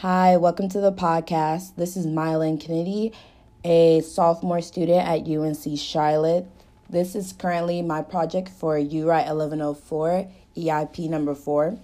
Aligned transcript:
Hi, 0.00 0.38
welcome 0.38 0.70
to 0.70 0.80
the 0.80 0.92
podcast. 0.92 1.76
This 1.76 1.94
is 1.94 2.06
Mylan 2.06 2.58
Kennedy, 2.58 3.12
a 3.62 4.00
sophomore 4.00 4.62
student 4.62 5.06
at 5.06 5.28
UNC 5.28 5.78
Charlotte. 5.78 6.46
This 6.88 7.14
is 7.14 7.34
currently 7.34 7.82
my 7.82 8.00
project 8.00 8.48
for 8.48 8.78
URI 8.78 9.24
1104, 9.26 10.26
EIP 10.56 11.10
number 11.10 11.34
4. 11.34 11.76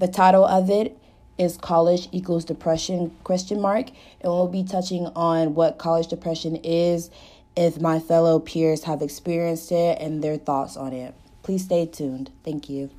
The 0.00 0.08
title 0.08 0.44
of 0.44 0.70
it 0.70 0.98
is 1.38 1.56
College 1.56 2.08
Equals 2.10 2.44
Depression 2.44 3.16
question 3.22 3.60
mark, 3.60 3.90
and 4.22 4.32
we'll 4.32 4.48
be 4.48 4.64
touching 4.64 5.06
on 5.14 5.54
what 5.54 5.78
college 5.78 6.08
depression 6.08 6.56
is, 6.64 7.10
if 7.56 7.80
my 7.80 8.00
fellow 8.00 8.40
peers 8.40 8.82
have 8.82 9.02
experienced 9.02 9.70
it, 9.70 10.00
and 10.00 10.20
their 10.20 10.36
thoughts 10.36 10.76
on 10.76 10.92
it. 10.92 11.14
Please 11.44 11.62
stay 11.62 11.86
tuned. 11.86 12.32
Thank 12.44 12.68
you. 12.68 12.90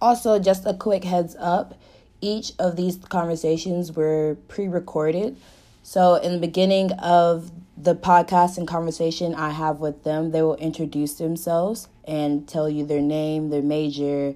Also, 0.00 0.38
just 0.38 0.64
a 0.64 0.72
quick 0.72 1.04
heads 1.04 1.36
up 1.38 1.74
each 2.20 2.52
of 2.58 2.76
these 2.76 2.96
conversations 2.96 3.92
were 3.92 4.36
pre 4.48 4.68
recorded. 4.68 5.36
So, 5.82 6.16
in 6.16 6.32
the 6.32 6.38
beginning 6.38 6.92
of 6.92 7.50
the 7.76 7.94
podcast 7.94 8.58
and 8.58 8.66
conversation 8.66 9.34
I 9.34 9.50
have 9.50 9.78
with 9.78 10.02
them, 10.02 10.30
they 10.30 10.42
will 10.42 10.56
introduce 10.56 11.14
themselves 11.14 11.88
and 12.04 12.48
tell 12.48 12.68
you 12.68 12.84
their 12.84 13.00
name, 13.00 13.50
their 13.50 13.62
major, 13.62 14.34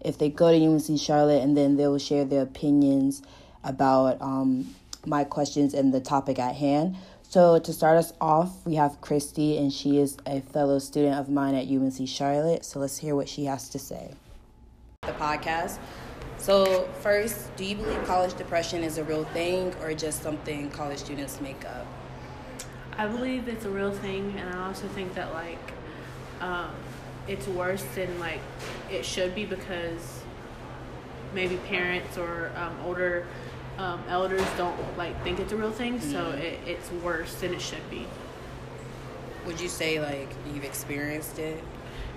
if 0.00 0.18
they 0.18 0.28
go 0.28 0.52
to 0.52 0.64
UNC 0.64 1.00
Charlotte, 1.00 1.42
and 1.42 1.56
then 1.56 1.76
they 1.76 1.86
will 1.86 1.98
share 1.98 2.24
their 2.24 2.42
opinions 2.42 3.22
about 3.64 4.20
um, 4.20 4.74
my 5.06 5.24
questions 5.24 5.74
and 5.74 5.92
the 5.92 6.00
topic 6.00 6.38
at 6.38 6.54
hand. 6.54 6.96
So, 7.22 7.58
to 7.58 7.72
start 7.72 7.96
us 7.96 8.12
off, 8.20 8.64
we 8.66 8.74
have 8.74 9.00
Christy, 9.00 9.56
and 9.56 9.72
she 9.72 9.98
is 9.98 10.18
a 10.26 10.40
fellow 10.40 10.78
student 10.78 11.18
of 11.18 11.30
mine 11.30 11.54
at 11.54 11.66
UNC 11.66 12.06
Charlotte. 12.06 12.64
So, 12.64 12.78
let's 12.78 12.98
hear 12.98 13.16
what 13.16 13.28
she 13.28 13.46
has 13.46 13.68
to 13.70 13.78
say. 13.78 14.12
The 15.02 15.12
podcast. 15.12 15.78
So, 16.42 16.88
first, 17.02 17.54
do 17.54 17.64
you 17.64 17.76
believe 17.76 18.02
college 18.04 18.34
depression 18.34 18.82
is 18.82 18.98
a 18.98 19.04
real 19.04 19.22
thing 19.26 19.72
or 19.80 19.94
just 19.94 20.24
something 20.24 20.70
college 20.70 20.98
students 20.98 21.40
make 21.40 21.64
up? 21.64 21.86
I 22.98 23.06
believe 23.06 23.46
it's 23.46 23.64
a 23.64 23.70
real 23.70 23.92
thing, 23.92 24.34
and 24.36 24.52
I 24.52 24.66
also 24.66 24.88
think 24.88 25.14
that 25.14 25.32
like 25.32 25.72
um, 26.40 26.70
it's 27.28 27.46
worse 27.46 27.84
than 27.94 28.18
like 28.18 28.40
it 28.90 29.04
should 29.04 29.36
be 29.36 29.44
because 29.44 30.24
maybe 31.32 31.58
parents 31.68 32.18
or 32.18 32.50
um, 32.56 32.76
older 32.84 33.24
um, 33.78 34.02
elders 34.08 34.42
don't 34.56 34.76
like 34.98 35.22
think 35.22 35.38
it's 35.38 35.52
a 35.52 35.56
real 35.56 35.70
thing, 35.70 36.00
mm-hmm. 36.00 36.10
so 36.10 36.30
it, 36.30 36.58
it's 36.66 36.90
worse 37.04 37.34
than 37.36 37.54
it 37.54 37.62
should 37.62 37.88
be. 37.88 38.04
Would 39.46 39.60
you 39.60 39.68
say 39.68 40.00
like 40.00 40.34
you've 40.52 40.64
experienced 40.64 41.38
it? 41.38 41.62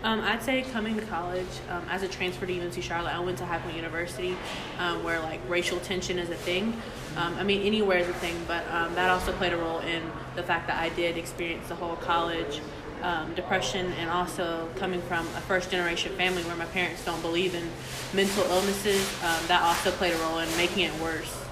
Um, 0.04 0.22
I'd 0.22 0.44
say 0.44 0.62
coming 0.62 0.96
to 0.98 1.02
college 1.04 1.48
um, 1.70 1.84
as 1.90 2.04
a 2.04 2.08
transfer 2.08 2.46
to 2.46 2.62
UNC 2.62 2.82
Charlotte, 2.84 3.16
I 3.16 3.20
went 3.20 3.38
to 3.40 3.46
High 3.46 3.58
Point 3.58 3.76
University, 3.76 4.38
um, 4.78 5.04
where 5.04 5.20
like 5.20 5.42
racial 5.50 5.80
tension 5.80 6.20
is 6.20 6.30
a 6.30 6.36
thing. 6.36 6.80
Um, 7.18 7.36
I 7.36 7.44
mean, 7.44 7.62
anywhere 7.62 8.00
is 8.00 8.10
a 8.10 8.14
thing, 8.14 8.36
but 8.48 8.70
um, 8.70 8.94
that 8.96 9.10
also 9.10 9.32
played 9.34 9.54
a 9.54 9.58
role 9.58 9.80
in 9.80 10.04
the 10.36 10.44
fact 10.44 10.68
that 10.68 10.80
I 10.80 10.90
did 10.90 11.18
experience 11.18 11.68
the 11.70 11.76
whole 11.76 11.96
college 11.96 12.62
um, 13.02 13.34
depression, 13.36 13.92
and 13.94 14.10
also 14.10 14.70
coming 14.76 15.02
from 15.04 15.28
a 15.28 15.42
first 15.42 15.70
generation 15.72 16.12
family 16.14 16.44
where 16.44 16.56
my 16.56 16.66
parents 16.66 17.04
don't 17.04 17.22
believe 17.22 17.56
in 17.56 17.70
mental 18.14 18.44
illnesses. 18.46 19.08
that 19.48 19.62
also 19.62 19.92
played 19.92 20.14
a 20.14 20.18
role 20.18 20.40
in 20.40 20.58
making 20.58 20.84
it 20.84 20.94
worse. 21.02 21.46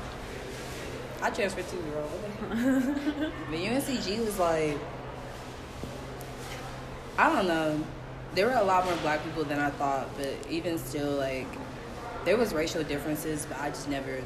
I 1.22 1.30
transferred 1.30 1.68
too, 1.70 1.78
bro. 1.78 2.08
but 2.50 3.60
UNCG 3.60 4.20
was 4.26 4.38
like, 4.38 4.78
I 7.18 7.34
don't 7.34 7.48
know 7.48 7.84
there 8.36 8.48
were 8.48 8.54
a 8.54 8.64
lot 8.64 8.86
more 8.86 8.96
black 8.98 9.24
people 9.24 9.44
than 9.44 9.60
I 9.60 9.70
thought, 9.72 10.10
but 10.18 10.34
even 10.50 10.78
still, 10.78 11.12
like, 11.12 11.48
there 12.26 12.38
was 12.38 12.54
racial 12.54 12.84
differences, 12.84 13.46
but 13.46 13.60
I 13.60 13.70
just 13.70 13.90
never, 13.90 14.22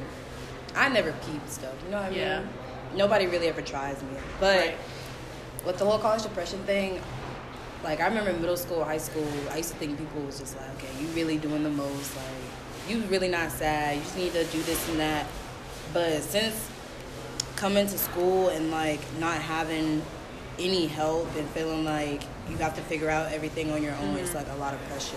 I 0.74 0.88
never 0.88 1.12
peeped 1.12 1.50
stuff. 1.50 1.74
You 1.84 1.90
know 1.90 2.02
what 2.02 2.12
I 2.12 2.14
yeah. 2.14 2.40
mean? 2.40 2.48
Nobody 2.96 3.26
really 3.26 3.48
ever 3.48 3.62
tries 3.62 4.02
me. 4.02 4.08
But 4.40 4.58
right. 4.58 4.76
with 5.66 5.78
the 5.78 5.84
whole 5.84 5.98
college 5.98 6.22
depression 6.22 6.60
thing, 6.64 7.00
like, 7.84 8.00
I 8.00 8.06
remember 8.06 8.32
middle 8.32 8.56
school, 8.56 8.84
high 8.84 8.98
school, 8.98 9.26
I 9.50 9.58
used 9.58 9.72
to 9.72 9.76
think 9.76 9.98
people 9.98 10.22
was 10.22 10.38
just 10.38 10.56
like, 10.56 10.68
okay, 10.76 10.88
you 11.00 11.06
really 11.08 11.36
doing 11.36 11.62
the 11.62 11.70
most. 11.70 12.16
Like, 12.16 12.24
you 12.88 13.00
really 13.02 13.28
not 13.28 13.50
sad. 13.50 13.96
You 13.96 14.02
just 14.02 14.16
need 14.16 14.32
to 14.32 14.44
do 14.44 14.62
this 14.62 14.88
and 14.88 15.00
that. 15.00 15.26
But 15.92 16.22
since 16.22 16.70
coming 17.56 17.86
to 17.86 17.98
school 17.98 18.48
and, 18.48 18.70
like, 18.70 19.00
not 19.20 19.36
having 19.36 20.02
any 20.58 20.86
help 20.86 21.28
and 21.36 21.48
feeling 21.50 21.84
like 21.84 22.22
you 22.50 22.56
have 22.58 22.74
to 22.76 22.82
figure 22.82 23.10
out 23.10 23.32
everything 23.32 23.70
on 23.70 23.82
your 23.82 23.94
own, 23.94 24.14
mm-hmm. 24.14 24.18
it's 24.18 24.34
like 24.34 24.48
a 24.48 24.56
lot 24.56 24.74
of 24.74 24.82
pressure. 24.88 25.16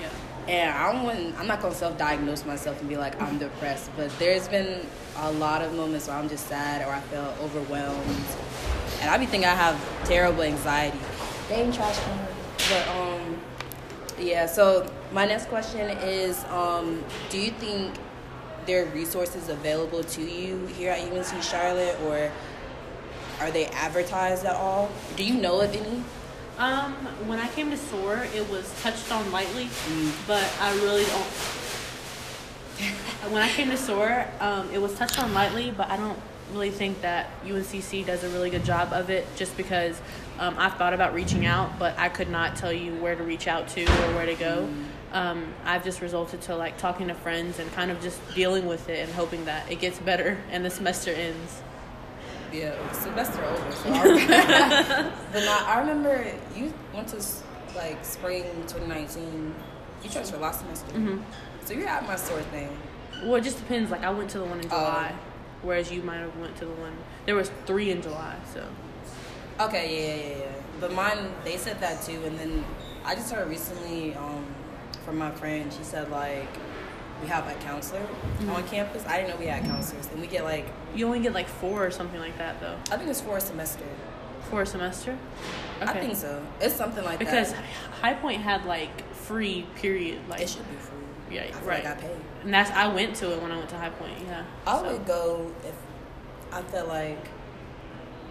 Yeah. 0.00 0.08
And 0.48 0.76
I 0.76 1.02
want, 1.02 1.38
I'm 1.38 1.46
not 1.46 1.62
gonna 1.62 1.74
self-diagnose 1.74 2.44
myself 2.44 2.80
and 2.80 2.88
be 2.88 2.96
like 2.96 3.20
I'm 3.22 3.38
depressed, 3.38 3.90
but 3.96 4.10
there's 4.18 4.48
been 4.48 4.84
a 5.18 5.30
lot 5.32 5.62
of 5.62 5.74
moments 5.74 6.08
where 6.08 6.16
I'm 6.16 6.28
just 6.28 6.48
sad 6.48 6.86
or 6.86 6.92
I 6.92 7.00
feel 7.00 7.34
overwhelmed, 7.40 8.26
and 9.00 9.10
I 9.10 9.18
be 9.18 9.26
thinking 9.26 9.48
I 9.48 9.54
have 9.54 9.78
terrible 10.04 10.42
anxiety. 10.42 10.98
Damn 11.48 11.72
trash 11.72 11.98
can. 11.98 12.26
But 12.70 12.88
um, 12.88 13.40
yeah. 14.18 14.46
So 14.46 14.90
my 15.12 15.26
next 15.26 15.46
question 15.46 15.90
is, 15.98 16.44
um, 16.46 17.04
do 17.30 17.38
you 17.38 17.50
think 17.50 17.94
there 18.66 18.84
are 18.84 18.86
resources 18.90 19.48
available 19.48 20.02
to 20.04 20.22
you 20.22 20.66
here 20.66 20.90
at 20.92 21.00
UNC 21.12 21.42
Charlotte, 21.42 21.98
or 22.02 22.30
are 23.40 23.50
they 23.50 23.66
advertised 23.66 24.44
at 24.44 24.54
all? 24.54 24.90
Do 25.16 25.24
you 25.24 25.34
know 25.34 25.60
of 25.60 25.74
any? 25.74 26.02
Um, 26.58 26.92
when 27.26 27.38
I 27.38 27.48
came 27.48 27.70
to 27.70 27.76
SOAR, 27.76 28.26
it 28.34 28.48
was 28.50 28.72
touched 28.82 29.10
on 29.10 29.30
lightly, 29.32 29.64
mm. 29.64 30.26
but 30.26 30.48
I 30.60 30.74
really 30.76 31.04
don't. 31.04 31.26
when 33.32 33.42
I 33.42 33.48
came 33.48 33.70
to 33.70 33.76
SOAR, 33.76 34.26
um, 34.40 34.70
it 34.70 34.80
was 34.80 34.94
touched 34.94 35.18
on 35.18 35.32
lightly, 35.32 35.70
but 35.70 35.90
I 35.90 35.96
don't 35.96 36.18
really 36.52 36.70
think 36.70 37.00
that 37.00 37.30
UNCC 37.44 38.04
does 38.04 38.24
a 38.24 38.28
really 38.28 38.50
good 38.50 38.64
job 38.64 38.92
of 38.92 39.08
it 39.08 39.26
just 39.36 39.56
because 39.56 40.00
um, 40.38 40.54
I've 40.58 40.74
thought 40.74 40.92
about 40.92 41.14
reaching 41.14 41.46
out, 41.46 41.78
but 41.78 41.98
I 41.98 42.08
could 42.08 42.28
not 42.28 42.56
tell 42.56 42.72
you 42.72 42.94
where 42.96 43.14
to 43.14 43.22
reach 43.22 43.48
out 43.48 43.68
to 43.68 43.84
or 43.84 44.14
where 44.14 44.26
to 44.26 44.34
go. 44.34 44.68
Mm. 44.68 45.16
Um, 45.16 45.54
I've 45.64 45.84
just 45.84 46.00
resulted 46.00 46.42
to 46.42 46.56
like 46.56 46.78
talking 46.78 47.08
to 47.08 47.14
friends 47.14 47.58
and 47.58 47.70
kind 47.72 47.90
of 47.90 48.00
just 48.00 48.20
dealing 48.34 48.66
with 48.66 48.88
it 48.88 49.00
and 49.00 49.12
hoping 49.12 49.44
that 49.46 49.70
it 49.70 49.78
gets 49.78 49.98
better 49.98 50.38
and 50.50 50.64
the 50.64 50.70
semester 50.70 51.10
ends 51.10 51.62
yeah, 52.52 52.92
semester 52.92 53.44
over. 53.44 53.72
So 53.72 53.88
I 53.92 55.12
but 55.32 55.40
now 55.40 55.64
I 55.66 55.80
remember 55.80 56.32
you 56.54 56.72
went 56.94 57.08
to 57.08 57.22
like 57.76 58.04
spring 58.04 58.44
2019. 58.66 59.54
You 60.02 60.10
transferred 60.10 60.40
last 60.40 60.60
semester, 60.60 60.92
mm-hmm. 60.92 61.22
so 61.64 61.74
you're 61.74 61.88
at 61.88 62.06
my 62.06 62.16
SOAR 62.16 62.40
thing. 62.42 62.76
Well, 63.22 63.36
it 63.36 63.44
just 63.44 63.58
depends. 63.58 63.90
Like 63.90 64.02
I 64.02 64.10
went 64.10 64.30
to 64.30 64.38
the 64.38 64.44
one 64.44 64.60
in 64.60 64.66
oh. 64.66 64.68
July, 64.70 65.14
whereas 65.62 65.92
you 65.92 66.02
might 66.02 66.18
have 66.18 66.36
went 66.38 66.56
to 66.56 66.66
the 66.66 66.72
one. 66.72 66.96
There 67.26 67.36
was 67.36 67.50
three 67.66 67.90
in 67.90 68.02
July, 68.02 68.36
so. 68.52 68.66
Okay, 69.60 69.96
yeah, 69.96 70.14
yeah, 70.14 70.38
yeah. 70.44 70.52
But 70.80 70.92
mine, 70.92 71.32
they 71.44 71.56
said 71.56 71.80
that 71.80 72.02
too, 72.02 72.20
and 72.24 72.38
then 72.38 72.64
I 73.04 73.14
just 73.14 73.32
heard 73.32 73.48
recently 73.48 74.14
um, 74.14 74.44
from 75.04 75.18
my 75.18 75.30
friend. 75.30 75.72
She 75.72 75.84
said 75.84 76.10
like 76.10 76.48
we 77.22 77.28
have 77.28 77.46
a 77.46 77.54
counselor 77.60 78.00
mm-hmm. 78.00 78.50
on 78.50 78.66
campus. 78.68 79.06
I 79.06 79.18
didn't 79.18 79.30
know 79.30 79.36
we 79.36 79.46
had 79.46 79.64
counselors, 79.64 80.08
and 80.08 80.20
we 80.20 80.26
get 80.26 80.44
like 80.44 80.66
you 80.94 81.06
only 81.06 81.20
get 81.20 81.32
like 81.32 81.48
four 81.48 81.86
or 81.86 81.90
something 81.90 82.20
like 82.20 82.36
that 82.38 82.60
though. 82.60 82.76
I 82.90 82.96
think 82.96 83.08
it's 83.08 83.20
four 83.20 83.36
a 83.36 83.40
semester. 83.40 83.84
Four 84.50 84.62
a 84.62 84.66
semester? 84.66 85.16
Okay. 85.80 85.90
I 85.90 86.00
think 86.00 86.16
so. 86.16 86.44
It's 86.60 86.74
something 86.74 87.04
like 87.04 87.18
because 87.18 87.52
that. 87.52 87.62
Because 87.62 88.00
High 88.00 88.14
Point 88.14 88.42
had 88.42 88.66
like 88.66 89.14
free 89.14 89.66
period. 89.76 90.20
Like 90.28 90.40
it 90.40 90.48
should 90.48 90.68
be 90.68 90.76
free. 90.76 90.98
Yeah, 91.30 91.42
I 91.42 91.64
right. 91.64 91.84
Like 91.84 91.98
I 91.98 92.00
paid. 92.00 92.16
And 92.42 92.52
that's 92.52 92.70
I 92.72 92.92
went 92.92 93.14
to 93.16 93.32
it 93.32 93.40
when 93.40 93.52
I 93.52 93.56
went 93.56 93.70
to 93.70 93.78
High 93.78 93.90
Point. 93.90 94.14
Yeah. 94.26 94.44
I 94.66 94.78
so. 94.78 94.92
would 94.92 95.06
go 95.06 95.52
if 95.64 95.74
I 96.52 96.62
felt 96.62 96.88
like 96.88 97.28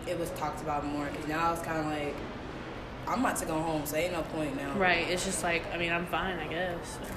it 0.05 0.19
was 0.19 0.29
talked 0.31 0.61
about 0.61 0.85
more. 0.85 1.05
Because 1.05 1.27
now 1.27 1.47
I 1.47 1.51
was 1.51 1.61
kind 1.61 1.79
of 1.79 1.85
like 1.85 2.15
I'm 3.07 3.21
about 3.21 3.37
to 3.37 3.45
go 3.45 3.59
home, 3.59 3.85
so 3.85 3.95
ain't 3.95 4.13
no 4.13 4.21
point 4.21 4.55
now. 4.57 4.73
Right. 4.73 5.09
It's 5.09 5.23
just 5.23 5.43
like 5.43 5.63
I 5.73 5.77
mean 5.77 5.93
I'm 5.93 6.05
fine, 6.07 6.37
I 6.37 6.47
guess. 6.47 6.99
So 6.99 7.13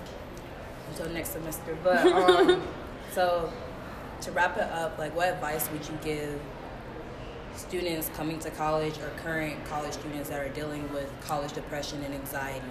until 0.94 1.12
next 1.12 1.30
semester. 1.30 1.76
But 1.82 2.06
um, 2.06 2.62
so 3.12 3.52
to 4.22 4.32
wrap 4.32 4.56
it 4.56 4.64
up, 4.64 4.98
like 4.98 5.14
what 5.14 5.28
advice 5.28 5.68
would 5.70 5.86
you 5.86 5.98
give 6.02 6.40
students 7.56 8.10
coming 8.16 8.38
to 8.40 8.50
college 8.50 8.98
or 8.98 9.10
current 9.22 9.64
college 9.66 9.92
students 9.92 10.28
that 10.28 10.40
are 10.40 10.48
dealing 10.50 10.92
with 10.92 11.10
college 11.22 11.52
depression 11.52 12.02
and 12.02 12.14
anxiety? 12.14 12.66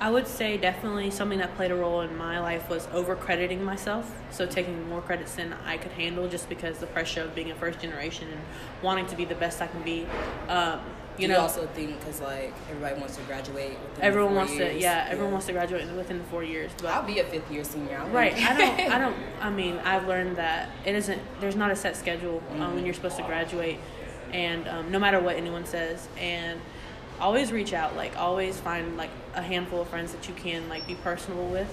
I 0.00 0.10
would 0.10 0.28
say 0.28 0.56
definitely 0.56 1.10
something 1.10 1.40
that 1.40 1.56
played 1.56 1.72
a 1.72 1.74
role 1.74 2.02
in 2.02 2.16
my 2.16 2.38
life 2.38 2.70
was 2.70 2.86
over 2.92 3.16
crediting 3.16 3.64
myself. 3.64 4.14
So 4.30 4.46
taking 4.46 4.88
more 4.88 5.00
credits 5.00 5.34
than 5.34 5.54
I 5.66 5.76
could 5.76 5.90
handle 5.92 6.28
just 6.28 6.48
because 6.48 6.78
the 6.78 6.86
pressure 6.86 7.22
of 7.22 7.34
being 7.34 7.50
a 7.50 7.54
first 7.56 7.80
generation 7.80 8.28
and 8.28 8.40
wanting 8.80 9.06
to 9.06 9.16
be 9.16 9.24
the 9.24 9.34
best 9.34 9.60
I 9.60 9.66
can 9.66 9.82
be. 9.82 10.06
Um, 10.48 10.80
you 11.18 11.28
know, 11.28 11.40
also 11.40 11.66
think 11.68 11.98
because 11.98 12.20
like 12.20 12.54
everybody 12.70 12.98
wants 13.00 13.16
to 13.16 13.22
graduate. 13.22 13.76
everyone 14.00 14.34
wants 14.34 14.52
years. 14.54 14.74
to, 14.74 14.80
yeah, 14.80 15.06
everyone 15.06 15.26
yeah. 15.26 15.32
wants 15.32 15.46
to 15.46 15.52
graduate 15.52 15.90
within 15.96 16.18
the 16.18 16.24
four 16.24 16.44
years. 16.44 16.70
But 16.78 16.86
I'll 16.86 17.06
be 17.06 17.18
a 17.18 17.24
fifth 17.24 17.50
year 17.50 17.64
senior. 17.64 18.04
right. 18.12 18.34
I 18.34 18.56
don't. 18.56 18.92
I 18.92 18.98
don't. 18.98 19.16
I 19.40 19.50
mean, 19.50 19.78
I've 19.78 20.06
learned 20.06 20.36
that 20.36 20.70
it 20.84 20.94
isn't. 20.94 21.20
There's 21.40 21.56
not 21.56 21.70
a 21.70 21.76
set 21.76 21.96
schedule 21.96 22.42
um, 22.50 22.58
mm-hmm. 22.58 22.74
when 22.74 22.84
you're 22.84 22.94
supposed 22.94 23.16
to 23.16 23.22
graduate, 23.24 23.78
and 24.32 24.68
um, 24.68 24.90
no 24.90 24.98
matter 24.98 25.20
what 25.20 25.36
anyone 25.36 25.64
says, 25.66 26.08
and 26.18 26.60
always 27.20 27.52
reach 27.52 27.72
out. 27.72 27.96
Like 27.96 28.16
always 28.16 28.58
find 28.58 28.96
like 28.96 29.10
a 29.34 29.42
handful 29.42 29.82
of 29.82 29.88
friends 29.88 30.12
that 30.12 30.28
you 30.28 30.34
can 30.34 30.68
like 30.68 30.86
be 30.86 30.94
personal 30.94 31.46
with, 31.46 31.72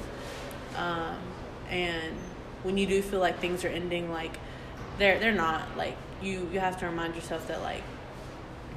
um, 0.78 1.18
and 1.70 2.16
when 2.64 2.78
you 2.78 2.88
do 2.88 3.02
feel 3.02 3.20
like 3.20 3.40
things 3.40 3.64
are 3.64 3.70
ending, 3.70 4.12
like 4.12 4.38
they're 4.98 5.20
they're 5.20 5.32
not. 5.32 5.78
Like 5.78 5.98
you 6.22 6.50
you 6.52 6.60
have 6.60 6.80
to 6.80 6.86
remind 6.86 7.16
yourself 7.16 7.48
that 7.48 7.62
like 7.62 7.84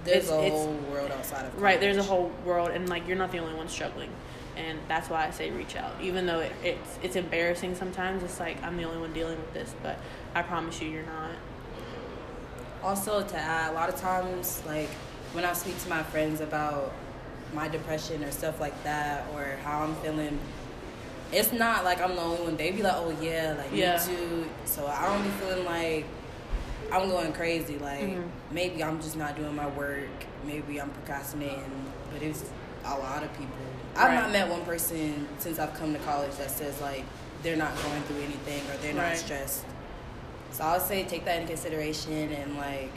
there's 0.05 0.25
it's, 0.25 0.31
a 0.31 0.43
it's, 0.43 0.51
whole 0.51 0.75
world 0.91 1.11
outside 1.11 1.45
of 1.45 1.51
college. 1.53 1.63
right. 1.63 1.81
There's 1.81 1.97
a 1.97 2.03
whole 2.03 2.31
world, 2.45 2.71
and 2.71 2.89
like 2.89 3.07
you're 3.07 3.17
not 3.17 3.33
the 3.33 3.39
only 3.39 3.55
one 3.55 3.69
struggling, 3.69 4.11
and 4.57 4.79
that's 4.89 5.09
why 5.09 5.27
I 5.27 5.31
say 5.31 5.51
reach 5.51 5.77
out. 5.77 5.93
Even 6.01 6.27
though 6.27 6.41
it, 6.41 6.53
it's 6.63 6.99
it's 7.03 7.17
embarrassing 7.17 7.75
sometimes, 7.75 8.23
it's 8.23 8.41
like 8.41 8.63
I'm 8.63 8.77
the 8.77 8.85
only 8.85 8.99
one 8.99 9.13
dealing 9.13 9.39
with 9.39 9.53
this, 9.55 9.75
but 9.83 9.99
I 10.35 10.43
promise 10.43 10.81
you, 10.81 10.89
you're 10.89 11.07
not. 11.07 11.33
Also, 12.83 13.23
to 13.23 13.37
add, 13.37 13.73
a 13.73 13.75
lot 13.75 13.89
of 13.89 13.97
times, 14.01 14.63
like 14.67 14.89
when 15.33 15.45
I 15.45 15.53
speak 15.53 15.81
to 15.83 15.89
my 15.89 16.03
friends 16.05 16.41
about 16.41 16.93
my 17.53 17.67
depression 17.69 18.23
or 18.23 18.31
stuff 18.31 18.61
like 18.61 18.83
that, 18.85 19.27
or 19.35 19.59
how 19.65 19.83
I'm 19.83 19.95
feeling, 19.97 20.39
it's 21.33 21.53
not 21.53 21.85
like 21.85 22.01
I'm 22.01 22.15
the 22.15 22.23
only 22.23 22.43
one. 22.43 22.57
They 22.57 22.71
be 22.71 22.83
like, 22.83 22.95
"Oh 22.97 23.17
yeah, 23.21 23.55
like 23.59 23.73
yeah. 23.73 23.97
me 23.97 24.15
too." 24.15 24.47
So 24.65 24.87
I 24.87 25.07
don't 25.07 25.23
be 25.23 25.31
feeling 25.31 25.65
like 25.65 26.05
I'm 26.93 27.09
going 27.09 27.33
crazy. 27.33 27.79
Like 27.79 28.01
mm-hmm. 28.01 28.29
maybe 28.51 28.83
I'm 28.83 29.01
just 29.01 29.17
not 29.17 29.37
doing 29.37 29.55
my 29.55 29.69
work. 29.69 30.09
Maybe 30.47 30.81
I'm 30.81 30.91
procrastinating. 30.91 31.85
But 32.13 32.23
it's 32.23 32.45
a 32.85 32.99
lot 32.99 33.23
of 33.23 33.33
people. 33.33 33.55
I've 33.97 34.15
not 34.15 34.31
met 34.31 34.49
one 34.49 34.65
person 34.65 35.27
since 35.39 35.59
I've 35.59 35.75
come 35.75 35.93
to 35.93 35.99
college 36.01 36.35
that 36.37 36.51
says 36.51 36.81
like 36.81 37.05
they're 37.43 37.57
not 37.57 37.75
going 37.83 38.03
through 38.03 38.21
anything 38.23 38.63
or 38.71 38.77
they're 38.79 38.95
right. 38.95 39.09
not 39.09 39.17
stressed. 39.17 39.65
So 40.53 40.65
I 40.65 40.77
would 40.77 40.87
say 40.87 41.05
take 41.05 41.25
that 41.25 41.37
into 41.37 41.49
consideration 41.49 42.33
and 42.33 42.57
like 42.57 42.93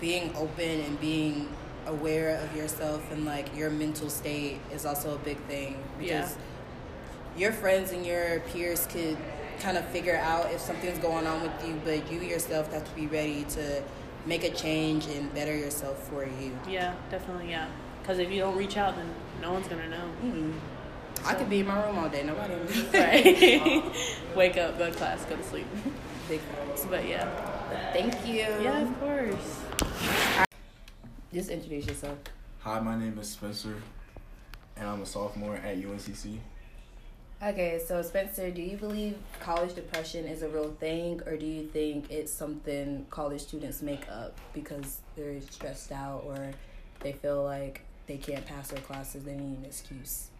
being 0.00 0.34
open 0.36 0.80
and 0.80 1.00
being 1.00 1.48
aware 1.86 2.36
of 2.36 2.54
yourself 2.56 3.10
and 3.10 3.24
like 3.24 3.54
your 3.56 3.70
mental 3.70 4.10
state 4.10 4.58
is 4.72 4.84
also 4.86 5.14
a 5.14 5.18
big 5.18 5.38
thing 5.44 5.82
because 5.98 6.36
yeah. 6.36 7.38
your 7.38 7.52
friends 7.52 7.92
and 7.92 8.04
your 8.04 8.40
peers 8.40 8.86
could 8.86 9.16
kind 9.60 9.76
of 9.76 9.84
figure 9.88 10.16
out 10.16 10.52
if 10.52 10.60
something's 10.60 10.98
going 10.98 11.26
on 11.26 11.42
with 11.42 11.66
you, 11.66 11.80
but 11.84 12.10
you 12.10 12.20
yourself 12.20 12.72
have 12.72 12.84
to 12.84 12.94
be 12.94 13.06
ready 13.06 13.44
to 13.50 13.82
make 14.26 14.44
a 14.44 14.50
change 14.50 15.06
and 15.06 15.32
better 15.34 15.56
yourself 15.56 16.08
for 16.08 16.24
you. 16.24 16.56
Yeah, 16.68 16.94
definitely. 17.10 17.50
Yeah, 17.50 17.68
because 18.02 18.18
if 18.18 18.30
you 18.30 18.40
don't 18.40 18.56
reach 18.56 18.76
out, 18.76 18.96
then 18.96 19.08
no 19.40 19.52
one's 19.52 19.68
gonna 19.68 19.88
know. 19.88 20.10
Mm-hmm. 20.22 20.52
So. 21.14 21.24
I 21.26 21.34
could 21.34 21.50
be 21.50 21.60
in 21.60 21.66
my 21.66 21.84
room 21.84 21.98
all 21.98 22.08
day. 22.08 22.22
Nobody. 22.22 22.54
right. 22.94 23.82
Wake 24.36 24.56
up, 24.56 24.78
go 24.78 24.90
to 24.90 24.96
class, 24.96 25.24
go 25.24 25.36
to 25.36 25.42
sleep. 25.42 25.66
Big 26.28 26.40
facts. 26.40 26.86
But 26.88 27.08
yeah. 27.08 27.28
Thank 27.92 28.26
you. 28.26 28.36
Yeah, 28.62 28.82
of 28.82 29.00
course. 29.00 29.60
Just 31.32 31.50
introduce 31.50 31.86
yourself. 31.86 32.18
Hi, 32.60 32.80
my 32.80 32.98
name 32.98 33.18
is 33.18 33.28
Spencer, 33.28 33.74
and 34.76 34.88
I'm 34.88 35.02
a 35.02 35.06
sophomore 35.06 35.56
at 35.56 35.80
UNCC. 35.80 36.38
Okay, 37.40 37.80
so 37.86 38.02
Spencer, 38.02 38.50
do 38.50 38.60
you 38.60 38.76
believe 38.76 39.16
college 39.38 39.72
depression 39.74 40.26
is 40.26 40.42
a 40.42 40.48
real 40.48 40.72
thing, 40.80 41.22
or 41.24 41.36
do 41.36 41.46
you 41.46 41.68
think 41.68 42.10
it's 42.10 42.32
something 42.32 43.06
college 43.10 43.42
students 43.42 43.80
make 43.80 44.08
up 44.10 44.36
because 44.52 44.98
they're 45.14 45.40
stressed 45.42 45.92
out 45.92 46.24
or 46.26 46.50
they 46.98 47.12
feel 47.12 47.44
like 47.44 47.82
they 48.08 48.16
can't 48.16 48.44
pass 48.44 48.68
their 48.70 48.80
classes, 48.80 49.22
they 49.22 49.36
need 49.36 49.58
an 49.58 49.64
excuse? 49.64 50.30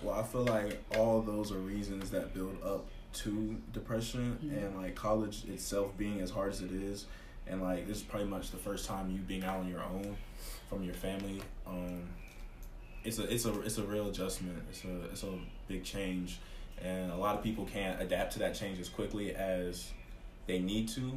Well, 0.00 0.14
I 0.14 0.22
feel 0.22 0.44
like 0.44 0.80
all 0.96 1.22
those 1.22 1.50
are 1.50 1.58
reasons 1.58 2.10
that 2.10 2.32
build 2.32 2.56
up 2.64 2.86
to 3.14 3.56
depression, 3.72 4.38
mm-hmm. 4.40 4.56
and 4.56 4.76
like 4.76 4.94
college 4.94 5.44
itself 5.46 5.96
being 5.98 6.20
as 6.20 6.30
hard 6.30 6.52
as 6.52 6.60
it 6.60 6.70
is, 6.70 7.06
and 7.48 7.62
like 7.62 7.88
this 7.88 7.96
is 7.96 8.02
pretty 8.04 8.26
much 8.26 8.52
the 8.52 8.58
first 8.58 8.86
time 8.86 9.10
you 9.10 9.18
being 9.18 9.42
out 9.42 9.58
on 9.58 9.68
your 9.68 9.82
own 9.82 10.16
from 10.68 10.84
your 10.84 10.94
family. 10.94 11.42
Um, 11.66 12.04
it's 13.04 13.18
a 13.18 13.32
it's 13.32 13.44
a 13.44 13.60
it's 13.62 13.78
a 13.78 13.82
real 13.82 14.08
adjustment. 14.08 14.58
It's 14.70 14.84
a 14.84 15.04
it's 15.12 15.22
a 15.22 15.38
big 15.68 15.84
change, 15.84 16.38
and 16.82 17.12
a 17.12 17.16
lot 17.16 17.36
of 17.36 17.42
people 17.42 17.66
can't 17.66 18.00
adapt 18.00 18.32
to 18.34 18.38
that 18.40 18.54
change 18.54 18.80
as 18.80 18.88
quickly 18.88 19.34
as 19.34 19.90
they 20.46 20.58
need 20.58 20.88
to, 20.88 21.12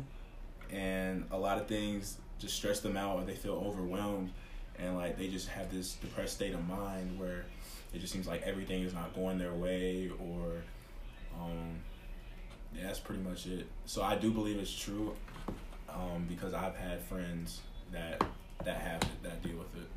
and 0.72 1.25
a 1.31 1.38
lot 1.38 1.57
of 1.57 1.68
things 1.68 2.18
just 2.39 2.56
stress 2.56 2.81
them 2.81 2.98
out 2.98 3.18
or 3.18 3.24
they 3.24 3.36
feel 3.36 3.63
overwhelmed, 3.66 4.31
and 4.78 4.95
like 4.95 5.18
they 5.18 5.28
just 5.28 5.48
have 5.48 5.72
this 5.72 5.94
depressed 5.94 6.36
state 6.36 6.54
of 6.54 6.68
mind 6.68 7.18
where 7.19 7.45
it 7.94 8.00
just 8.00 8.13
seems 8.13 8.28
like 8.28 8.42
everything 8.44 8.83
is 8.83 8.94
not 8.94 9.16
going 9.16 9.38
their 9.38 9.54
way 9.54 10.12
or 10.19 10.51
um, 11.40 11.75
yeah, 12.75 12.88
that's 12.88 13.00
pretty 13.00 13.22
much 13.22 13.48
it. 13.48 13.68
So 13.86 14.04
I 14.04 14.16
do 14.16 14.31
believe 14.31 14.57
it's 14.60 14.75
true 14.75 15.13
um, 15.90 16.25
because 16.28 16.54
I've 16.54 16.75
had 16.75 17.01
friends 17.01 17.62
that 17.92 18.24
that 18.66 18.78
have 18.78 19.01
it, 19.01 19.24
that 19.24 19.42
deal 19.42 19.57
with 19.57 19.75
it. 19.75 19.88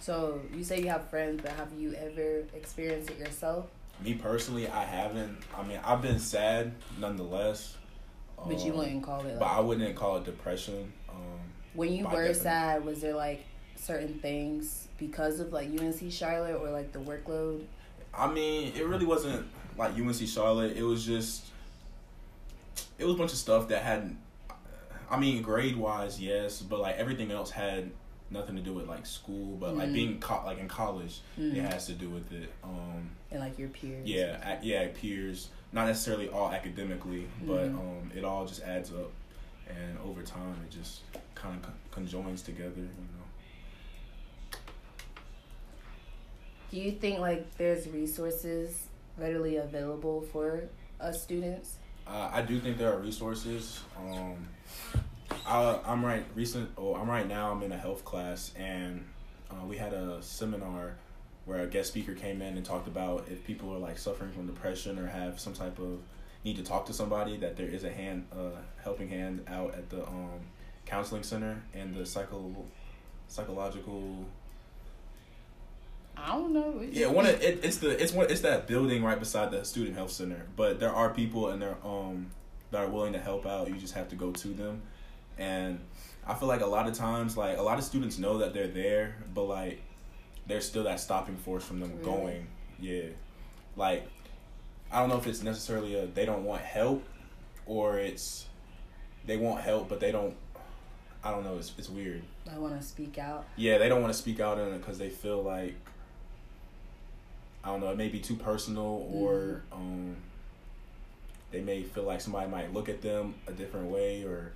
So 0.00 0.40
you 0.54 0.64
say 0.64 0.80
you 0.80 0.88
have 0.88 1.08
friends, 1.08 1.40
but 1.42 1.52
have 1.52 1.68
you 1.76 1.94
ever 1.94 2.44
experienced 2.54 3.10
it 3.10 3.18
yourself? 3.18 3.66
Me 4.00 4.14
personally, 4.14 4.68
I 4.68 4.84
haven't. 4.84 5.38
I 5.56 5.62
mean, 5.62 5.80
I've 5.84 6.02
been 6.02 6.18
sad 6.18 6.72
nonetheless. 6.98 7.76
But 8.36 8.54
um, 8.54 8.66
you 8.66 8.72
wouldn't 8.72 9.02
call 9.02 9.20
it. 9.20 9.28
Like, 9.28 9.38
but 9.38 9.46
I 9.46 9.60
wouldn't 9.60 9.96
call 9.96 10.18
it 10.18 10.24
depression. 10.24 10.92
Um, 11.08 11.16
when 11.74 11.92
you 11.92 12.06
were 12.06 12.34
sad, 12.34 12.84
was 12.84 13.00
there 13.00 13.14
like 13.14 13.44
certain 13.76 14.14
things 14.20 14.88
because 14.98 15.40
of 15.40 15.52
like 15.52 15.68
UNC 15.68 16.10
Charlotte 16.10 16.56
or 16.56 16.70
like 16.70 16.92
the 16.92 16.98
workload? 16.98 17.64
I 18.12 18.30
mean, 18.30 18.72
it 18.74 18.86
really 18.86 19.06
wasn't 19.06 19.46
like 19.78 19.94
UNC 19.94 20.26
Charlotte. 20.26 20.76
It 20.76 20.82
was 20.82 21.04
just 21.04 21.46
it 22.98 23.04
was 23.04 23.14
a 23.14 23.18
bunch 23.18 23.32
of 23.32 23.38
stuff 23.38 23.68
that 23.68 23.82
hadn't. 23.82 24.18
I 25.08 25.18
mean, 25.18 25.42
grade 25.42 25.76
wise, 25.76 26.20
yes, 26.20 26.60
but 26.60 26.80
like 26.80 26.96
everything 26.96 27.30
else 27.30 27.50
had 27.50 27.90
nothing 28.30 28.56
to 28.56 28.62
do 28.62 28.72
with 28.72 28.88
like 28.88 29.06
school, 29.06 29.56
but 29.56 29.74
mm. 29.74 29.78
like 29.78 29.92
being 29.92 30.18
co- 30.20 30.42
like 30.44 30.58
in 30.58 30.68
college, 30.68 31.20
mm. 31.38 31.54
it 31.54 31.62
has 31.62 31.86
to 31.86 31.92
do 31.92 32.08
with 32.08 32.32
it. 32.32 32.52
Um, 32.64 33.10
and 33.30 33.40
like 33.40 33.58
your 33.58 33.68
peers. 33.68 34.06
Yeah, 34.06 34.58
yeah, 34.62 34.88
peers. 34.94 35.48
Not 35.72 35.86
necessarily 35.86 36.28
all 36.28 36.50
academically, 36.50 37.26
mm. 37.42 37.46
but 37.46 37.64
um, 37.64 38.10
it 38.14 38.24
all 38.24 38.46
just 38.46 38.62
adds 38.62 38.90
up, 38.90 39.10
and 39.68 39.98
over 40.04 40.22
time, 40.22 40.56
it 40.68 40.70
just 40.70 41.02
kind 41.34 41.62
of 41.62 41.70
conjoins 41.90 42.42
together. 42.42 42.70
You 42.76 42.82
know. 42.82 44.58
Do 46.70 46.78
you 46.78 46.92
think 46.92 47.20
like 47.20 47.56
there's 47.56 47.86
resources 47.88 48.86
readily 49.16 49.56
available 49.56 50.22
for 50.32 50.64
us 51.00 51.22
students? 51.22 51.78
Uh, 52.06 52.30
I 52.32 52.42
do 52.42 52.60
think 52.60 52.78
there 52.78 52.92
are 52.92 52.98
resources. 52.98 53.80
Um, 53.98 54.46
I, 55.46 55.78
I'm 55.84 56.04
right 56.04 56.24
recent. 56.34 56.70
Oh, 56.76 56.94
I'm 56.94 57.08
right 57.08 57.26
now. 57.26 57.50
I'm 57.50 57.62
in 57.62 57.72
a 57.72 57.76
health 57.76 58.04
class, 58.04 58.52
and 58.56 59.04
uh, 59.50 59.64
we 59.66 59.76
had 59.76 59.92
a 59.92 60.22
seminar 60.22 60.96
where 61.44 61.62
a 61.62 61.66
guest 61.66 61.88
speaker 61.88 62.14
came 62.14 62.42
in 62.42 62.56
and 62.56 62.64
talked 62.64 62.88
about 62.88 63.26
if 63.30 63.44
people 63.44 63.72
are 63.72 63.78
like 63.78 63.98
suffering 63.98 64.32
from 64.32 64.46
depression 64.46 64.98
or 64.98 65.06
have 65.06 65.38
some 65.38 65.52
type 65.52 65.78
of 65.78 66.00
need 66.44 66.56
to 66.56 66.62
talk 66.62 66.86
to 66.86 66.92
somebody, 66.92 67.36
that 67.36 67.56
there 67.56 67.68
is 67.68 67.84
a 67.84 67.90
hand, 67.90 68.26
uh, 68.32 68.58
helping 68.82 69.08
hand 69.08 69.44
out 69.48 69.74
at 69.74 69.88
the 69.90 70.06
um, 70.06 70.40
counseling 70.86 71.22
center 71.22 71.62
and 71.74 71.94
the 71.94 72.04
psycho, 72.04 72.64
psychological 73.28 74.26
I 76.16 76.28
don't 76.28 76.52
know. 76.52 76.82
Yeah, 76.90 77.08
one 77.08 77.26
of, 77.26 77.40
it, 77.42 77.62
it's 77.62 77.76
the 77.78 78.02
it's 78.02 78.12
one 78.12 78.26
it's 78.30 78.40
that 78.40 78.66
building 78.66 79.04
right 79.04 79.18
beside 79.18 79.50
the 79.50 79.64
student 79.64 79.96
health 79.96 80.12
center. 80.12 80.46
But 80.56 80.80
there 80.80 80.92
are 80.92 81.10
people 81.10 81.48
and 81.48 81.60
they're 81.60 81.76
um 81.84 82.30
that 82.70 82.84
are 82.84 82.88
willing 82.88 83.12
to 83.12 83.18
help 83.18 83.46
out. 83.46 83.68
You 83.68 83.74
just 83.74 83.94
have 83.94 84.08
to 84.08 84.16
go 84.16 84.32
to 84.32 84.48
them, 84.48 84.82
and 85.38 85.80
I 86.26 86.34
feel 86.34 86.48
like 86.48 86.60
a 86.60 86.66
lot 86.66 86.86
of 86.86 86.94
times 86.94 87.36
like 87.36 87.58
a 87.58 87.62
lot 87.62 87.78
of 87.78 87.84
students 87.84 88.18
know 88.18 88.38
that 88.38 88.54
they're 88.54 88.68
there, 88.68 89.16
but 89.34 89.44
like 89.44 89.82
there's 90.46 90.66
still 90.66 90.84
that 90.84 91.00
stopping 91.00 91.36
force 91.36 91.64
from 91.64 91.80
them 91.80 91.92
really? 91.92 92.04
going. 92.04 92.46
Yeah, 92.78 93.04
like 93.76 94.06
I 94.90 95.00
don't 95.00 95.08
know 95.08 95.18
if 95.18 95.26
it's 95.26 95.42
necessarily 95.42 95.94
a 95.94 96.06
they 96.06 96.26
don't 96.26 96.44
want 96.44 96.62
help, 96.62 97.04
or 97.66 97.98
it's 97.98 98.46
they 99.26 99.36
want 99.36 99.62
help 99.62 99.88
but 99.88 100.00
they 100.00 100.12
don't. 100.12 100.34
I 101.24 101.32
don't 101.32 101.44
know. 101.44 101.56
It's 101.56 101.72
it's 101.76 101.88
weird. 101.88 102.22
I 102.52 102.58
want 102.58 102.78
to 102.80 102.86
speak 102.86 103.18
out. 103.18 103.46
Yeah, 103.56 103.78
they 103.78 103.88
don't 103.88 104.00
want 104.00 104.12
to 104.12 104.18
speak 104.18 104.38
out 104.40 104.58
in 104.58 104.68
it 104.68 104.78
because 104.78 104.98
they 104.98 105.10
feel 105.10 105.42
like 105.42 105.74
I 107.66 107.70
don't 107.70 107.80
know, 107.80 107.90
it 107.90 107.96
may 107.96 108.08
be 108.08 108.20
too 108.20 108.36
personal 108.36 109.08
or 109.12 109.62
mm-hmm. 109.72 109.74
um, 109.74 110.16
they 111.50 111.60
may 111.60 111.82
feel 111.82 112.04
like 112.04 112.20
somebody 112.20 112.48
might 112.48 112.72
look 112.72 112.88
at 112.88 113.02
them 113.02 113.34
a 113.48 113.52
different 113.52 113.88
way 113.88 114.22
or 114.22 114.52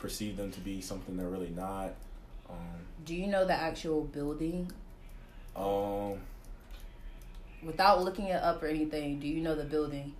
perceive 0.00 0.36
them 0.36 0.50
to 0.50 0.60
be 0.60 0.80
something 0.80 1.16
they're 1.16 1.28
really 1.28 1.50
not. 1.50 1.92
Um, 2.48 2.56
Do 3.04 3.14
you 3.14 3.28
know 3.28 3.46
the 3.46 3.54
actual 3.54 4.02
building? 4.02 4.72
Um, 5.54 6.18
Without 7.62 8.02
looking 8.02 8.26
it 8.26 8.42
up 8.42 8.62
or 8.62 8.66
anything, 8.66 9.20
do 9.20 9.28
you 9.28 9.40
know 9.40 9.54
the 9.54 9.64
building? 9.64 10.14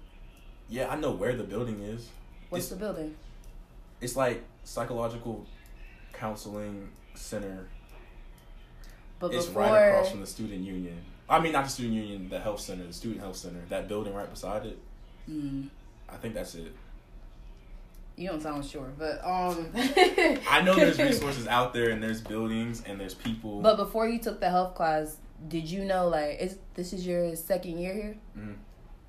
Yeah, 0.69 0.89
I 0.89 0.97
know 0.97 1.11
where 1.11 1.35
the 1.35 1.45
building 1.45 1.81
is. 1.81 2.09
What's 2.51 2.65
it's, 2.65 2.71
the 2.71 2.77
building? 2.77 3.17
It's 4.01 4.15
like 4.15 4.45
psychological 4.65 5.47
counseling 6.13 6.91
center. 7.15 7.67
But 9.19 9.35
it's 9.35 9.47
before, 9.47 9.63
right 9.63 9.89
across 9.89 10.11
from 10.11 10.21
the 10.21 10.27
student 10.27 10.63
union. 10.65 10.99
I 11.29 11.41
mean, 11.41 11.53
not 11.53 11.65
the 11.65 11.71
student 11.71 11.95
union, 11.95 12.29
the 12.29 12.41
health 12.41 12.61
center, 12.61 12.87
the 12.87 12.93
student 12.93 13.21
health 13.21 13.37
center, 13.37 13.61
that 13.69 13.89
building 13.89 14.15
right 14.15 14.29
beside 14.29 14.67
it. 14.67 14.79
Mm. 15.31 15.69
I 16.09 16.17
think 16.17 16.35
that's 16.35 16.55
it. 16.55 16.75
You 18.21 18.29
don't 18.29 18.43
sound 18.43 18.67
sure, 18.67 18.93
but 18.99 19.25
um. 19.25 19.71
I 19.75 20.61
know 20.62 20.75
there's 20.75 20.99
resources 21.03 21.47
out 21.47 21.73
there, 21.73 21.89
and 21.89 22.03
there's 22.03 22.21
buildings, 22.21 22.83
and 22.85 23.00
there's 23.00 23.15
people. 23.15 23.62
But 23.62 23.79
before 23.79 24.07
you 24.07 24.19
took 24.19 24.41
the 24.41 24.50
health 24.50 24.75
class, 24.75 25.17
did 25.49 25.65
you 25.71 25.87
know 25.87 26.07
like 26.07 26.39
is 26.39 26.59
this 26.75 26.93
is 26.93 27.07
your 27.07 27.35
second 27.35 27.79
year 27.79 27.95
here? 27.95 28.17
Mm-hmm. 28.37 28.53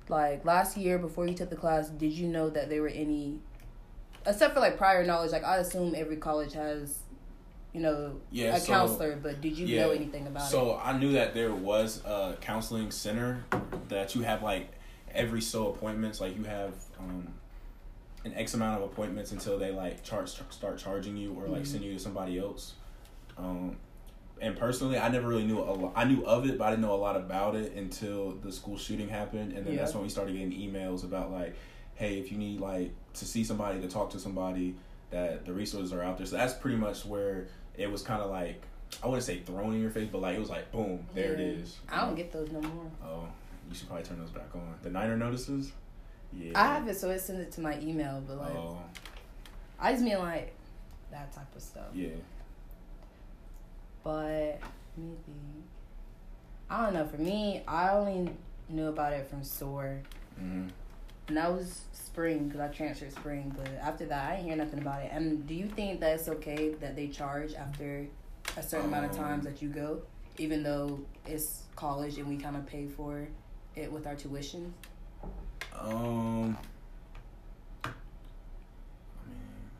like 0.08 0.46
last 0.46 0.78
year 0.78 0.96
before 0.96 1.26
you 1.26 1.34
took 1.34 1.50
the 1.50 1.56
class, 1.56 1.90
did 1.90 2.10
you 2.14 2.26
know 2.26 2.48
that 2.48 2.70
there 2.70 2.80
were 2.80 2.88
any, 2.88 3.38
except 4.24 4.54
for 4.54 4.60
like 4.60 4.78
prior 4.78 5.04
knowledge? 5.04 5.32
Like 5.32 5.44
I 5.44 5.58
assume 5.58 5.94
every 5.94 6.16
college 6.16 6.54
has, 6.54 7.00
you 7.74 7.82
know, 7.82 8.18
yeah, 8.30 8.56
a 8.56 8.60
so, 8.60 8.72
counselor. 8.72 9.16
But 9.16 9.42
did 9.42 9.58
you 9.58 9.66
yeah, 9.66 9.82
know 9.82 9.90
anything 9.90 10.26
about 10.26 10.48
so 10.48 10.58
it? 10.58 10.64
So 10.76 10.80
I 10.82 10.98
knew 10.98 11.12
that 11.12 11.34
there 11.34 11.52
was 11.52 12.02
a 12.06 12.38
counseling 12.40 12.90
center 12.90 13.44
that 13.90 14.14
you 14.14 14.22
have 14.22 14.42
like 14.42 14.70
every 15.14 15.42
so 15.42 15.68
appointments. 15.68 16.18
Like 16.18 16.34
you 16.34 16.44
have 16.44 16.72
um, 16.98 17.34
an 18.24 18.34
X 18.34 18.54
amount 18.54 18.82
of 18.82 18.90
appointments 18.90 19.32
until 19.32 19.58
they 19.58 19.70
like 19.70 20.02
charge 20.02 20.28
start 20.50 20.78
charging 20.78 21.16
you 21.16 21.32
or 21.32 21.46
like 21.46 21.62
mm-hmm. 21.62 21.64
send 21.64 21.84
you 21.84 21.92
to 21.94 21.98
somebody 21.98 22.38
else. 22.38 22.74
Um, 23.36 23.76
and 24.40 24.56
personally, 24.56 24.98
I 24.98 25.08
never 25.08 25.28
really 25.28 25.44
knew 25.44 25.60
a 25.60 25.72
lot. 25.72 25.92
I 25.94 26.04
knew 26.04 26.24
of 26.24 26.46
it, 26.46 26.58
but 26.58 26.64
I 26.64 26.70
didn't 26.70 26.82
know 26.82 26.94
a 26.94 26.96
lot 26.96 27.16
about 27.16 27.54
it 27.54 27.74
until 27.74 28.32
the 28.32 28.50
school 28.50 28.76
shooting 28.76 29.08
happened, 29.08 29.52
and 29.52 29.64
then 29.64 29.74
yeah. 29.74 29.80
that's 29.80 29.94
when 29.94 30.02
we 30.02 30.08
started 30.08 30.32
getting 30.32 30.52
emails 30.52 31.04
about 31.04 31.30
like, 31.30 31.54
hey, 31.94 32.18
if 32.18 32.32
you 32.32 32.38
need 32.38 32.60
like 32.60 32.92
to 33.14 33.24
see 33.24 33.44
somebody 33.44 33.80
to 33.80 33.88
talk 33.88 34.10
to 34.10 34.18
somebody, 34.18 34.74
that 35.10 35.44
the 35.44 35.52
resources 35.52 35.92
are 35.92 36.02
out 36.02 36.18
there. 36.18 36.26
So 36.26 36.36
that's 36.36 36.54
pretty 36.54 36.76
much 36.76 37.04
where 37.04 37.46
it 37.76 37.90
was 37.90 38.02
kind 38.02 38.20
of 38.20 38.30
like 38.30 38.62
I 39.02 39.06
wouldn't 39.06 39.24
say 39.24 39.38
thrown 39.38 39.74
in 39.74 39.80
your 39.80 39.90
face, 39.90 40.08
but 40.10 40.20
like 40.20 40.36
it 40.36 40.40
was 40.40 40.50
like 40.50 40.72
boom, 40.72 41.06
there 41.14 41.32
yeah. 41.32 41.32
it 41.32 41.40
is. 41.40 41.78
I 41.88 42.00
don't 42.04 42.16
get 42.16 42.32
those 42.32 42.50
no 42.50 42.60
more. 42.60 42.90
Oh, 43.04 43.28
you 43.68 43.76
should 43.76 43.86
probably 43.86 44.04
turn 44.04 44.18
those 44.18 44.30
back 44.30 44.54
on. 44.54 44.74
The 44.82 44.90
Niner 44.90 45.16
notices. 45.16 45.72
Yeah. 46.36 46.52
I 46.54 46.66
have 46.74 46.88
it, 46.88 46.96
so 46.96 47.10
it 47.10 47.20
sends 47.20 47.42
it 47.42 47.52
to 47.52 47.60
my 47.60 47.78
email, 47.80 48.22
but 48.26 48.38
like, 48.38 48.54
oh. 48.54 48.78
I 49.78 49.92
just 49.92 50.04
mean 50.04 50.18
like 50.18 50.54
that 51.10 51.32
type 51.32 51.54
of 51.54 51.62
stuff. 51.62 51.88
Yeah. 51.94 52.08
But 54.02 54.60
maybe 54.96 55.16
I 56.72 56.84
don't 56.84 56.94
know. 56.94 57.06
For 57.06 57.18
me, 57.18 57.62
I 57.68 57.90
only 57.90 58.32
knew 58.70 58.86
about 58.86 59.12
it 59.12 59.28
from 59.28 59.44
SOAR, 59.44 60.00
mm-hmm. 60.40 60.68
and 61.28 61.36
that 61.36 61.52
was 61.52 61.82
spring 61.92 62.48
because 62.48 62.60
I 62.60 62.68
transferred 62.68 63.12
spring. 63.12 63.54
But 63.56 63.68
after 63.74 64.06
that, 64.06 64.30
I 64.30 64.36
didn't 64.36 64.46
hear 64.48 64.56
nothing 64.56 64.78
about 64.78 65.02
it. 65.02 65.10
And 65.12 65.46
do 65.46 65.54
you 65.54 65.66
think 65.66 66.00
that 66.00 66.14
it's 66.14 66.28
okay 66.28 66.70
that 66.80 66.96
they 66.96 67.08
charge 67.08 67.52
after 67.54 68.06
a 68.56 68.62
certain 68.62 68.86
um, 68.86 68.94
amount 68.94 69.12
of 69.12 69.16
times 69.16 69.46
um. 69.46 69.52
that 69.52 69.60
you 69.60 69.68
go, 69.68 70.00
even 70.38 70.62
though 70.62 70.98
it's 71.26 71.64
college 71.76 72.16
and 72.16 72.26
we 72.26 72.38
kind 72.38 72.56
of 72.56 72.64
pay 72.66 72.86
for 72.86 73.28
it 73.76 73.92
with 73.92 74.06
our 74.06 74.14
tuition? 74.14 74.72
Um, 75.78 76.56
I 77.84 77.88
mean, 79.28 79.70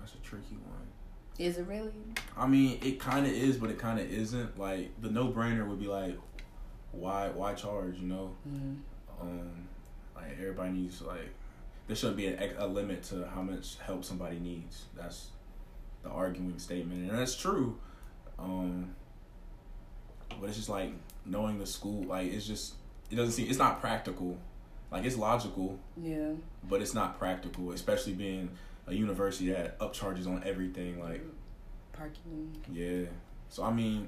that's 0.00 0.14
a 0.14 0.18
tricky 0.18 0.56
one. 0.66 0.86
Is 1.38 1.58
it 1.58 1.66
really? 1.66 1.92
I 2.36 2.46
mean, 2.46 2.78
it 2.82 3.00
kind 3.00 3.26
of 3.26 3.32
is, 3.32 3.56
but 3.56 3.70
it 3.70 3.78
kind 3.78 3.98
of 3.98 4.10
isn't. 4.10 4.58
Like 4.58 4.90
the 5.00 5.10
no 5.10 5.28
brainer 5.28 5.66
would 5.66 5.80
be 5.80 5.86
like, 5.86 6.16
why 6.92 7.28
why 7.28 7.54
charge? 7.54 7.98
You 7.98 8.06
know, 8.06 8.36
mm-hmm. 8.48 8.74
um, 9.20 9.68
like 10.14 10.32
everybody 10.38 10.72
needs 10.72 11.02
like 11.02 11.34
there 11.86 11.96
shouldn't 11.96 12.16
be 12.16 12.26
a, 12.26 12.54
a 12.58 12.66
limit 12.66 13.02
to 13.04 13.28
how 13.34 13.42
much 13.42 13.76
help 13.78 14.04
somebody 14.04 14.38
needs. 14.38 14.84
That's 14.96 15.28
the 16.02 16.10
arguing 16.10 16.58
statement, 16.58 17.10
and 17.10 17.18
that's 17.18 17.36
true. 17.36 17.78
Um, 18.38 18.94
but 20.40 20.48
it's 20.48 20.56
just 20.56 20.68
like 20.68 20.92
knowing 21.24 21.58
the 21.58 21.66
school, 21.66 22.04
like 22.04 22.32
it's 22.32 22.46
just 22.46 22.74
it 23.10 23.16
doesn't 23.16 23.32
seem 23.32 23.48
it's 23.48 23.58
not 23.58 23.80
practical. 23.80 24.38
Like 24.94 25.06
it's 25.06 25.16
logical, 25.16 25.76
yeah, 26.00 26.28
but 26.68 26.80
it's 26.80 26.94
not 26.94 27.18
practical, 27.18 27.72
especially 27.72 28.12
being 28.12 28.48
a 28.86 28.94
university 28.94 29.50
that 29.50 29.76
upcharges 29.80 30.28
on 30.28 30.44
everything, 30.46 31.00
like 31.02 31.20
parking. 31.92 32.56
Yeah. 32.72 33.06
So 33.48 33.64
I 33.64 33.72
mean. 33.72 34.06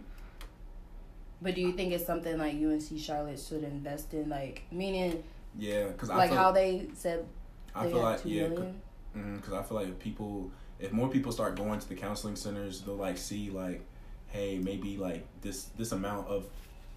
But 1.43 1.57
do 1.57 1.61
you 1.61 1.73
think 1.73 1.93
it's 1.93 2.07
something 2.07 2.39
like 2.39 2.55
UNC 2.55 3.01
Charlotte 3.01 3.41
should 3.41 3.65
invest 3.65 4.15
in, 4.15 4.29
like 4.29 4.63
meaning? 4.71 5.25
Yeah, 5.59 5.89
because 5.89 6.09
like 6.09 6.31
how 6.31 6.53
they 6.53 6.87
said. 6.95 7.27
I 7.75 7.89
feel 7.89 8.01
like 8.01 8.21
yeah, 8.25 8.47
because 8.47 8.73
mm, 9.17 9.59
I 9.59 9.63
feel 9.65 9.79
like 9.79 9.89
if 9.89 9.99
people, 9.99 10.53
if 10.79 10.93
more 10.93 11.09
people 11.09 11.33
start 11.33 11.57
going 11.57 11.81
to 11.81 11.89
the 11.89 11.97
counseling 11.97 12.37
centers, 12.37 12.83
they'll 12.83 12.95
like 12.95 13.19
see 13.19 13.51
like, 13.51 13.85
hey, 14.29 14.59
maybe 14.59 14.97
like 14.99 15.27
this 15.41 15.65
this 15.77 15.91
amount 15.91 16.29
of, 16.29 16.47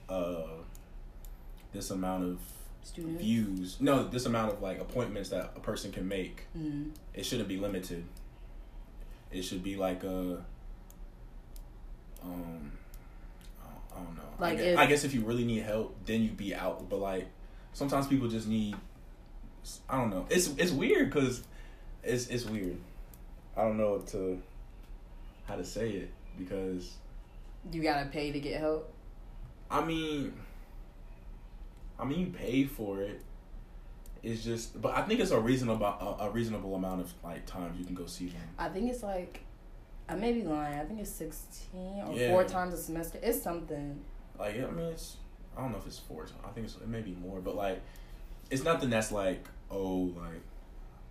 uh, 0.10 0.44
this 1.74 1.90
amount 1.90 2.26
of 2.26 2.40
Students. 2.84 3.22
views. 3.22 3.78
No, 3.80 4.08
this 4.08 4.26
amount 4.26 4.54
of 4.54 4.62
like 4.62 4.80
appointments 4.80 5.30
that 5.30 5.54
a 5.56 5.60
person 5.60 5.92
can 5.92 6.08
make. 6.08 6.46
Mm-hmm. 6.58 6.90
It 7.14 7.26
shouldn't 7.26 7.50
be 7.50 7.58
limited. 7.58 8.04
It 9.32 9.44
should 9.44 9.64
be 9.64 9.76
like 9.76 10.04
a. 10.04 10.44
Um, 12.24 12.72
I 13.94 13.98
don't 13.98 14.16
know. 14.16 14.22
Like 14.40 14.54
I 14.54 14.56
guess, 14.56 14.66
if, 14.66 14.78
I 14.80 14.86
guess 14.86 15.04
if 15.04 15.14
you 15.14 15.22
really 15.22 15.46
need 15.46 15.64
help, 15.64 15.96
then 16.06 16.24
you 16.24 16.30
be 16.32 16.56
out. 16.56 16.90
But 16.90 16.98
like, 16.98 17.28
sometimes 17.74 18.08
people 18.08 18.28
just 18.28 18.48
need. 18.48 18.76
I 19.88 19.98
don't 19.98 20.10
know. 20.10 20.26
It's 20.30 20.48
it's 20.58 20.72
weird 20.72 21.12
because 21.12 21.44
it's 22.04 22.28
it's 22.28 22.46
weird. 22.46 22.78
I 23.56 23.64
don't 23.64 23.78
know 23.78 24.00
to 24.00 24.42
how 25.46 25.56
to 25.56 25.66
say 25.66 25.90
it 25.90 26.12
because 26.38 26.94
you 27.72 27.84
gotta 27.84 28.08
pay 28.10 28.32
to 28.32 28.40
get 28.40 28.60
help. 28.60 28.92
I 29.70 29.84
mean, 29.84 30.34
I 32.00 32.06
mean, 32.06 32.20
you 32.20 32.28
pay 32.28 32.64
for 32.64 33.02
it. 33.02 33.22
It's 34.22 34.44
just, 34.44 34.82
but 34.82 34.98
I 34.98 35.04
think 35.04 35.20
it's 35.20 35.32
a 35.32 35.40
reasonable 35.40 35.86
a, 35.86 36.18
a 36.22 36.30
reasonable 36.30 36.76
amount 36.76 37.02
of 37.02 37.14
like 37.24 37.46
times 37.46 37.78
you 37.80 37.86
can 37.86 37.96
go 37.96 38.06
see 38.06 38.28
them. 38.28 38.42
I 38.58 38.70
think 38.70 38.90
it's 38.90 39.04
like, 39.04 39.42
I 40.08 40.16
may 40.16 40.34
be 40.34 40.44
lying. 40.44 40.80
I 40.80 40.84
think 40.86 41.00
it's 41.00 41.10
sixteen 41.10 42.04
or 42.06 42.16
yeah. 42.16 42.30
four 42.30 42.44
times 42.44 42.74
a 42.74 42.78
semester. 42.78 43.20
It's 43.22 43.42
something. 43.42 44.00
Like 44.38 44.56
I 44.56 44.72
mean, 44.72 44.88
it's 44.88 45.18
I 45.58 45.62
don't 45.62 45.72
know 45.72 45.78
if 45.78 45.88
it's 45.88 46.00
four. 46.00 46.24
times. 46.24 46.34
I 46.46 46.50
think 46.50 46.68
it's 46.68 46.76
it 46.76 46.88
may 46.88 47.02
be 47.02 47.16
more, 47.22 47.40
but 47.40 47.56
like, 47.56 47.82
it's 48.50 48.64
nothing 48.64 48.90
that's 48.90 49.12
like 49.12 49.46
oh 49.72 50.14
like 50.18 50.42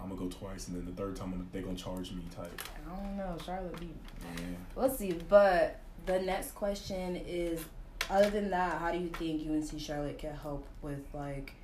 I'm 0.00 0.08
gonna 0.08 0.20
go 0.20 0.28
twice 0.28 0.68
and 0.68 0.76
then 0.76 0.84
the 0.84 0.92
third 0.92 1.16
time 1.16 1.48
they're 1.52 1.62
gonna 1.62 1.76
charge 1.76 2.12
me 2.12 2.22
type. 2.34 2.62
I 2.86 2.94
don't 2.94 3.16
know, 3.16 3.36
Charlotte 3.44 3.78
be. 3.80 3.90
Yeah. 4.36 4.42
Let's 4.76 4.98
see, 4.98 5.12
but 5.28 5.80
the 6.06 6.20
next 6.20 6.54
question 6.54 7.16
is 7.16 7.64
other 8.10 8.30
than 8.30 8.50
that, 8.50 8.78
how 8.78 8.90
do 8.90 8.98
you 8.98 9.08
think 9.08 9.48
UNC 9.48 9.80
Charlotte 9.80 10.18
can 10.18 10.34
help 10.34 10.66
with 10.82 11.04
like 11.12 11.54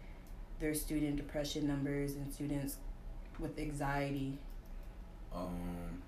their 0.60 0.74
student 0.74 1.16
depression 1.16 1.66
numbers 1.66 2.16
and 2.16 2.32
students 2.32 2.76
with 3.38 3.58
anxiety? 3.58 4.38
Um, 5.34 6.02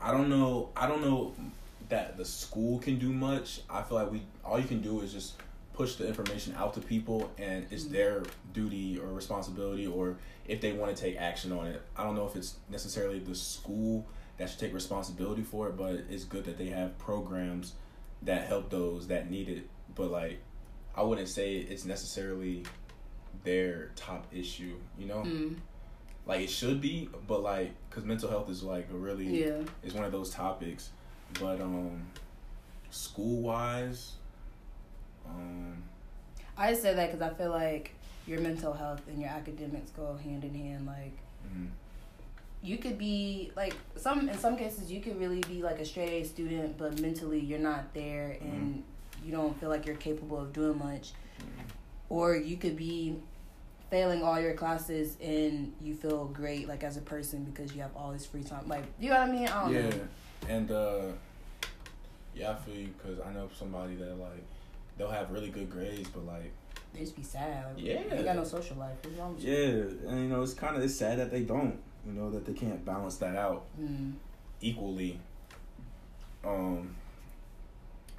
I 0.00 0.10
don't 0.10 0.28
know. 0.28 0.70
I 0.76 0.86
don't 0.86 1.00
know 1.00 1.32
that 1.88 2.16
the 2.16 2.24
school 2.24 2.78
can 2.78 2.98
do 2.98 3.12
much. 3.12 3.60
I 3.70 3.82
feel 3.82 3.98
like 3.98 4.10
we 4.10 4.22
all 4.44 4.58
you 4.58 4.66
can 4.66 4.80
do 4.80 5.00
is 5.00 5.12
just 5.12 5.34
push 5.72 5.96
the 5.96 6.06
information 6.06 6.54
out 6.56 6.74
to 6.74 6.80
people, 6.80 7.30
and 7.38 7.66
it's 7.70 7.84
mm-hmm. 7.84 7.94
their 7.94 8.22
duty 8.52 8.98
or 8.98 9.08
responsibility, 9.08 9.86
or 9.86 10.16
if 10.46 10.60
they 10.60 10.72
want 10.72 10.94
to 10.94 11.02
take 11.02 11.16
action 11.16 11.52
on 11.52 11.66
it. 11.66 11.82
I 11.96 12.04
don't 12.04 12.14
know 12.14 12.26
if 12.26 12.36
it's 12.36 12.56
necessarily 12.68 13.18
the 13.18 13.34
school 13.34 14.06
that 14.36 14.50
should 14.50 14.60
take 14.60 14.74
responsibility 14.74 15.42
for 15.42 15.68
it, 15.68 15.76
but 15.76 16.04
it's 16.10 16.24
good 16.24 16.44
that 16.44 16.58
they 16.58 16.66
have 16.66 16.98
programs 16.98 17.72
that 18.24 18.46
help 18.46 18.70
those 18.70 19.08
that 19.08 19.30
need 19.30 19.48
it. 19.48 19.68
But 19.94 20.10
like, 20.10 20.40
I 20.96 21.02
wouldn't 21.02 21.28
say 21.28 21.56
it's 21.56 21.84
necessarily 21.84 22.64
their 23.44 23.90
top 23.96 24.26
issue. 24.32 24.76
You 24.98 25.06
know, 25.06 25.22
mm. 25.22 25.56
like 26.26 26.40
it 26.42 26.50
should 26.50 26.80
be, 26.80 27.08
but 27.26 27.42
like, 27.42 27.72
cause 27.90 28.04
mental 28.04 28.28
health 28.28 28.48
is 28.50 28.62
like 28.62 28.88
a 28.90 28.96
really 28.96 29.44
yeah. 29.44 29.58
is 29.82 29.94
one 29.94 30.04
of 30.04 30.12
those 30.12 30.30
topics. 30.30 30.90
But 31.40 31.60
um, 31.60 32.02
school 32.90 33.42
wise, 33.42 34.12
um, 35.26 35.82
I 36.56 36.74
say 36.74 36.94
that 36.94 37.12
because 37.12 37.22
I 37.22 37.34
feel 37.34 37.50
like 37.50 37.92
your 38.26 38.40
mental 38.40 38.72
health 38.72 39.02
and 39.08 39.20
your 39.20 39.30
academics 39.30 39.90
go 39.90 40.16
hand 40.22 40.44
in 40.44 40.54
hand. 40.54 40.86
Like. 40.86 41.16
Mm-hmm 41.46 41.66
you 42.64 42.78
could 42.78 42.96
be 42.96 43.52
like 43.56 43.76
some 43.94 44.26
in 44.28 44.38
some 44.38 44.56
cases 44.56 44.90
you 44.90 45.00
could 45.00 45.20
really 45.20 45.40
be 45.42 45.62
like 45.62 45.78
a 45.78 45.84
straight 45.84 46.22
A 46.22 46.24
student, 46.24 46.78
but 46.78 46.98
mentally 46.98 47.38
you're 47.38 47.58
not 47.58 47.92
there 47.92 48.38
and 48.40 48.76
mm-hmm. 48.76 49.26
you 49.26 49.32
don't 49.32 49.58
feel 49.60 49.68
like 49.68 49.84
you're 49.84 49.96
capable 49.96 50.40
of 50.40 50.52
doing 50.54 50.78
much. 50.78 51.12
Mm-hmm. 51.38 51.62
Or 52.08 52.34
you 52.34 52.56
could 52.56 52.76
be 52.76 53.16
failing 53.90 54.22
all 54.22 54.40
your 54.40 54.54
classes 54.54 55.18
and 55.22 55.74
you 55.80 55.94
feel 55.94 56.24
great 56.26 56.66
like 56.66 56.82
as 56.82 56.96
a 56.96 57.02
person 57.02 57.44
because 57.44 57.74
you 57.74 57.82
have 57.82 57.94
all 57.94 58.12
this 58.12 58.24
free 58.24 58.42
time. 58.42 58.66
Like 58.66 58.84
you 58.98 59.10
know 59.10 59.20
what 59.20 59.28
I 59.28 59.32
mean? 59.32 59.48
I 59.48 59.70
yeah. 59.70 59.90
Know. 59.90 60.08
And 60.48 60.70
uh 60.70 61.02
yeah, 62.34 62.52
I 62.52 62.54
feel 62.54 62.76
you 62.76 62.94
because 62.96 63.20
I 63.20 63.30
know 63.34 63.50
somebody 63.54 63.96
that 63.96 64.18
like 64.18 64.42
they'll 64.96 65.10
have 65.10 65.30
really 65.30 65.50
good 65.50 65.70
grades, 65.70 66.08
but 66.08 66.24
like 66.24 66.50
they 66.94 67.00
just 67.00 67.14
be 67.14 67.22
sad. 67.22 67.66
Like, 67.66 67.84
yeah, 67.84 68.02
they 68.08 68.22
got 68.22 68.36
no 68.36 68.44
social 68.44 68.78
life. 68.78 68.96
Yeah, 69.38 69.54
and 69.58 70.22
you 70.22 70.28
know 70.28 70.42
it's 70.42 70.54
kind 70.54 70.76
of 70.76 70.82
it's 70.82 70.94
sad 70.94 71.18
that 71.18 71.30
they 71.30 71.42
don't 71.42 71.78
you 72.06 72.12
know 72.12 72.30
that 72.30 72.44
they 72.44 72.52
can't 72.52 72.84
balance 72.84 73.16
that 73.16 73.36
out 73.36 73.64
mm. 73.80 74.12
equally. 74.60 75.18
Um 76.44 76.94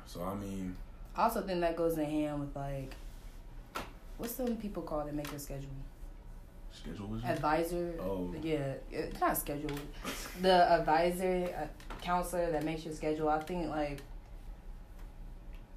so 0.05 0.23
i 0.23 0.33
mean 0.35 0.75
i 1.15 1.23
also 1.23 1.41
think 1.41 1.59
that 1.61 1.75
goes 1.75 1.97
in 1.97 2.05
hand 2.05 2.39
with 2.39 2.55
like 2.55 2.93
what's 4.17 4.35
some 4.35 4.55
people 4.55 4.83
call 4.83 5.03
that 5.03 5.13
make 5.13 5.31
a 5.31 5.39
schedule? 5.39 5.69
Schedule 6.71 7.19
advisor? 7.25 7.93
Oh. 7.99 8.33
Yeah 8.41 8.73
it's 8.91 9.19
not 9.19 9.37
schedule. 9.37 9.77
The 10.41 10.71
advisor 10.71 11.49
uh, 11.57 12.01
counselor 12.01 12.51
that 12.51 12.63
makes 12.63 12.85
your 12.85 12.93
schedule 12.93 13.29
i 13.29 13.39
think 13.39 13.69
like 13.69 14.01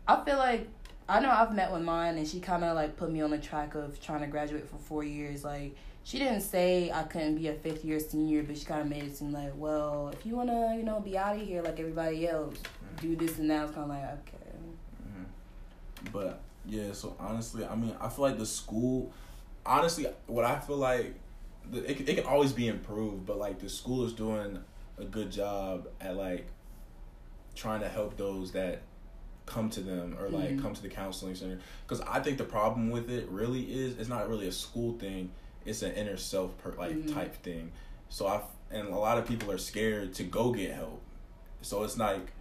i 0.06 0.22
feel 0.24 0.36
like 0.36 0.68
I 1.10 1.20
know 1.20 1.30
I've 1.30 1.54
met 1.54 1.72
with 1.72 1.80
mine, 1.80 2.18
and 2.18 2.28
she 2.28 2.38
kind 2.38 2.62
of 2.62 2.76
like 2.76 2.98
put 2.98 3.10
me 3.10 3.22
on 3.22 3.30
the 3.30 3.38
track 3.38 3.74
of 3.74 3.98
trying 3.98 4.20
to 4.20 4.26
graduate 4.26 4.68
for 4.68 4.76
four 4.76 5.02
years. 5.02 5.42
Like 5.42 5.74
she 6.08 6.18
didn't 6.18 6.40
say 6.40 6.90
I 6.90 7.02
couldn't 7.02 7.34
be 7.34 7.48
a 7.48 7.52
fifth 7.52 7.84
year 7.84 8.00
senior, 8.00 8.42
but 8.42 8.56
she 8.56 8.64
kind 8.64 8.80
of 8.80 8.88
made 8.88 9.02
it 9.02 9.14
seem 9.14 9.30
like, 9.30 9.52
well, 9.54 10.08
if 10.10 10.24
you 10.24 10.36
wanna, 10.36 10.74
you 10.74 10.82
know, 10.82 11.00
be 11.00 11.18
out 11.18 11.36
of 11.36 11.42
here 11.46 11.60
like 11.60 11.78
everybody 11.78 12.26
else, 12.26 12.54
mm-hmm. 12.54 13.08
do 13.08 13.14
this 13.14 13.38
and 13.38 13.50
that. 13.50 13.64
It's 13.64 13.74
kind 13.74 13.90
of 13.90 13.90
like 13.90 14.04
okay. 14.04 14.56
Mm-hmm. 15.06 16.10
But 16.10 16.40
yeah, 16.64 16.92
so 16.92 17.14
honestly, 17.20 17.66
I 17.66 17.74
mean, 17.74 17.94
I 18.00 18.08
feel 18.08 18.24
like 18.24 18.38
the 18.38 18.46
school, 18.46 19.12
honestly, 19.66 20.06
what 20.26 20.46
I 20.46 20.58
feel 20.58 20.78
like, 20.78 21.14
it 21.74 22.08
it 22.08 22.14
can 22.14 22.24
always 22.24 22.54
be 22.54 22.68
improved, 22.68 23.26
but 23.26 23.36
like 23.38 23.58
the 23.58 23.68
school 23.68 24.06
is 24.06 24.14
doing 24.14 24.58
a 24.96 25.04
good 25.04 25.30
job 25.30 25.88
at 26.00 26.16
like 26.16 26.46
trying 27.54 27.82
to 27.82 27.88
help 27.88 28.16
those 28.16 28.52
that 28.52 28.80
come 29.44 29.68
to 29.68 29.80
them 29.80 30.16
or 30.18 30.30
like 30.30 30.50
mm-hmm. 30.50 30.62
come 30.62 30.72
to 30.74 30.82
the 30.82 30.90
counseling 30.90 31.34
center 31.34 31.58
because 31.86 32.02
i 32.02 32.20
think 32.20 32.36
the 32.36 32.44
problem 32.44 32.90
with 32.90 33.08
it 33.08 33.26
really 33.30 33.62
is 33.62 33.96
it's 33.96 34.08
not 34.08 34.28
really 34.28 34.46
a 34.46 34.52
school 34.52 34.92
thing 34.98 35.30
it's 35.68 35.82
an 35.82 35.92
inner 35.92 36.16
self 36.16 36.56
per, 36.58 36.74
like 36.78 36.92
mm-hmm. 36.92 37.14
type 37.14 37.34
thing. 37.42 37.72
So 38.08 38.26
i 38.26 38.40
and 38.70 38.88
a 38.88 38.98
lot 38.98 39.16
of 39.16 39.26
people 39.26 39.50
are 39.50 39.58
scared 39.58 40.14
to 40.14 40.24
go 40.24 40.52
get 40.52 40.74
help. 40.74 41.02
So 41.62 41.82
it's 41.84 41.98
like 41.98 42.32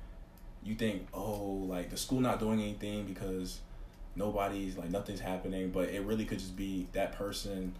you 0.63 0.75
think 0.75 1.07
oh 1.13 1.65
like 1.67 1.89
the 1.89 1.97
school 1.97 2.19
not 2.19 2.39
doing 2.39 2.59
anything 2.59 3.05
because 3.05 3.59
nobody's 4.15 4.77
like 4.77 4.89
nothing's 4.89 5.19
happening. 5.19 5.71
But 5.71 5.89
it 5.89 6.01
really 6.01 6.25
could 6.25 6.39
just 6.39 6.55
be 6.55 6.87
that 6.93 7.13
person 7.13 7.75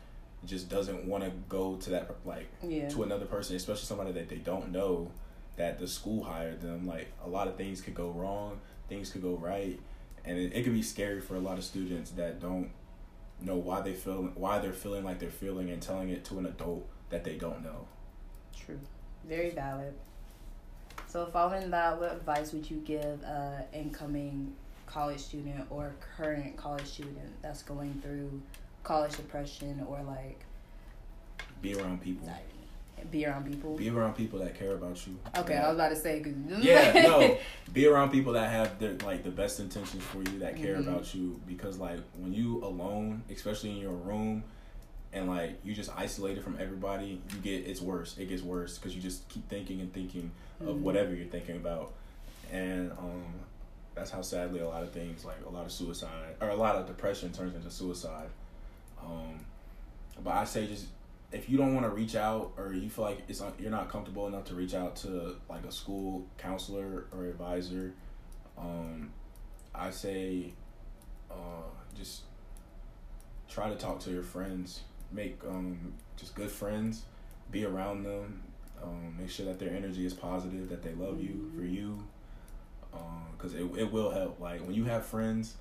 just 0.46 0.70
doesn't 0.70 1.06
want 1.06 1.24
to 1.24 1.32
go 1.50 1.76
to 1.76 1.90
that 1.90 2.10
like 2.24 2.48
yeah. 2.62 2.88
to 2.88 3.02
another 3.02 3.26
person 3.26 3.56
especially 3.56 3.86
somebody 3.86 4.12
that 4.12 4.30
they 4.30 4.36
don't 4.36 4.72
know 4.72 5.12
that 5.56 5.80
the 5.80 5.88
school 5.88 6.24
hired 6.24 6.62
them. 6.62 6.86
Like 6.88 7.12
a 7.26 7.30
lot 7.30 7.48
of 7.48 7.56
things 7.56 7.82
could 7.82 7.96
go 7.96 8.10
wrong 8.10 8.60
things 8.88 9.12
could 9.12 9.22
go 9.22 9.36
right, 9.36 9.80
and 10.26 10.38
it, 10.38 10.54
it 10.54 10.64
could 10.64 10.74
be 10.74 10.82
scary 10.82 11.22
for 11.22 11.36
a 11.36 11.40
lot 11.40 11.58
of 11.58 11.64
students 11.64 12.12
that 12.12 12.40
don't 12.40 12.70
know 13.42 13.56
why 13.56 13.82
they 13.82 13.94
feel 13.94 14.32
why 14.36 14.60
they're 14.60 14.74
feeling 14.74 15.04
like 15.04 15.20
they're 15.20 15.30
feeling 15.30 15.70
and 15.70 15.82
telling 15.82 16.10
it 16.10 16.26
to 16.26 16.40
an 16.40 16.46
adult 16.46 16.88
that 17.10 17.24
they 17.24 17.36
don't 17.36 17.64
know. 17.64 17.88
True, 18.56 18.80
very 19.28 19.52
valid. 19.52 19.94
So, 21.08 21.26
following 21.28 21.70
that, 21.72 22.00
what 22.00 22.12
advice 22.12 22.52
would 22.52 22.70
you 22.70 22.78
give 22.78 23.22
a 23.24 23.66
incoming 23.74 24.54
college 24.86 25.20
student 25.20 25.66
or 25.70 25.96
current 26.18 26.58
college 26.58 26.86
student 26.86 27.42
that's 27.42 27.64
going 27.64 28.02
through 28.02 28.42
college 28.84 29.16
depression 29.16 29.86
or 29.88 30.02
like 30.04 30.40
be 31.62 31.76
around 31.76 32.02
people? 32.02 32.28
Anxiety? 32.28 32.57
Be 33.12 33.26
around 33.26 33.46
people. 33.50 33.78
Be 33.78 33.90
around 33.90 34.16
people 34.16 34.40
that 34.40 34.58
care 34.58 34.74
about 34.74 35.06
you. 35.08 35.18
Okay, 35.38 35.56
I 35.56 35.68
was 35.68 35.76
about 35.76 35.90
to 35.90 35.96
say. 35.96 36.26
Yeah, 36.60 36.92
no. 36.94 37.38
Be 37.72 37.88
around 37.88 38.12
people 38.12 38.34
that 38.34 38.50
have 38.50 38.80
the 38.80 39.04
like 39.06 39.24
the 39.24 39.32
best 39.32 39.60
intentions 39.60 40.04
for 40.04 40.18
you, 40.18 40.40
that 40.40 40.58
care 40.58 40.76
mm-hmm. 40.76 40.90
about 40.90 41.14
you. 41.14 41.40
Because 41.48 41.78
like 41.78 42.00
when 42.18 42.34
you 42.34 42.64
alone, 42.64 43.24
especially 43.30 43.72
in 43.72 43.78
your 43.78 43.94
room, 43.94 44.44
and 45.14 45.28
like 45.28 45.60
you 45.64 45.74
just 45.74 45.92
isolated 45.96 46.44
from 46.44 46.58
everybody, 46.60 47.22
you 47.32 47.40
get 47.42 47.66
it's 47.66 47.82
worse. 47.82 48.18
It 48.18 48.30
gets 48.30 48.42
worse 48.42 48.78
because 48.78 48.96
you 48.96 49.02
just 49.02 49.28
keep 49.30 49.48
thinking 49.48 49.80
and 49.80 49.94
thinking 49.94 50.32
mm-hmm. 50.60 50.70
of 50.70 50.82
whatever 50.82 51.14
you're 51.14 51.28
thinking 51.28 51.56
about, 51.56 51.94
and 52.52 52.92
um, 52.94 53.26
that's 53.96 54.12
how 54.12 54.22
sadly 54.22 54.60
a 54.60 54.68
lot 54.68 54.84
of 54.84 54.92
things 54.92 55.24
like 55.24 55.38
a 55.46 55.50
lot 55.50 55.66
of 55.66 55.72
suicide 55.72 56.36
or 56.42 56.50
a 56.50 56.56
lot 56.56 56.76
of 56.76 56.88
depression 56.88 57.32
turns 57.32 57.56
into 57.56 57.72
suicide. 57.72 58.30
Um, 59.02 59.40
but 60.24 60.34
I 60.34 60.46
say 60.46 60.68
just 60.68 60.88
if 61.32 61.50
you 61.50 61.58
don't 61.58 61.74
want 61.74 61.86
to 61.86 61.92
reach 61.92 62.16
out 62.16 62.54
or 62.58 62.74
you 62.74 62.90
feel 62.90 63.06
like 63.06 63.20
it's 63.28 63.42
you're 63.60 63.72
not 63.72 63.90
comfortable 63.90 64.28
enough 64.28 64.46
to 64.46 64.56
reach 64.56 64.74
out 64.74 64.96
to 64.98 65.36
like 65.50 65.66
a 65.66 65.72
school 65.72 66.26
counselor 66.38 67.08
or 67.12 67.26
advisor, 67.26 67.94
um, 68.58 69.12
I 69.76 69.90
say 69.92 70.54
uh, 71.30 71.68
just 71.96 72.22
try 73.50 73.70
to 73.70 73.76
talk 73.76 74.00
to 74.02 74.12
your 74.12 74.24
friends. 74.24 74.82
Make 75.12 75.40
um, 75.48 75.94
just 76.16 76.34
good 76.36 76.52
friends. 76.52 77.04
Be 77.52 77.66
around 77.66 78.04
them. 78.04 78.44
Um, 78.82 79.16
make 79.18 79.30
sure 79.30 79.46
that 79.46 79.60
their 79.60 79.74
energy 79.74 80.06
is 80.06 80.14
positive. 80.14 80.70
That 80.70 80.82
they 80.82 80.94
love 80.94 81.22
you 81.22 81.52
for 81.56 81.64
you. 81.64 82.04
Because 83.38 83.54
um, 83.54 83.76
it 83.76 83.82
it 83.82 83.92
will 83.92 84.12
help. 84.12 84.40
Like 84.40 84.62
when 84.62 84.76
you 84.76 84.86
have 84.86 85.06
friends 85.06 85.56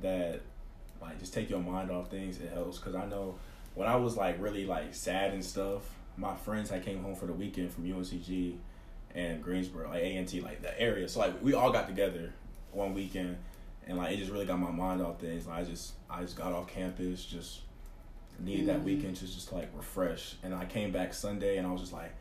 that 0.00 0.40
like 1.02 1.18
just 1.18 1.34
take 1.34 1.50
your 1.50 1.60
mind 1.60 1.90
off 1.90 2.10
things, 2.10 2.40
it 2.40 2.50
helps. 2.52 2.78
Because 2.78 2.94
I 2.94 3.04
know 3.04 3.36
when 3.74 3.88
I 3.88 3.96
was 3.96 4.16
like 4.16 4.40
really 4.40 4.66
like 4.66 4.94
sad 4.94 5.32
and 5.32 5.44
stuff, 5.44 5.82
my 6.16 6.34
friends 6.36 6.70
I 6.70 6.78
came 6.78 7.02
home 7.02 7.14
for 7.14 7.26
the 7.26 7.32
weekend 7.32 7.72
from 7.72 7.84
UNCG 7.84 8.56
and 9.14 9.42
Greensboro, 9.42 9.88
like 9.88 10.02
A&T, 10.02 10.40
like 10.40 10.62
the 10.62 10.78
area. 10.80 11.08
So 11.08 11.20
like 11.20 11.42
we 11.42 11.54
all 11.54 11.72
got 11.72 11.86
together 11.86 12.32
one 12.72 12.94
weekend, 12.94 13.36
and 13.86 13.98
like 13.98 14.12
it 14.12 14.18
just 14.18 14.30
really 14.30 14.46
got 14.46 14.58
my 14.58 14.70
mind 14.70 15.02
off 15.02 15.20
things. 15.20 15.46
Like, 15.46 15.58
I 15.58 15.64
just 15.64 15.94
I 16.08 16.22
just 16.22 16.36
got 16.36 16.52
off 16.52 16.68
campus, 16.68 17.24
just 17.24 17.60
needed 18.38 18.66
mm-hmm. 18.66 18.78
that 18.78 18.82
weekend 18.84 19.16
to 19.16 19.26
just 19.26 19.52
like 19.52 19.68
refresh. 19.76 20.36
And 20.42 20.54
I 20.54 20.64
came 20.64 20.92
back 20.92 21.14
Sunday, 21.14 21.56
and 21.56 21.66
I 21.66 21.70
was 21.70 21.80
just 21.80 21.92
like. 21.92 22.14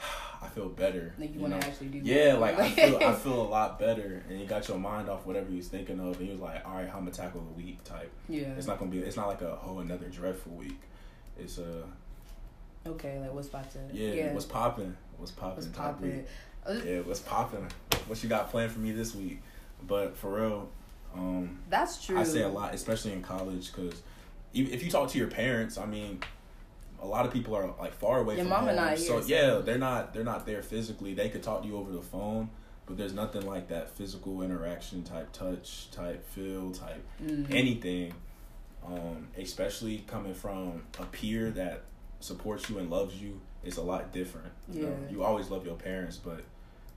I 0.42 0.46
feel 0.48 0.68
better. 0.68 1.14
Like 1.18 1.30
you, 1.30 1.36
you 1.36 1.40
want 1.40 1.60
to 1.60 1.66
actually 1.66 1.88
do. 1.88 1.98
Yeah, 1.98 2.34
like 2.34 2.58
I 2.58 2.70
feel 2.70 2.98
I 2.98 3.12
feel 3.24 3.42
a 3.42 3.48
lot 3.48 3.78
better, 3.78 4.22
and 4.28 4.40
you 4.40 4.46
got 4.46 4.68
your 4.68 4.78
mind 4.78 5.08
off 5.08 5.26
whatever 5.26 5.50
you 5.50 5.56
was 5.56 5.68
thinking 5.68 5.98
of, 6.00 6.18
and 6.18 6.26
you 6.26 6.32
was 6.32 6.40
like, 6.40 6.64
all 6.64 6.74
right, 6.74 6.86
I'm 6.86 7.00
gonna 7.00 7.10
tackle 7.10 7.40
the 7.40 7.62
week 7.62 7.82
type. 7.84 8.12
Yeah. 8.28 8.54
It's 8.56 8.66
not 8.66 8.78
gonna 8.78 8.90
be. 8.90 8.98
It's 8.98 9.16
not 9.16 9.26
like 9.28 9.42
a 9.42 9.56
whole 9.56 9.80
another 9.80 10.06
dreadful 10.08 10.52
week 10.52 10.78
it's 11.38 11.58
uh 11.58 11.82
okay 12.86 13.18
like 13.18 13.32
what's 13.32 13.48
about 13.48 13.70
to 13.70 13.78
yeah, 13.92 14.12
yeah. 14.12 14.32
what's 14.32 14.44
popping 14.44 14.96
what's 15.18 15.32
popping 15.32 15.56
what's 15.56 15.66
popping 15.68 16.24
yeah 16.84 17.00
what's 17.00 17.20
popping 17.20 17.66
what 18.06 18.22
you 18.22 18.28
got 18.28 18.50
planned 18.50 18.72
for 18.72 18.80
me 18.80 18.92
this 18.92 19.14
week 19.14 19.40
but 19.86 20.16
for 20.16 20.40
real 20.40 20.68
um 21.14 21.58
that's 21.70 22.04
true 22.04 22.18
i 22.18 22.22
say 22.22 22.42
a 22.42 22.48
lot 22.48 22.74
especially 22.74 23.12
in 23.12 23.22
college 23.22 23.72
because 23.72 24.02
if 24.52 24.82
you 24.82 24.90
talk 24.90 25.08
to 25.08 25.18
your 25.18 25.28
parents 25.28 25.78
i 25.78 25.86
mean 25.86 26.20
a 27.00 27.06
lot 27.06 27.24
of 27.24 27.32
people 27.32 27.54
are 27.54 27.72
like 27.78 27.92
far 27.92 28.20
away 28.20 28.34
your 28.34 28.44
from 28.44 28.50
mama 28.50 28.66
home. 28.68 28.76
not 28.76 28.98
so, 28.98 29.20
so 29.20 29.26
yeah 29.26 29.60
they're 29.64 29.78
not 29.78 30.12
they're 30.12 30.24
not 30.24 30.46
there 30.46 30.62
physically 30.62 31.14
they 31.14 31.28
could 31.28 31.42
talk 31.42 31.62
to 31.62 31.68
you 31.68 31.76
over 31.76 31.92
the 31.92 32.02
phone 32.02 32.48
but 32.86 32.96
there's 32.96 33.12
nothing 33.12 33.46
like 33.46 33.68
that 33.68 33.90
physical 33.90 34.42
interaction 34.42 35.02
type 35.02 35.32
touch 35.32 35.90
type 35.90 36.26
feel 36.30 36.70
type 36.70 37.04
mm-hmm. 37.22 37.52
anything 37.52 38.12
um, 38.86 39.28
especially 39.36 40.04
coming 40.06 40.34
from 40.34 40.82
a 40.98 41.04
peer 41.04 41.50
that 41.50 41.82
supports 42.20 42.68
you 42.68 42.78
and 42.78 42.90
loves 42.90 43.20
you, 43.20 43.40
it's 43.64 43.76
a 43.76 43.82
lot 43.82 44.12
different. 44.12 44.52
You 44.72 44.82
yeah. 44.82 44.88
know, 44.88 44.96
you 45.10 45.24
always 45.24 45.50
love 45.50 45.66
your 45.66 45.76
parents, 45.76 46.16
but 46.16 46.42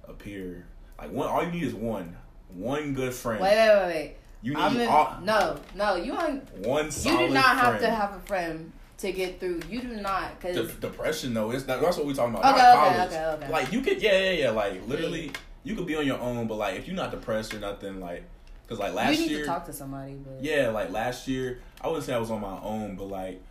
a 0.08 0.14
peer, 0.14 0.66
like 0.98 1.12
one, 1.12 1.28
all 1.28 1.44
you 1.44 1.52
need 1.52 1.64
is 1.64 1.74
one, 1.74 2.16
one 2.50 2.94
good 2.94 3.14
friend. 3.14 3.42
Wait, 3.42 3.58
wait, 3.58 3.68
wait, 3.68 3.88
wait. 3.88 4.16
You 4.44 4.56
need 4.56 4.82
in, 4.82 4.88
all, 4.88 5.20
no, 5.22 5.60
no. 5.76 5.96
You 5.96 6.14
want 6.14 6.52
one. 6.66 6.86
You 6.86 7.18
do 7.18 7.30
not 7.30 7.58
have 7.58 7.78
friend. 7.78 7.82
to 7.82 7.90
have 7.92 8.16
a 8.16 8.20
friend 8.22 8.72
to 9.02 9.12
get 9.12 9.40
through. 9.40 9.62
You 9.70 9.82
do 9.82 9.96
not 9.96 10.40
because 10.40 10.56
De- 10.56 10.74
depression 10.82 11.34
though. 11.34 11.52
It's 11.52 11.64
that 11.66 11.82
that's 11.82 11.98
what 11.98 12.06
we're 12.06 12.14
talking 12.14 12.36
about. 12.36 12.56
Okay, 12.56 12.72
okay, 12.72 13.04
okay, 13.06 13.26
okay. 13.44 13.52
Like 13.52 13.72
you 13.72 13.82
could, 13.82 14.02
yeah, 14.02 14.18
yeah, 14.18 14.32
yeah. 14.32 14.50
Like 14.52 14.88
literally, 14.88 15.26
yeah. 15.26 15.32
you 15.64 15.76
could 15.76 15.86
be 15.86 15.96
on 15.96 16.06
your 16.06 16.20
own, 16.20 16.48
but 16.48 16.56
like 16.56 16.78
if 16.78 16.88
you're 16.88 16.96
not 16.96 17.12
depressed 17.12 17.54
or 17.54 17.60
nothing, 17.60 18.00
like 18.00 18.24
because 18.64 18.80
like 18.80 18.94
last 18.94 19.14
you 19.14 19.26
need 19.26 19.32
year, 19.32 19.40
to 19.42 19.46
talk 19.46 19.66
to 19.66 19.74
somebody. 19.74 20.14
But 20.14 20.44
yeah, 20.44 20.70
like 20.70 20.92
last 20.92 21.28
year, 21.28 21.60
I 21.82 21.88
wouldn't 21.88 22.06
say 22.06 22.14
I 22.14 22.20
was 22.20 22.32
on 22.32 22.42
my 22.42 22.60
own, 22.62 22.96
but 22.96 23.06
like 23.06 23.42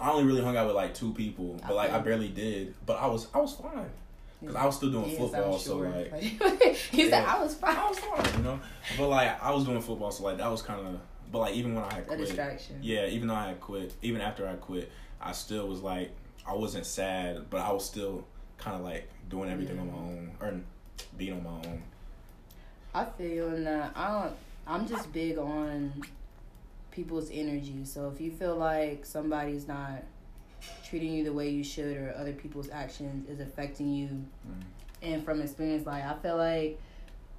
I 0.00 0.10
only 0.10 0.24
really 0.24 0.42
hung 0.42 0.56
out 0.56 0.66
with 0.66 0.76
like 0.76 0.94
two 0.94 1.12
people, 1.12 1.60
but 1.66 1.74
like 1.74 1.90
I 1.90 1.98
barely 1.98 2.28
did. 2.28 2.74
But 2.84 2.94
I 3.00 3.06
was 3.06 3.28
I 3.34 3.38
was 3.38 3.54
fine 3.54 3.90
because 4.40 4.56
I 4.56 4.66
was 4.66 4.76
still 4.76 4.90
doing 4.90 5.10
yes, 5.10 5.18
football. 5.18 5.58
So 5.58 5.78
like 5.78 6.12
he 6.92 7.08
said 7.08 7.24
I 7.24 7.42
was 7.42 7.54
fine. 7.54 7.76
I 7.76 7.88
was 7.88 7.98
fine, 7.98 8.36
you 8.36 8.42
know. 8.42 8.60
But 8.96 9.08
like 9.08 9.42
I 9.42 9.50
was 9.52 9.64
doing 9.64 9.80
football, 9.80 10.10
so 10.10 10.24
like 10.24 10.38
that 10.38 10.50
was 10.50 10.62
kind 10.62 10.86
of. 10.86 11.00
But 11.30 11.38
like 11.38 11.54
even 11.54 11.74
when 11.74 11.84
I 11.84 11.94
had 11.94 12.06
quit, 12.06 12.20
a 12.20 12.24
distraction. 12.24 12.78
Yeah, 12.82 13.06
even 13.06 13.28
though 13.28 13.34
I 13.34 13.48
had 13.48 13.60
quit, 13.60 13.94
even 14.02 14.20
after 14.20 14.48
I 14.48 14.54
quit, 14.54 14.90
I 15.20 15.32
still 15.32 15.68
was 15.68 15.80
like 15.80 16.10
I 16.46 16.54
wasn't 16.54 16.86
sad, 16.86 17.50
but 17.50 17.60
I 17.60 17.72
was 17.72 17.84
still 17.84 18.26
kind 18.56 18.76
of 18.76 18.82
like 18.82 19.08
doing 19.28 19.50
everything 19.50 19.76
yeah. 19.76 19.82
on 19.82 19.88
my 19.88 19.98
own 19.98 20.32
or 20.40 20.60
being 21.16 21.34
on 21.34 21.44
my 21.44 21.68
own. 21.68 21.82
I 22.94 23.04
feel 23.04 23.50
that 23.50 23.92
I 23.94 24.22
don't 24.22 24.36
I'm 24.66 24.86
just 24.88 25.12
big 25.12 25.38
on 25.38 26.02
people's 26.90 27.30
energy. 27.30 27.84
So 27.84 28.10
if 28.14 28.20
you 28.20 28.30
feel 28.30 28.56
like 28.56 29.04
somebody's 29.04 29.68
not 29.68 30.02
treating 30.84 31.12
you 31.12 31.24
the 31.24 31.32
way 31.32 31.48
you 31.48 31.62
should 31.62 31.96
or 31.96 32.14
other 32.18 32.32
people's 32.32 32.70
actions 32.70 33.28
is 33.28 33.40
affecting 33.40 33.92
you 33.92 34.08
mm. 34.08 34.62
and 35.02 35.24
from 35.24 35.40
experience 35.40 35.86
like 35.86 36.04
I 36.04 36.14
feel 36.14 36.36
like 36.36 36.80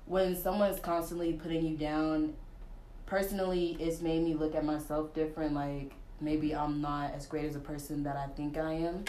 when 0.05 0.35
someone's 0.41 0.79
constantly 0.79 1.33
putting 1.33 1.65
you 1.65 1.75
down 1.75 2.33
personally 3.09 3.75
it's 3.79 4.01
made 4.01 4.23
me 4.23 4.35
look 4.35 4.55
at 4.55 4.63
myself 4.63 5.13
different 5.13 5.53
like 5.53 5.91
maybe 6.21 6.55
I'm 6.55 6.81
not 6.81 7.13
as 7.15 7.25
great 7.25 7.45
as 7.45 7.55
a 7.55 7.59
person 7.59 8.03
that 8.03 8.15
I 8.15 8.27
think 8.27 8.57
I 8.57 8.73
am. 8.73 8.95
Mm. 8.95 9.03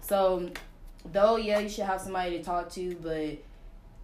So 0.00 0.50
though 1.12 1.36
yeah 1.36 1.60
you 1.60 1.68
should 1.68 1.84
have 1.84 2.00
somebody 2.00 2.36
to 2.38 2.42
talk 2.42 2.70
to 2.70 2.96
but 2.96 3.38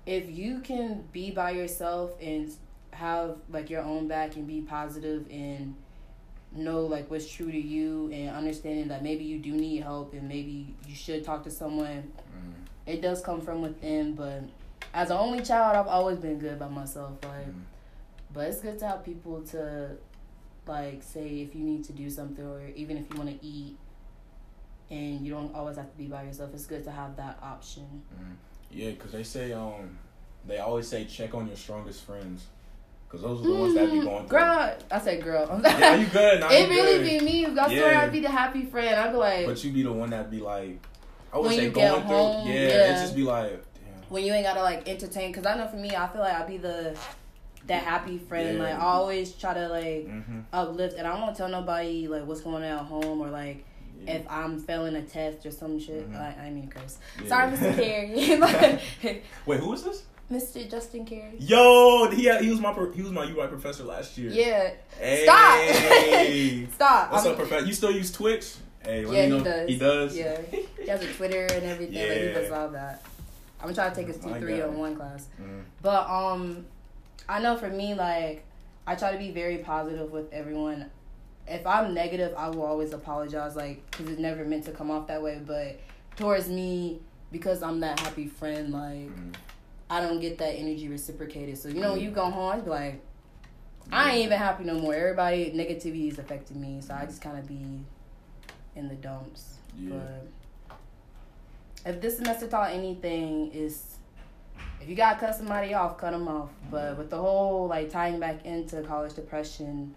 if 0.06 0.30
you 0.30 0.60
can 0.60 1.04
be 1.12 1.30
by 1.30 1.50
yourself 1.50 2.12
and 2.20 2.52
have 2.92 3.36
like 3.50 3.68
your 3.70 3.82
own 3.82 4.06
back 4.06 4.36
and 4.36 4.46
be 4.46 4.60
positive 4.60 5.26
and 5.30 5.74
know 6.54 6.82
like 6.82 7.10
what's 7.10 7.28
true 7.28 7.50
to 7.50 7.60
you 7.60 8.10
and 8.12 8.30
understanding 8.36 8.88
that 8.88 9.02
maybe 9.02 9.24
you 9.24 9.38
do 9.38 9.52
need 9.52 9.82
help 9.82 10.12
and 10.12 10.28
maybe 10.28 10.74
you 10.86 10.94
should 10.94 11.24
talk 11.24 11.42
to 11.44 11.50
someone. 11.50 12.12
Mm. 12.36 12.52
It 12.86 13.00
does 13.00 13.22
come 13.22 13.40
from 13.40 13.62
within, 13.62 14.14
but 14.14 14.42
as 14.92 15.10
an 15.10 15.16
only 15.16 15.40
child, 15.42 15.76
I've 15.76 15.86
always 15.86 16.18
been 16.18 16.38
good 16.38 16.58
by 16.58 16.68
myself. 16.68 17.12
Like 17.22 17.48
mm. 17.48 17.54
But 18.32 18.48
it's 18.48 18.60
good 18.60 18.78
to 18.80 18.86
have 18.86 19.04
people 19.04 19.42
to 19.48 19.96
like 20.66 21.02
say 21.02 21.40
if 21.40 21.54
you 21.54 21.62
need 21.62 21.84
to 21.84 21.92
do 21.92 22.08
something 22.08 22.44
or 22.44 22.68
even 22.74 22.96
if 22.96 23.10
you 23.10 23.16
want 23.16 23.28
to 23.28 23.46
eat 23.46 23.76
and 24.90 25.26
you 25.26 25.32
don't 25.32 25.54
always 25.54 25.76
have 25.76 25.90
to 25.90 25.96
be 25.96 26.06
by 26.06 26.22
yourself. 26.24 26.50
It's 26.54 26.66
good 26.66 26.84
to 26.84 26.90
have 26.90 27.16
that 27.16 27.38
option. 27.42 28.02
Mm-hmm. 28.14 28.32
Yeah, 28.70 28.90
because 28.90 29.12
they 29.12 29.22
say 29.22 29.52
um 29.52 29.98
they 30.46 30.58
always 30.58 30.86
say 30.88 31.04
check 31.04 31.34
on 31.34 31.46
your 31.46 31.56
strongest 31.56 32.04
friends. 32.04 32.46
Cause 33.08 33.20
those 33.20 33.40
are 33.40 33.48
the 33.48 33.54
ones 33.54 33.74
that 33.74 33.90
be 33.90 33.98
mm, 33.98 34.04
going 34.04 34.26
through. 34.26 34.38
Girl, 34.38 34.76
I 34.90 34.98
said 34.98 35.22
girl. 35.22 35.60
yeah, 35.62 35.96
you 35.96 36.06
good? 36.06 36.40
Nah, 36.40 36.48
it 36.50 36.66
really 36.70 37.04
good. 37.04 37.20
be 37.20 37.24
me. 37.26 37.44
I 37.44 37.66
yeah. 37.66 37.66
swear 37.66 37.98
I'd 37.98 38.12
be 38.12 38.20
the 38.20 38.30
happy 38.30 38.64
friend. 38.64 38.98
I'd 38.98 39.12
be 39.12 39.18
like. 39.18 39.46
But 39.46 39.62
you 39.62 39.70
be 39.70 39.82
the 39.82 39.92
one 39.92 40.10
that 40.10 40.30
be 40.30 40.40
like. 40.40 40.78
I 41.30 41.38
would 41.38 41.48
when 41.48 41.58
say 41.58 41.70
going 41.70 42.02
through. 42.02 42.16
Home, 42.16 42.48
yeah, 42.48 42.54
yeah, 42.54 42.96
it 42.96 43.02
just 43.02 43.14
be 43.14 43.22
like. 43.22 43.50
Damn. 43.50 44.08
When 44.08 44.24
you 44.24 44.32
ain't 44.32 44.46
gotta 44.46 44.62
like 44.62 44.88
entertain, 44.88 45.30
cause 45.30 45.44
I 45.44 45.58
know 45.58 45.68
for 45.68 45.76
me, 45.76 45.94
I 45.94 46.06
feel 46.06 46.22
like 46.22 46.32
I'd 46.32 46.46
be 46.46 46.56
the 46.56 46.96
that 47.66 47.84
happy 47.84 48.18
friend. 48.18 48.58
Yeah. 48.58 48.64
Like 48.64 48.74
I 48.74 48.82
always 48.82 49.32
try 49.32 49.54
to 49.54 49.68
like 49.68 50.06
mm-hmm. 50.06 50.40
uplift, 50.52 50.96
and 50.96 51.06
I 51.06 51.12
don't 51.12 51.22
want 51.22 51.34
to 51.34 51.38
tell 51.38 51.50
nobody 51.50 52.08
like 52.08 52.26
what's 52.26 52.40
going 52.40 52.56
on 52.56 52.62
at 52.62 52.84
home 52.84 53.20
or 53.20 53.30
like 53.30 53.64
yeah. 54.04 54.14
if 54.14 54.26
I'm 54.28 54.58
failing 54.58 54.96
a 54.96 55.02
test 55.02 55.44
or 55.46 55.50
some 55.50 55.78
shit. 55.78 56.10
Mm-hmm. 56.10 56.16
I, 56.16 56.46
I 56.46 56.50
mean, 56.50 56.68
curse. 56.68 56.98
Yeah. 57.22 57.28
Sorry, 57.28 57.52
Mr. 57.52 57.76
Carey. 59.02 59.22
Wait, 59.46 59.60
who 59.60 59.72
is 59.72 59.84
this? 59.84 60.04
Mr. 60.30 60.68
Justin 60.70 61.04
Carey. 61.04 61.34
Yo, 61.38 62.08
he 62.10 62.22
he 62.38 62.50
was 62.50 62.60
my 62.60 62.72
he 62.94 63.02
was 63.02 63.12
my 63.12 63.24
UI 63.24 63.48
professor 63.48 63.84
last 63.84 64.16
year. 64.16 64.30
Yeah. 64.30 64.70
Hey. 64.98 65.24
Stop. 65.24 66.74
Stop. 66.74 67.12
What's 67.12 67.26
I 67.26 67.30
up, 67.30 67.36
professor? 67.36 67.66
You 67.66 67.74
still 67.74 67.92
use 67.92 68.10
Twitch? 68.10 68.54
Hey, 68.84 69.04
yeah, 69.04 69.36
he 69.36 69.44
does. 69.44 69.68
He 69.68 69.78
does. 69.78 70.16
Yeah, 70.16 70.40
he 70.50 70.88
has 70.88 71.02
a 71.02 71.12
Twitter 71.12 71.46
and 71.46 71.64
everything. 71.64 71.94
Yeah. 71.94 72.08
Like, 72.08 72.18
he 72.18 72.28
does 72.28 72.50
all 72.50 72.68
that. 72.70 73.04
I'm 73.60 73.72
trying 73.72 73.74
to 73.74 73.74
try 73.74 73.88
to 73.90 73.94
take 73.94 74.06
his 74.08 74.18
T 74.18 74.40
three 74.40 74.60
on 74.60 74.76
one 74.76 74.96
class, 74.96 75.28
mm-hmm. 75.40 75.60
but 75.82 76.08
um, 76.08 76.66
I 77.32 77.40
know 77.40 77.56
for 77.56 77.70
me, 77.70 77.94
like, 77.94 78.44
I 78.86 78.94
try 78.94 79.10
to 79.10 79.18
be 79.18 79.30
very 79.30 79.58
positive 79.58 80.12
with 80.12 80.30
everyone. 80.34 80.90
If 81.46 81.66
I'm 81.66 81.94
negative, 81.94 82.34
I 82.36 82.50
will 82.50 82.64
always 82.64 82.92
apologize, 82.92 83.56
like, 83.56 83.90
because 83.90 84.10
it's 84.10 84.20
never 84.20 84.44
meant 84.44 84.66
to 84.66 84.72
come 84.72 84.90
off 84.90 85.06
that 85.06 85.22
way. 85.22 85.40
But 85.44 85.80
towards 86.16 86.48
me, 86.48 87.00
because 87.30 87.62
I'm 87.62 87.80
that 87.80 87.98
happy 88.00 88.26
friend, 88.26 88.70
like, 88.70 89.08
mm-hmm. 89.08 89.30
I 89.88 90.02
don't 90.02 90.20
get 90.20 90.36
that 90.38 90.50
energy 90.50 90.88
reciprocated. 90.88 91.56
So 91.56 91.70
you 91.70 91.80
know, 91.80 91.92
when 91.92 92.02
you 92.02 92.10
go 92.10 92.30
home, 92.30 92.52
I'd 92.52 92.64
be 92.64 92.70
like, 92.70 93.00
I 93.90 94.12
ain't 94.12 94.26
even 94.26 94.38
happy 94.38 94.64
no 94.64 94.78
more. 94.78 94.94
Everybody 94.94 95.52
negativity 95.52 96.12
is 96.12 96.18
affecting 96.18 96.60
me, 96.60 96.82
so 96.82 96.92
I 96.92 97.06
just 97.06 97.22
kind 97.22 97.38
of 97.38 97.46
be 97.46 97.64
in 98.76 98.88
the 98.88 98.94
dumps. 98.94 99.54
Yeah. 99.78 99.94
But 99.94 100.28
if 101.94 102.02
this 102.02 102.18
semester 102.18 102.46
taught 102.46 102.72
anything, 102.72 103.50
is 103.52 103.91
if 104.80 104.88
you 104.88 104.94
gotta 104.94 105.18
cut 105.18 105.34
somebody 105.34 105.74
off, 105.74 105.98
cut 105.98 106.10
them 106.10 106.28
off. 106.28 106.50
But 106.70 106.98
with 106.98 107.10
the 107.10 107.18
whole 107.18 107.68
like 107.68 107.90
tying 107.90 108.18
back 108.18 108.44
into 108.44 108.82
college 108.82 109.14
depression, 109.14 109.94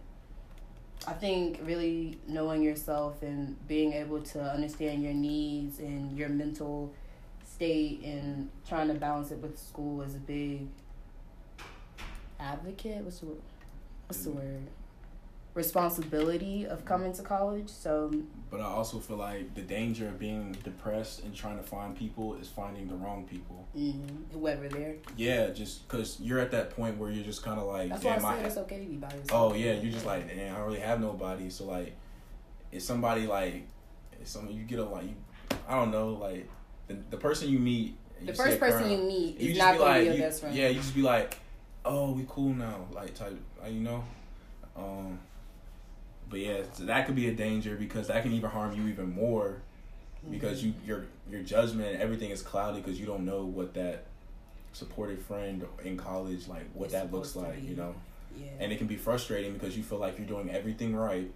I 1.07 1.13
think 1.13 1.59
really 1.63 2.17
knowing 2.27 2.63
yourself 2.63 3.21
and 3.21 3.55
being 3.67 3.93
able 3.93 4.21
to 4.21 4.41
understand 4.41 5.03
your 5.03 5.13
needs 5.13 5.79
and 5.79 6.17
your 6.17 6.29
mental 6.29 6.93
state 7.45 8.01
and 8.03 8.49
trying 8.67 8.87
to 8.89 8.93
balance 8.95 9.31
it 9.31 9.39
with 9.39 9.57
school 9.57 10.01
is 10.01 10.15
a 10.15 10.19
big 10.19 10.67
advocate. 12.39 13.03
What's 13.03 13.19
the 13.19 13.27
what's 14.07 14.23
the 14.23 14.31
mm. 14.31 14.35
word? 14.35 14.67
Responsibility 15.55 16.67
of 16.67 16.85
coming 16.85 17.13
to 17.13 17.23
college. 17.23 17.69
So. 17.69 18.11
But 18.51 18.59
I 18.59 18.65
also 18.65 18.99
feel 18.99 19.17
like 19.17 19.55
the 19.55 19.61
danger 19.61 20.07
of 20.07 20.19
being 20.19 20.55
depressed 20.63 21.23
and 21.23 21.33
trying 21.33 21.57
to 21.57 21.63
find 21.63 21.97
people 21.97 22.35
is 22.35 22.47
finding 22.47 22.87
the 22.87 22.95
wrong 22.95 23.25
people. 23.25 23.65
Mm-hmm. 23.75 24.37
Whoever 24.37 24.69
there. 24.69 24.95
Yeah, 25.17 25.49
just 25.49 25.87
because 25.87 26.19
you're 26.19 26.39
at 26.39 26.51
that 26.51 26.71
point 26.71 26.97
where 26.97 27.09
you're 27.09 27.23
just 27.23 27.41
kind 27.41 27.59
of 27.59 27.67
like. 27.67 27.89
That's 27.89 28.03
why 28.03 28.15
I 28.15 28.37
said 28.37 28.45
it's 28.45 28.57
okay 28.57 28.79
to 28.79 28.85
be 28.85 28.97
by 28.97 29.07
yourself. 29.07 29.31
Oh 29.31 29.53
yeah, 29.55 29.73
you're 29.73 29.91
just 29.91 30.05
like, 30.05 30.27
damn, 30.27 30.53
I 30.53 30.57
don't 30.57 30.67
really 30.67 30.81
have 30.81 30.99
nobody. 31.01 31.49
So 31.49 31.65
like, 31.65 31.95
if 32.71 32.81
somebody 32.81 33.25
like, 33.25 33.65
if 34.21 34.27
some 34.27 34.49
you 34.49 34.63
get 34.63 34.79
a 34.79 34.83
like, 34.83 35.05
you, 35.05 35.15
I 35.67 35.75
don't 35.75 35.91
know, 35.91 36.09
like 36.09 36.47
the, 36.87 36.97
the 37.09 37.17
person 37.17 37.49
you 37.49 37.59
meet. 37.59 37.95
The 38.21 38.33
first 38.33 38.59
person 38.59 38.89
you 38.91 38.97
meet 38.97 39.37
is 39.39 39.57
not 39.57 39.77
going 39.77 39.93
to 39.93 39.99
be 39.99 40.05
your 40.05 40.15
you, 40.15 40.21
best 40.21 40.41
friend. 40.41 40.55
Yeah, 40.55 40.67
you 40.67 40.75
just 40.75 40.95
be 40.95 41.01
like, 41.01 41.37
oh, 41.83 42.11
we 42.11 42.25
cool 42.27 42.53
now, 42.53 42.87
like 42.91 43.13
type, 43.13 43.39
you 43.67 43.81
know. 43.81 44.03
Um, 44.75 45.19
but 46.29 46.39
yeah, 46.39 46.61
so 46.73 46.85
that 46.85 47.05
could 47.05 47.15
be 47.15 47.27
a 47.29 47.33
danger 47.33 47.75
because 47.75 48.07
that 48.07 48.23
can 48.23 48.33
even 48.33 48.49
harm 48.49 48.75
you 48.75 48.87
even 48.87 49.13
more 49.13 49.61
because 50.29 50.63
you 50.63 50.73
your 50.85 51.05
your 51.29 51.41
judgment 51.41 51.99
everything 52.01 52.31
is 52.31 52.41
cloudy 52.41 52.81
because 52.81 52.99
you 52.99 53.05
don't 53.05 53.25
know 53.25 53.45
what 53.45 53.73
that 53.75 54.05
supportive 54.73 55.21
friend 55.21 55.63
in 55.83 55.95
college 55.95 56.47
like 56.47 56.65
what 56.73 56.85
it's 56.85 56.93
that 56.93 57.11
looks 57.11 57.35
like, 57.35 57.63
you 57.63 57.75
know. 57.75 57.95
Yeah. 58.37 58.47
And 58.59 58.71
it 58.71 58.77
can 58.77 58.87
be 58.87 58.97
frustrating 58.97 59.53
because 59.53 59.77
you 59.77 59.83
feel 59.83 59.99
like 59.99 60.17
you're 60.17 60.27
doing 60.27 60.49
everything 60.49 60.95
right 60.95 61.31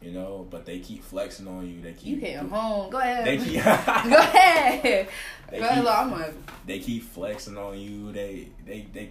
you 0.00 0.12
know. 0.12 0.46
But 0.50 0.66
they 0.66 0.78
keep 0.78 1.02
flexing 1.02 1.48
on 1.48 1.68
you. 1.68 1.80
They 1.80 1.92
keep 1.92 2.16
you 2.16 2.20
hit 2.20 2.38
home. 2.38 2.90
Go 2.90 2.98
ahead. 2.98 3.26
They 3.26 3.36
keep 3.44 3.64
go 3.64 3.70
ahead. 3.70 5.08
They 5.48 5.60
go 5.60 5.68
keep, 5.68 5.84
ahead. 5.84 6.34
They 6.66 6.78
keep 6.80 7.04
flexing 7.04 7.56
on 7.56 7.78
you. 7.78 8.12
They 8.12 8.48
they 8.64 8.86
they 8.92 9.10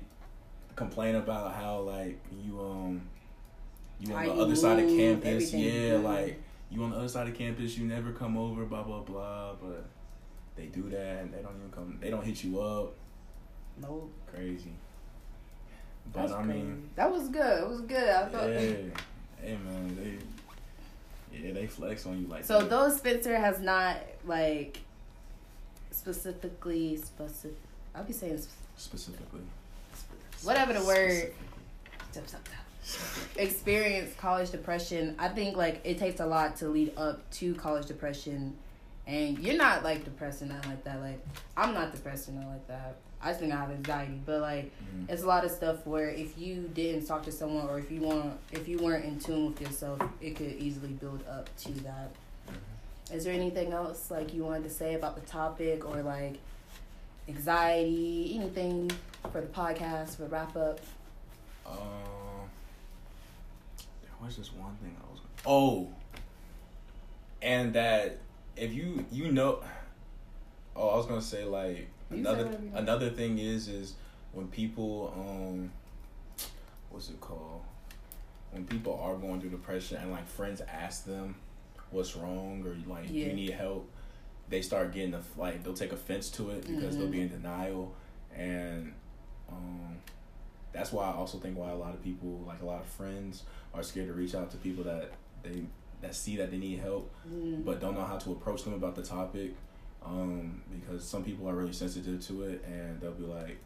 complain 0.76 1.16
about 1.16 1.56
how 1.56 1.80
like 1.80 2.20
you 2.44 2.60
um 2.60 3.02
you 4.00 4.14
on 4.14 4.26
the 4.26 4.34
other 4.34 4.56
side 4.56 4.80
of 4.84 4.90
campus. 4.90 5.54
Yeah, 5.54 5.98
like 5.98 6.42
you 6.70 6.84
on 6.84 6.92
the 6.92 6.98
other 6.98 7.08
side 7.08 7.28
of 7.28 7.36
campus. 7.36 7.78
You 7.78 7.86
never 7.86 8.12
come 8.12 8.38
over. 8.38 8.66
Blah 8.66 8.84
blah 8.84 9.02
blah. 9.02 9.54
But 9.62 9.86
they 10.56 10.66
do 10.66 10.84
that 10.90 11.22
and 11.22 11.34
they 11.34 11.42
don't 11.42 11.56
even 11.58 11.72
come. 11.72 11.98
They 12.02 12.10
don't 12.10 12.24
hit 12.24 12.44
you 12.44 12.60
up. 12.62 12.94
Nope. 13.82 14.12
Crazy. 14.28 14.72
But 16.14 16.22
That's 16.22 16.34
I 16.34 16.44
mean, 16.44 16.90
that 16.96 17.12
was 17.12 17.30
good. 17.30 17.64
It 17.64 17.70
was 17.70 17.82
good. 17.82 18.10
I 18.10 18.26
thought. 18.30 18.50
Yeah. 18.50 18.60
hey 19.42 19.58
man, 19.66 19.98
they 19.98 20.18
yeah, 21.38 21.54
they 21.54 21.68
flex 21.68 22.06
on 22.06 22.22
you 22.22 22.28
like. 22.28 22.46
So 22.46 22.60
that. 22.60 22.70
though 22.70 22.90
Spencer 22.90 23.38
has 23.38 23.60
not 23.60 23.98
like 24.26 24.80
specifically 25.92 26.98
specific. 26.98 27.58
I'll 27.94 28.04
be 28.04 28.14
saying 28.14 28.42
specifically. 28.78 29.42
Whatever 30.44 30.74
the 30.74 30.84
word. 30.84 31.34
Experience 33.38 34.14
college 34.18 34.52
depression. 34.52 35.16
I 35.18 35.30
think 35.30 35.58
like 35.58 35.82
it 35.84 35.98
takes 35.98 36.20
a 36.20 36.26
lot 36.26 36.58
to 36.58 36.68
lead 36.68 36.94
up 36.98 37.30
to 37.32 37.54
college 37.56 37.88
depression, 37.88 38.56
and 39.08 39.40
you're 39.40 39.58
not 39.58 39.84
like 39.84 40.04
depressed 40.04 40.42
or 40.42 40.46
nothing 40.46 40.70
like 40.70 40.84
that. 40.84 41.02
Like 41.02 41.26
I'm 41.58 41.74
not 41.74 41.92
depressed 41.94 42.30
or 42.30 42.34
nothing 42.34 42.50
like 42.50 42.68
that. 42.68 42.96
I 43.22 43.30
just 43.30 43.40
think 43.40 43.54
I 43.54 43.58
have 43.58 43.72
anxiety, 43.72 44.20
but 44.26 44.42
like 44.42 44.66
mm-hmm. 44.66 45.12
it's 45.12 45.24
a 45.24 45.28
lot 45.28 45.46
of 45.46 45.52
stuff 45.52 45.86
where 45.88 46.10
if 46.10 46.38
you 46.38 46.70
didn't 46.74 47.08
talk 47.08 47.24
to 47.24 47.32
someone 47.32 47.68
or 47.68 47.80
if 47.80 47.92
you 47.92 48.02
want 48.02 48.38
if 48.52 48.68
you 48.68 48.78
weren't 48.78 49.06
in 49.06 49.20
tune 49.20 49.48
with 49.48 49.62
yourself, 49.62 50.00
it 50.22 50.36
could 50.36 50.54
easily 50.60 50.90
build 50.90 51.24
up 51.28 51.50
to 51.58 51.72
that. 51.72 52.12
Mm-hmm. 52.48 53.16
Is 53.16 53.24
there 53.24 53.34
anything 53.34 53.74
else 53.74 54.12
like 54.12 54.34
you 54.34 54.44
wanted 54.44 54.64
to 54.66 54.70
say 54.70 54.94
about 54.94 55.16
the 55.16 55.22
topic 55.22 55.90
or 55.90 56.04
like 56.04 56.38
anxiety, 57.28 58.34
anything 58.36 58.92
for 59.32 59.42
the 59.42 59.48
podcast 59.48 60.18
for 60.18 60.26
wrap 60.26 60.56
up? 60.56 60.80
Um, 61.66 61.78
was 64.26 64.36
just 64.36 64.54
one 64.56 64.76
thing 64.78 64.96
I 65.00 65.12
was. 65.12 65.22
Oh, 65.46 65.90
and 67.42 67.74
that 67.74 68.18
if 68.58 68.74
you 68.74 69.06
you 69.12 69.32
know, 69.32 69.64
oh, 70.76 70.90
I 70.90 70.98
was 70.98 71.06
gonna 71.06 71.22
say 71.22 71.46
like 71.46 71.88
another 72.10 72.58
another 72.74 73.10
thing 73.10 73.40
is 73.40 73.68
is 73.68 73.96
when 74.34 74.48
people 74.48 75.14
um 75.18 75.72
what's 76.90 77.10
it 77.10 77.20
called 77.20 77.62
when 78.52 78.66
people 78.66 79.00
are 79.02 79.16
going 79.16 79.40
through 79.42 79.50
depression 79.50 79.98
and 79.98 80.12
like 80.12 80.28
friends 80.28 80.62
ask 80.62 81.06
them 81.06 81.36
what's 81.92 82.16
wrong 82.16 82.64
or 82.66 82.76
like 82.92 83.06
yeah. 83.10 83.28
you 83.28 83.34
need 83.34 83.50
help 83.50 83.90
they 84.50 84.62
start 84.62 84.94
getting 84.94 85.14
a, 85.14 85.22
like 85.38 85.64
they'll 85.64 85.74
take 85.74 85.92
offense 85.92 86.30
to 86.30 86.52
it 86.52 86.62
because 86.62 86.96
mm-hmm. 86.96 87.00
they'll 87.00 87.10
be 87.10 87.22
in 87.22 87.30
denial 87.30 87.94
and 88.36 88.94
um 89.50 89.98
that's 90.76 90.92
why 90.92 91.06
I 91.06 91.14
also 91.14 91.38
think 91.38 91.58
why 91.58 91.72
a 91.72 91.76
lot 91.76 91.94
of 91.94 92.04
people 92.04 92.44
like 92.46 92.62
a 92.62 92.66
lot 92.66 92.82
of 92.82 92.88
friends 92.88 93.44
are 93.74 93.82
scared 93.82 94.08
to 94.08 94.14
reach 94.14 94.36
out 94.36 94.52
to 94.52 94.58
people 94.58 94.84
that 94.84 95.12
they 95.44 95.64
that 96.02 96.14
see 96.14 96.36
that 96.38 96.52
they 96.52 96.58
need 96.58 96.80
help 96.80 97.12
mm. 97.28 97.64
but 97.66 97.80
don't 97.80 97.96
know 97.96 98.04
how 98.04 98.18
to 98.18 98.32
approach 98.34 98.64
them 98.64 98.74
about 98.74 98.96
the 98.96 99.02
topic 99.02 99.54
um, 100.06 100.62
because 100.70 101.04
some 101.04 101.24
people 101.24 101.50
are 101.50 101.56
really 101.56 101.74
sensitive 101.74 102.26
to 102.28 102.44
it 102.44 102.64
and 102.66 103.02
they'll 103.02 103.12
be 103.12 103.24
like, 103.24 103.58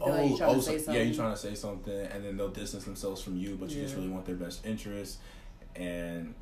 oh, 0.00 0.10
like 0.10 0.40
oh, 0.42 0.60
so, 0.60 0.72
yeah, 0.92 1.02
you're 1.02 1.14
trying 1.14 1.32
to 1.32 1.38
say 1.38 1.54
something, 1.54 2.06
and 2.06 2.24
then 2.24 2.36
they'll 2.36 2.48
distance 2.48 2.84
themselves 2.84 3.20
from 3.20 3.36
you, 3.36 3.56
but 3.60 3.70
you 3.70 3.78
yeah. 3.78 3.82
just 3.84 3.96
really 3.96 4.08
want 4.08 4.24
their 4.24 4.36
best 4.36 4.64
interest, 4.64 5.18
and 5.76 6.34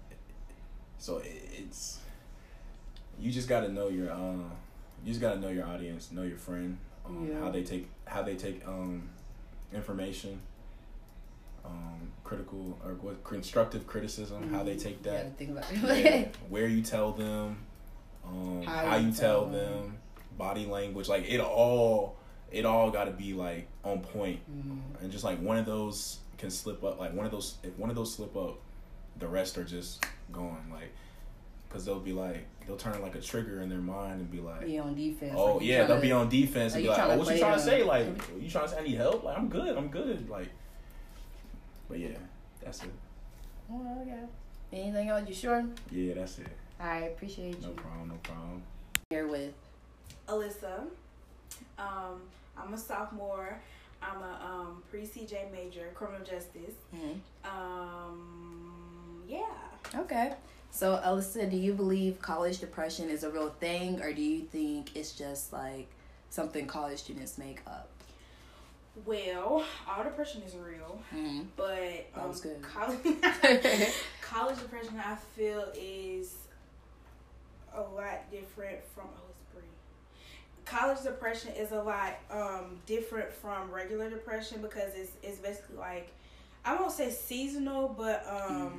so 0.99 1.21
it's 1.25 1.99
you 3.19 3.33
just 3.33 3.49
got 3.49 3.61
to 3.61 3.73
know 3.73 3.89
your 3.89 4.11
uh, 4.11 4.33
you 5.05 5.13
just 5.13 5.21
got 5.21 5.35
to 5.35 5.41
know 5.41 5.49
your 5.49 5.67
audience, 5.67 6.13
know 6.13 6.23
your 6.23 6.39
friend, 6.39 6.79
um, 7.05 7.29
yeah. 7.29 7.41
how 7.41 7.51
they 7.51 7.63
take 7.63 7.89
how 8.05 8.23
they 8.23 8.37
take 8.37 8.67
um, 8.67 9.09
information. 9.73 10.41
Um, 11.65 12.13
critical 12.25 12.79
or 12.85 12.95
what 12.95 13.23
constructive 13.25 13.87
criticism, 13.87 14.43
mm-hmm. 14.43 14.55
how 14.55 14.63
they 14.63 14.77
mm-hmm. 14.77 14.81
take 14.81 15.03
that, 15.03 15.33
yeah, 15.39 16.29
where 16.49 16.67
you 16.67 16.81
tell 16.81 17.13
them, 17.13 17.59
um, 18.25 18.63
how, 18.63 18.87
how, 18.87 18.97
you 18.97 19.13
tell 19.13 19.47
them, 19.47 19.53
them, 19.53 19.99
body 20.39 20.65
language, 20.65 21.09
like 21.09 21.29
it 21.29 21.41
all, 21.41 22.17
it 22.51 22.65
all 22.65 22.91
got 22.91 23.05
to 23.05 23.11
be 23.11 23.35
like 23.35 23.69
on 23.85 24.01
point, 24.01 24.41
mm. 24.51 24.79
and 25.03 25.13
just 25.13 25.25
like 25.25 25.39
one 25.41 25.59
of 25.59 25.67
those 25.67 26.21
can 26.39 26.51
slip 26.51 26.83
up. 26.85 26.99
Like 26.99 27.13
one 27.13 27.27
of 27.27 27.33
those, 27.33 27.57
if 27.63 27.77
one 27.79 27.91
of 27.91 27.97
those 27.97 28.15
slip 28.15 28.37
up, 28.37 28.59
the 29.19 29.29
rest 29.29 29.59
are 29.59 29.65
just 29.65 30.05
gone. 30.33 30.71
Like, 30.73 30.93
cause 31.69 31.85
they'll 31.85 32.01
be 32.01 32.13
like, 32.13 32.47
they'll 32.69 32.77
turn 32.77 33.01
like 33.01 33.15
a 33.15 33.21
trigger 33.21 33.63
in 33.63 33.71
their 33.71 33.79
mind 33.79 34.21
and 34.21 34.31
be 34.31 34.41
like, 34.41 34.67
be 34.67 34.79
on 34.79 34.95
defense. 34.95 35.33
Oh 35.35 35.55
like 35.55 35.67
yeah, 35.67 35.85
they'll 35.85 35.97
to, 35.97 36.03
be 36.03 36.13
on 36.13 36.29
defense 36.29 36.75
and 36.75 36.83
be 36.83 36.89
like, 36.89 36.99
oh, 37.01 37.17
what 37.17 37.35
you 37.35 37.41
trying 37.41 37.57
to 37.57 37.65
say? 37.65 37.83
Like, 37.83 38.07
you 38.39 38.51
trying 38.51 38.67
to 38.67 38.71
say 38.71 38.79
I 38.79 38.83
need 38.83 38.97
help? 38.97 39.25
Like, 39.25 39.39
I'm 39.39 39.49
good. 39.49 39.77
I'm 39.77 39.89
good. 39.89 40.29
Like, 40.29 40.49
but 41.89 41.99
yeah, 41.99 42.19
that's 42.63 42.85
it. 42.85 42.91
Oh, 43.73 44.03
okay. 44.03 44.21
Anything 44.71 45.09
else? 45.09 45.27
You 45.27 45.35
sure? 45.35 45.65
Yeah, 45.91 46.15
that's 46.15 46.39
it. 46.39 46.49
I 46.79 46.99
appreciate 46.99 47.61
no 47.63 47.69
you. 47.69 47.75
No 47.75 47.83
problem. 47.83 48.09
No 48.09 48.15
problem. 48.23 48.63
Here 49.09 49.27
with 49.27 49.55
Alyssa. 50.29 50.83
Um, 51.79 52.21
I'm 52.57 52.75
a 52.75 52.79
sophomore. 52.79 53.59
I'm 54.03 54.23
a 54.23 54.41
um, 54.45 54.83
pre 54.91 55.07
CJ 55.07 55.51
major, 55.51 55.91
criminal 55.95 56.21
justice. 56.21 56.75
Mm-hmm. 56.95 57.19
Um, 57.45 59.23
yeah. 59.27 59.47
Okay. 59.95 60.33
So, 60.71 61.01
Alyssa, 61.05 61.51
do 61.51 61.57
you 61.57 61.73
believe 61.73 62.21
college 62.21 62.59
depression 62.59 63.09
is 63.09 63.25
a 63.25 63.31
real 63.31 63.49
thing, 63.49 64.01
or 64.03 64.13
do 64.13 64.23
you 64.23 64.43
think 64.43 64.95
it's 64.95 65.13
just 65.13 65.53
like 65.53 65.89
something 66.31 66.67
college 66.67 66.99
students 66.99 67.39
make 67.39 67.61
up? 67.67 67.89
Well, 69.07 69.65
all 69.89 70.05
depression 70.05 70.43
is 70.47 70.55
real, 70.57 71.01
mm-hmm. 71.15 71.43
but 71.57 72.09
um, 72.15 72.23
that 72.23 72.29
was 72.29 72.41
good. 72.41 72.61
College, 72.63 72.99
college 74.21 74.59
depression, 74.59 75.01
I 75.03 75.17
feel, 75.37 75.67
is 75.75 76.35
a 77.75 77.81
lot 77.81 78.31
different 78.31 78.81
from 78.95 79.07
college 80.69 81.03
depression 81.03 81.53
is 81.55 81.73
a 81.73 81.83
lot 81.83 82.19
um, 82.31 82.79
different 82.87 83.33
from 83.33 83.71
regular 83.71 84.11
depression 84.11 84.61
because 84.61 84.93
it's 84.95 85.13
it's 85.23 85.39
basically 85.39 85.77
like 85.77 86.13
I 86.65 86.75
won't 86.77 86.93
say 86.93 87.11
seasonal, 87.11 87.95
but 87.97 88.27
um, 88.29 88.71
mm. 88.71 88.73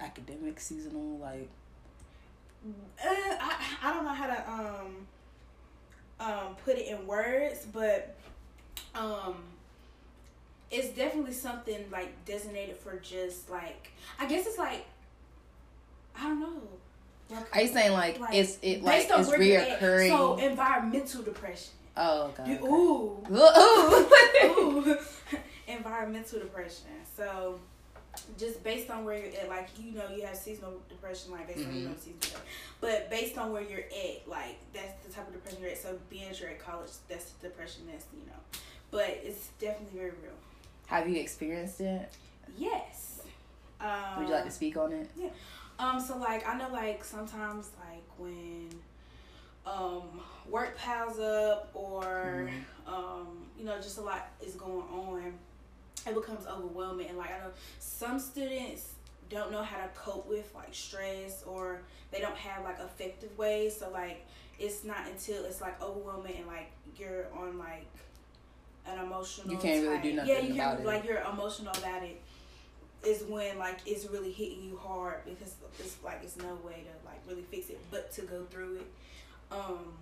Academic 0.00 0.60
seasonal 0.60 1.18
like. 1.18 1.48
Uh, 2.66 3.08
I 3.08 3.64
I 3.82 3.94
don't 3.94 4.04
know 4.04 4.12
how 4.12 4.26
to 4.26 4.50
um 4.50 5.06
um 6.20 6.56
put 6.64 6.76
it 6.76 6.88
in 6.88 7.06
words, 7.06 7.66
but 7.72 8.16
um 8.94 9.36
it's 10.70 10.88
definitely 10.88 11.32
something 11.32 11.84
like 11.90 12.24
designated 12.24 12.76
for 12.76 12.96
just 12.96 13.50
like 13.50 13.92
I 14.18 14.26
guess 14.26 14.46
it's 14.46 14.58
like 14.58 14.84
I 16.16 16.24
don't 16.24 16.40
know 16.40 16.62
are 17.52 17.62
you 17.62 17.68
saying 17.68 17.92
like, 17.92 18.18
like 18.18 18.34
it's 18.34 18.58
it 18.62 18.82
like 18.82 19.08
it's 19.08 19.30
reoccurring? 19.30 20.08
So 20.08 20.36
environmental 20.38 21.22
depression. 21.22 21.72
Oh 21.96 22.32
god. 22.36 22.48
Okay. 22.48 22.64
Ooh. 22.64 23.24
Ooh. 23.30 24.88
Ooh. 24.88 24.98
environmental 25.68 26.40
depression. 26.40 26.86
So 27.16 27.60
just 28.38 28.62
based 28.64 28.90
on 28.90 29.04
where 29.04 29.16
you're 29.18 29.40
at, 29.40 29.48
like 29.48 29.68
you 29.78 29.92
know, 29.92 30.04
you 30.14 30.24
have 30.24 30.36
seasonal 30.36 30.80
depression, 30.88 31.32
like 31.32 31.46
based 31.46 31.60
mm-hmm. 31.60 31.70
on 31.70 31.76
you 31.76 31.88
know 31.88 31.94
seasonal, 31.98 32.40
but 32.80 33.10
based 33.10 33.38
on 33.38 33.52
where 33.52 33.62
you're 33.62 33.80
at, 33.80 34.28
like 34.28 34.58
that's 34.72 35.04
the 35.06 35.12
type 35.12 35.26
of 35.26 35.34
depression 35.34 35.60
you're 35.60 35.70
at. 35.70 35.78
So 35.78 35.98
being 36.08 36.28
that 36.28 36.40
you're 36.40 36.50
at 36.50 36.58
college, 36.58 36.90
that's 37.08 37.30
the 37.32 37.48
depression 37.48 37.82
that's 37.90 38.06
you 38.12 38.26
know, 38.26 38.60
but 38.90 39.20
it's 39.22 39.48
definitely 39.60 39.98
very 39.98 40.10
real. 40.10 40.32
Have 40.86 41.08
you 41.08 41.20
experienced 41.20 41.80
it? 41.80 42.10
Yes. 42.58 43.20
Um, 43.80 44.18
Would 44.18 44.28
you 44.28 44.34
like 44.34 44.44
to 44.44 44.50
speak 44.50 44.76
on 44.76 44.92
it? 44.92 45.08
Yeah. 45.16 45.30
Um, 45.78 46.00
so 46.00 46.18
like 46.18 46.46
I 46.48 46.58
know 46.58 46.68
like 46.70 47.04
sometimes 47.04 47.70
like 47.78 48.04
when 48.18 48.68
um 49.66 50.20
work 50.48 50.76
piles 50.76 51.18
up 51.18 51.70
or 51.74 52.48
mm-hmm. 52.50 52.92
um, 52.92 53.46
you 53.58 53.64
know, 53.64 53.76
just 53.76 53.98
a 53.98 54.02
lot 54.02 54.28
is 54.44 54.54
going 54.54 54.84
on, 54.92 55.34
it 56.06 56.14
becomes 56.14 56.46
overwhelming 56.46 57.08
and 57.08 57.18
like 57.18 57.30
I 57.30 57.38
know 57.38 57.50
some 57.78 58.18
students 58.18 58.94
don't 59.28 59.52
know 59.52 59.62
how 59.62 59.76
to 59.82 59.88
cope 59.94 60.28
with 60.28 60.50
like 60.54 60.74
stress 60.74 61.44
or 61.46 61.82
they 62.10 62.20
don't 62.20 62.36
have 62.36 62.64
like 62.64 62.78
effective 62.80 63.36
ways 63.38 63.76
so 63.78 63.90
like 63.90 64.26
it's 64.58 64.84
not 64.84 65.06
until 65.06 65.44
it's 65.44 65.60
like 65.60 65.80
overwhelming 65.82 66.36
and 66.38 66.46
like 66.46 66.70
you're 66.96 67.26
on 67.38 67.58
like 67.58 67.86
an 68.86 68.98
emotional 68.98 69.52
you 69.52 69.58
can't 69.58 69.84
type. 69.84 69.90
really 69.90 70.10
do 70.10 70.16
nothing 70.16 70.30
yeah 70.34 70.40
you 70.40 70.54
can't 70.54 70.80
it. 70.80 70.86
like 70.86 71.04
you're 71.04 71.20
emotional 71.32 71.72
about 71.78 72.02
it 72.02 72.20
is 73.06 73.22
when 73.28 73.58
like 73.58 73.78
it's 73.86 74.06
really 74.06 74.32
hitting 74.32 74.62
you 74.62 74.76
hard 74.76 75.24
because 75.24 75.54
it's 75.78 75.96
like 76.04 76.20
it's 76.22 76.36
no 76.36 76.54
way 76.66 76.84
to 76.84 77.06
like 77.06 77.20
really 77.28 77.42
fix 77.50 77.70
it 77.70 77.78
but 77.90 78.10
to 78.12 78.22
go 78.22 78.44
through 78.50 78.76
it. 78.76 78.86
Um 79.50 79.92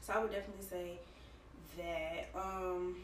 so 0.00 0.12
I 0.14 0.18
would 0.20 0.32
definitely 0.32 0.64
say 0.68 0.98
that 1.78 2.28
um. 2.38 2.96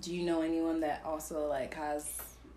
Do 0.00 0.14
you 0.14 0.24
know 0.24 0.42
anyone 0.42 0.80
that 0.80 1.02
also 1.04 1.46
like 1.48 1.74
has 1.74 2.08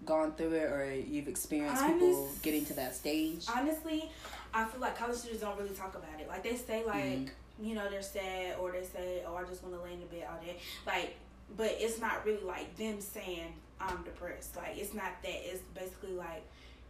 gone 0.06 0.34
through 0.34 0.54
it 0.54 0.72
or 0.72 0.94
you've 0.94 1.28
experienced 1.28 1.82
Honest, 1.82 2.00
people 2.00 2.32
getting 2.42 2.66
to 2.66 2.74
that 2.74 2.96
stage? 2.96 3.46
Honestly, 3.54 4.10
I 4.54 4.66
feel 4.66 4.82
like 4.82 4.98
college 4.98 5.18
students 5.18 5.42
don't 5.42 5.58
really 5.58 5.76
talk 5.76 5.96
about 5.96 6.20
it. 6.20 6.28
Like 6.28 6.44
they 6.44 6.56
say 6.56 6.84
like 6.86 7.04
mm-hmm. 7.04 7.66
you 7.66 7.76
know, 7.76 7.90
they're 7.90 8.02
sad 8.02 8.58
or 8.60 8.72
they 8.72 8.84
say, 8.84 9.24
Oh, 9.28 9.36
I 9.36 9.44
just 9.44 9.64
wanna 9.64 9.82
lay 9.82 9.94
in 9.94 10.00
the 10.00 10.06
bed 10.08 10.28
all 10.32 10.44
day. 10.44 10.58
Like 10.86 11.16
but 11.58 11.76
it's 11.80 12.00
not 12.00 12.26
really 12.26 12.44
like 12.44 12.76
them 12.78 13.02
saying 13.02 13.54
I'm 13.80 14.04
depressed. 14.04 14.56
Like 14.56 14.78
it's 14.78 14.94
not 14.94 15.22
that. 15.24 15.52
It's 15.52 15.62
basically 15.74 16.14
like 16.14 16.44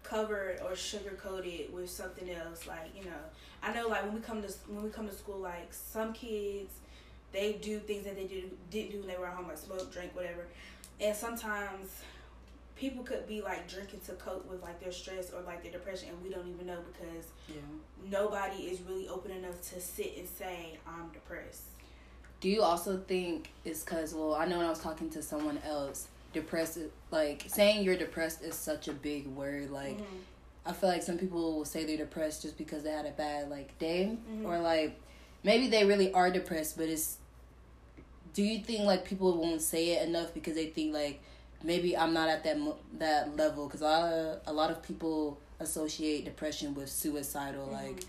covered 0.04 0.60
or 0.64 0.76
sugar 0.76 1.12
coated 1.22 1.74
with 1.74 1.90
something 1.90 2.30
else. 2.30 2.68
Like 2.68 2.92
you 2.96 3.06
know, 3.06 3.18
I 3.64 3.74
know 3.74 3.88
like 3.88 4.04
when 4.04 4.16
we 4.16 4.22
come 4.22 4.42
to 4.42 4.54
when 4.68 4.84
we 4.84 4.90
come 4.90 5.08
to 5.08 5.14
school, 5.14 5.40
like 5.40 5.74
some 5.74 6.14
kids 6.14 6.74
they 7.32 7.54
do 7.54 7.80
things 7.80 8.06
that 8.06 8.16
they 8.16 8.26
did 8.26 8.52
didn't 8.70 8.92
do 8.92 9.00
when 9.00 9.08
they 9.08 9.18
were 9.18 9.28
at 9.28 9.34
home, 9.34 9.48
like 9.48 9.58
smoke, 9.58 9.92
drink, 9.92 10.16
whatever. 10.16 10.48
And 11.00 11.16
sometimes 11.16 12.02
people 12.76 13.04
could 13.04 13.28
be 13.28 13.42
like 13.42 13.70
drinking 13.70 14.02
to 14.08 14.14
cope 14.14 14.50
with 14.50 14.62
like 14.62 14.80
their 14.80 14.92
stress 14.92 15.32
or 15.32 15.42
like 15.42 15.64
their 15.64 15.72
depression, 15.72 16.10
and 16.10 16.24
we 16.24 16.30
don't 16.30 16.48
even 16.48 16.68
know 16.68 16.80
because 16.92 17.28
yeah. 17.48 17.56
nobody 18.10 18.64
is 18.64 18.82
really 18.82 19.08
open 19.08 19.32
enough 19.32 19.62
to 19.72 19.80
sit 19.80 20.18
and 20.18 20.28
say 20.28 20.78
I'm 20.88 21.10
depressed. 21.10 21.64
Do 22.40 22.50
you 22.50 22.64
also 22.64 22.98
think 22.98 23.52
it's 23.66 23.84
because 23.84 24.14
well, 24.14 24.34
I 24.34 24.46
know 24.46 24.58
when 24.58 24.66
I 24.66 24.70
was 24.70 24.80
talking 24.80 25.10
to 25.12 25.22
someone 25.22 25.60
else 25.66 26.08
depressed 26.34 26.80
like 27.12 27.46
saying 27.48 27.84
you're 27.84 27.98
depressed 27.98 28.42
is 28.42 28.56
such 28.56 28.88
a 28.88 28.94
big 28.94 29.28
word 29.28 29.70
like 29.70 29.98
mm-hmm. 29.98 30.18
i 30.66 30.72
feel 30.72 30.90
like 30.90 31.04
some 31.04 31.18
people 31.18 31.58
will 31.58 31.66
say 31.66 31.84
they're 31.84 31.98
depressed 31.98 32.42
just 32.42 32.58
because 32.58 32.84
they 32.84 32.92
had 32.92 33.06
a 33.06 33.12
bad 33.12 33.50
like 33.50 33.78
day 33.80 34.12
mm-hmm. 34.12 34.46
or 34.46 34.60
like 34.60 35.00
maybe 35.44 35.68
they 35.68 35.86
really 35.86 36.12
are 36.14 36.32
depressed 36.32 36.78
but 36.78 36.88
it's 36.88 37.18
do 38.34 38.44
you 38.44 38.64
think 38.64 38.86
like 38.86 39.06
people 39.06 39.38
won't 39.38 39.62
say 39.62 39.92
it 39.92 40.08
enough 40.08 40.34
because 40.34 40.56
they 40.56 40.68
think 40.68 40.94
like 40.94 41.22
maybe 41.64 41.96
i'm 41.98 42.14
not 42.14 42.30
at 42.30 42.44
that 42.44 42.58
that 42.98 43.36
level 43.36 43.68
because 43.68 43.82
a 43.82 43.86
lot 43.86 44.14
of, 44.14 44.40
a 44.48 44.54
lot 44.54 44.72
of 44.72 44.82
people 44.82 45.38
associate 45.60 46.26
depression 46.26 46.74
with 46.74 46.90
suicidal 46.90 47.66
mm-hmm. 47.66 47.88
like 47.88 48.04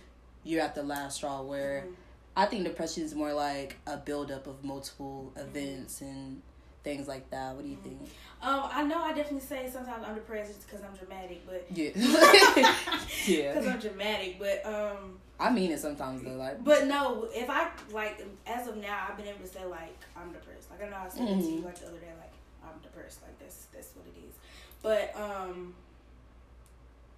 you're 0.44 0.62
at 0.62 0.74
the 0.74 0.82
last 0.82 1.16
straw 1.16 1.42
where 1.42 1.82
mm-hmm. 1.82 1.92
i 2.36 2.46
think 2.46 2.64
depression 2.64 3.02
is 3.02 3.14
more 3.14 3.32
like 3.32 3.76
a 3.86 3.96
buildup 3.96 4.46
of 4.46 4.64
multiple 4.64 5.32
mm-hmm. 5.34 5.48
events 5.48 6.00
and 6.00 6.40
things 6.82 7.08
like 7.08 7.30
that. 7.30 7.54
What 7.54 7.64
do 7.64 7.70
you 7.70 7.78
think? 7.82 8.00
Um, 8.42 8.68
I 8.72 8.82
know 8.82 9.02
I 9.02 9.12
definitely 9.12 9.46
say 9.46 9.68
sometimes 9.72 10.04
I'm 10.06 10.14
depressed 10.14 10.66
because 10.66 10.84
I'm 10.84 10.96
dramatic, 10.96 11.46
but 11.46 11.66
yeah, 11.70 11.90
yeah, 13.26 13.54
because 13.54 13.66
I'm 13.66 13.78
dramatic. 13.78 14.38
But 14.38 14.66
um, 14.66 15.18
I 15.42 15.50
mean 15.50 15.70
it 15.72 15.80
sometimes 15.80 16.22
though, 16.22 16.36
like. 16.36 16.62
But 16.62 16.86
no, 16.86 17.28
if 17.34 17.50
I 17.50 17.68
like 17.90 18.24
as 18.46 18.68
of 18.68 18.76
now, 18.76 19.06
I've 19.08 19.16
been 19.16 19.26
able 19.26 19.40
to 19.40 19.46
say 19.46 19.64
like 19.64 19.96
I'm 20.16 20.32
depressed. 20.32 20.70
Like 20.70 20.84
I 20.84 20.88
know 20.88 20.96
I 21.04 21.08
said 21.08 21.22
mm-hmm. 21.22 21.40
to 21.40 21.46
you 21.46 21.56
mm-hmm. 21.56 21.66
like 21.66 21.78
the 21.78 21.86
other 21.88 21.98
day, 21.98 22.12
like 22.18 22.32
I'm 22.64 22.80
depressed. 22.82 23.22
Like 23.22 23.38
that's 23.38 23.66
that's 23.74 23.88
what 23.96 24.06
it 24.06 24.18
is. 24.26 24.34
But 24.82 25.14
um, 25.20 25.74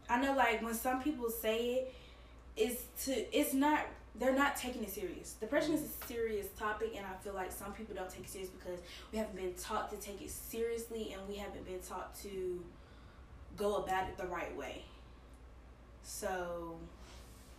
I 0.09 0.21
know 0.21 0.35
like 0.35 0.63
when 0.63 0.75
some 0.75 1.03
people 1.03 1.29
say 1.29 1.75
it, 1.75 1.95
it's 2.57 3.05
to 3.05 3.37
it's 3.37 3.53
not 3.53 3.81
they're 4.17 4.35
not 4.35 4.57
taking 4.57 4.85
it 4.85 4.91
serious. 4.91 5.33
Depression 5.33 5.75
is 5.75 5.83
a 5.83 6.07
serious 6.07 6.47
topic, 6.59 6.95
and 6.97 7.05
I 7.05 7.23
feel 7.23 7.35
like 7.35 7.51
some 7.51 7.73
people 7.73 7.95
don't 7.95 8.09
take 8.09 8.25
it 8.25 8.31
serious 8.31 8.51
because 8.51 8.79
we 9.13 9.19
haven't 9.19 9.37
been 9.37 9.55
taught 9.55 9.91
to 9.91 9.97
take 9.97 10.23
it 10.23 10.31
seriously, 10.31 11.13
and 11.13 11.29
we 11.29 11.37
haven't 11.37 11.67
been 11.67 11.81
taught 11.81 12.15
to 12.23 12.65
go 13.57 13.77
about 13.77 14.09
it 14.09 14.17
the 14.17 14.27
right 14.27 14.57
way. 14.57 14.85
So 16.03 16.77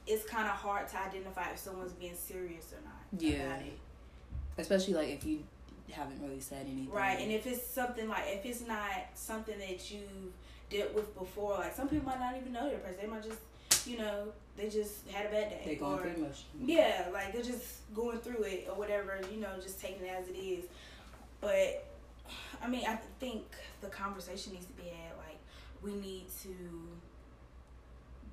it's 0.08 0.28
kind 0.28 0.46
of 0.46 0.56
hard 0.56 0.88
to 0.90 1.00
identify 1.00 1.52
if 1.52 1.58
someone's 1.58 1.94
being 1.94 2.16
serious 2.16 2.74
or 2.74 2.84
not. 2.84 3.22
Yeah. 3.22 3.58
Especially 4.58 4.94
like 4.94 5.10
if 5.10 5.26
you 5.26 5.40
haven't 5.92 6.22
really 6.22 6.40
said 6.40 6.66
anything. 6.66 6.90
Right, 6.92 7.20
and 7.20 7.32
if 7.32 7.46
it's 7.46 7.66
something 7.66 8.08
like 8.08 8.24
if 8.28 8.46
it's 8.46 8.66
not 8.68 8.92
something 9.14 9.58
that 9.60 9.92
you've 9.92 10.34
dealt 10.70 10.94
with 10.94 11.18
before, 11.18 11.56
like 11.56 11.76
some 11.76 11.88
people 11.88 12.06
might 12.06 12.20
not 12.20 12.36
even 12.38 12.54
know 12.54 12.70
depression. 12.70 13.00
They 13.02 13.08
might 13.08 13.24
just 13.24 13.40
you 13.86 13.98
know, 13.98 14.28
they 14.58 14.70
just 14.70 15.08
had 15.10 15.28
a 15.28 15.30
bad 15.30 15.50
day. 15.50 15.62
They 15.66 15.76
going 15.76 16.00
or, 16.00 16.10
through 16.10 16.28
Yeah, 16.64 17.08
like 17.14 17.34
they're 17.34 17.44
just 17.44 17.94
going 17.94 18.18
through 18.20 18.44
it 18.44 18.68
or 18.70 18.76
whatever, 18.76 19.20
you 19.32 19.40
know, 19.40 19.50
just 19.62 19.80
taking 19.80 20.06
it 20.06 20.14
as 20.20 20.28
it 20.28 20.38
is. 20.38 20.66
But 21.42 21.86
I 22.64 22.68
mean, 22.68 22.86
I 22.88 22.98
think 23.20 23.44
the 23.82 23.88
conversation 23.88 24.54
needs 24.54 24.66
to 24.66 24.74
be 24.74 24.84
had. 24.84 25.18
Like, 25.18 25.38
we 25.84 25.94
need 26.02 26.26
to 26.42 26.50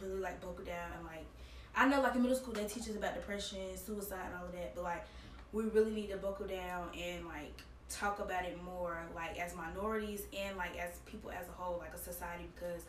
really 0.01 0.21
like 0.21 0.41
buckle 0.41 0.65
down 0.65 0.91
and 0.97 1.07
like. 1.07 1.27
I 1.75 1.89
know, 1.89 2.01
like 2.01 2.15
in 2.15 2.23
middle 2.23 2.37
school, 2.37 2.55
they 2.55 2.65
teach 2.65 2.89
us 2.89 2.97
about 2.97 3.15
depression, 3.15 3.61
suicide, 3.77 4.27
and 4.27 4.35
all 4.39 4.47
of 4.47 4.53
that. 4.53 4.75
But 4.75 4.85
like, 4.85 5.05
we 5.53 5.65
really 5.65 5.91
need 5.93 6.11
to 6.11 6.17
buckle 6.17 6.47
down 6.47 6.89
and 6.99 7.27
like 7.27 7.63
talk 7.89 8.19
about 8.19 8.45
it 8.45 8.63
more, 8.63 8.99
like 9.15 9.39
as 9.39 9.55
minorities 9.55 10.23
and 10.39 10.57
like 10.57 10.79
as 10.79 10.99
people 11.07 11.31
as 11.31 11.49
a 11.49 11.53
whole, 11.53 11.79
like 11.79 11.95
a 11.95 11.99
society, 11.99 12.45
because 12.55 12.83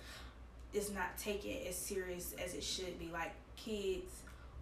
it's 0.74 0.90
not 0.92 1.18
taken 1.18 1.52
as 1.68 1.76
serious 1.76 2.34
as 2.44 2.54
it 2.54 2.64
should 2.64 3.00
be. 3.00 3.10
Like 3.12 3.32
kids 3.56 4.12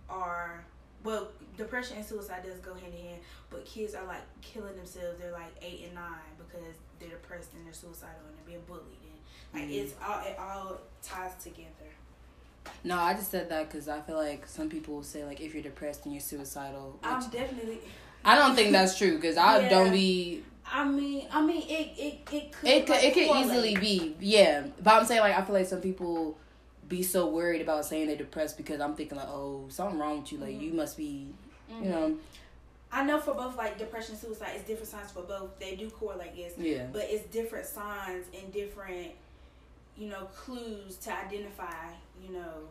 are 0.09 0.65
well, 1.03 1.29
depression 1.57 1.97
and 1.97 2.05
suicide 2.05 2.43
does 2.43 2.59
go 2.59 2.73
hand 2.75 2.93
in 2.93 3.05
hand, 3.05 3.21
but 3.49 3.65
kids 3.65 3.95
are 3.95 4.05
like 4.05 4.21
killing 4.41 4.75
themselves. 4.75 5.17
They're 5.19 5.31
like 5.31 5.51
eight 5.61 5.85
and 5.85 5.95
nine 5.95 6.29
because 6.37 6.75
they're 6.99 7.09
depressed 7.09 7.53
and 7.55 7.65
they're 7.65 7.73
suicidal 7.73 8.21
and 8.27 8.37
they're 8.37 8.45
being 8.45 8.63
bullied 8.67 9.01
and 9.01 9.19
like 9.53 9.69
mm 9.69 9.83
it's 9.83 9.93
all 10.05 10.21
it 10.21 10.37
all 10.39 10.77
ties 11.01 11.31
together. 11.43 11.89
No, 12.83 12.97
I 12.97 13.13
just 13.13 13.31
said 13.31 13.49
that 13.49 13.69
because 13.69 13.87
I 13.87 14.01
feel 14.01 14.17
like 14.17 14.47
some 14.47 14.69
people 14.69 15.03
say 15.03 15.23
like 15.23 15.41
if 15.41 15.53
you're 15.53 15.63
depressed 15.63 16.05
and 16.05 16.13
you're 16.13 16.21
suicidal. 16.21 16.99
I'm 17.03 17.21
definitely. 17.29 17.79
I 18.23 18.35
don't 18.35 18.55
think 18.55 18.71
that's 18.71 18.97
true 18.97 19.15
because 19.15 19.37
I 19.37 19.61
yeah. 19.61 19.69
don't 19.69 19.91
be. 19.91 20.43
I 20.65 20.85
mean, 20.85 21.27
I 21.31 21.45
mean, 21.45 21.63
it 21.63 21.93
it 21.97 22.19
it 22.31 22.51
could 22.51 22.69
it 22.69 22.85
could 22.85 22.89
like, 22.89 23.03
it 23.03 23.13
could 23.13 23.35
easily 23.37 23.75
be 23.75 24.15
yeah, 24.19 24.63
but 24.81 24.93
I'm 24.93 25.05
saying 25.05 25.21
like 25.21 25.37
I 25.37 25.41
feel 25.43 25.55
like 25.55 25.67
some 25.67 25.81
people 25.81 26.37
be 26.87 27.03
so 27.03 27.27
worried 27.27 27.61
about 27.61 27.85
saying 27.85 28.07
they're 28.07 28.17
depressed 28.17 28.57
because 28.57 28.81
I'm 28.81 28.95
thinking 28.95 29.17
like 29.17 29.29
oh 29.29 29.65
something 29.69 29.97
wrong 29.97 30.21
with 30.21 30.31
you 30.31 30.37
like 30.39 30.49
mm-hmm. 30.49 30.63
you 30.63 30.73
must 30.73 30.97
be 30.97 31.27
mm-hmm. 31.71 31.83
you 31.83 31.89
know. 31.89 32.17
I 32.93 33.05
know 33.05 33.19
for 33.19 33.33
both 33.33 33.57
like 33.57 33.77
depression, 33.77 34.17
suicide, 34.17 34.51
it's 34.55 34.67
different 34.67 34.89
signs 34.89 35.11
for 35.11 35.23
both. 35.23 35.57
They 35.59 35.75
do 35.75 35.89
correlate, 35.89 36.31
yes. 36.35 36.51
Yeah. 36.57 36.87
But 36.91 37.03
it's 37.03 37.25
different 37.27 37.65
signs 37.65 38.25
and 38.37 38.51
different, 38.51 39.11
you 39.97 40.09
know, 40.09 40.25
clues 40.35 40.97
to 40.97 41.13
identify, 41.13 41.93
you 42.23 42.33
know, 42.33 42.67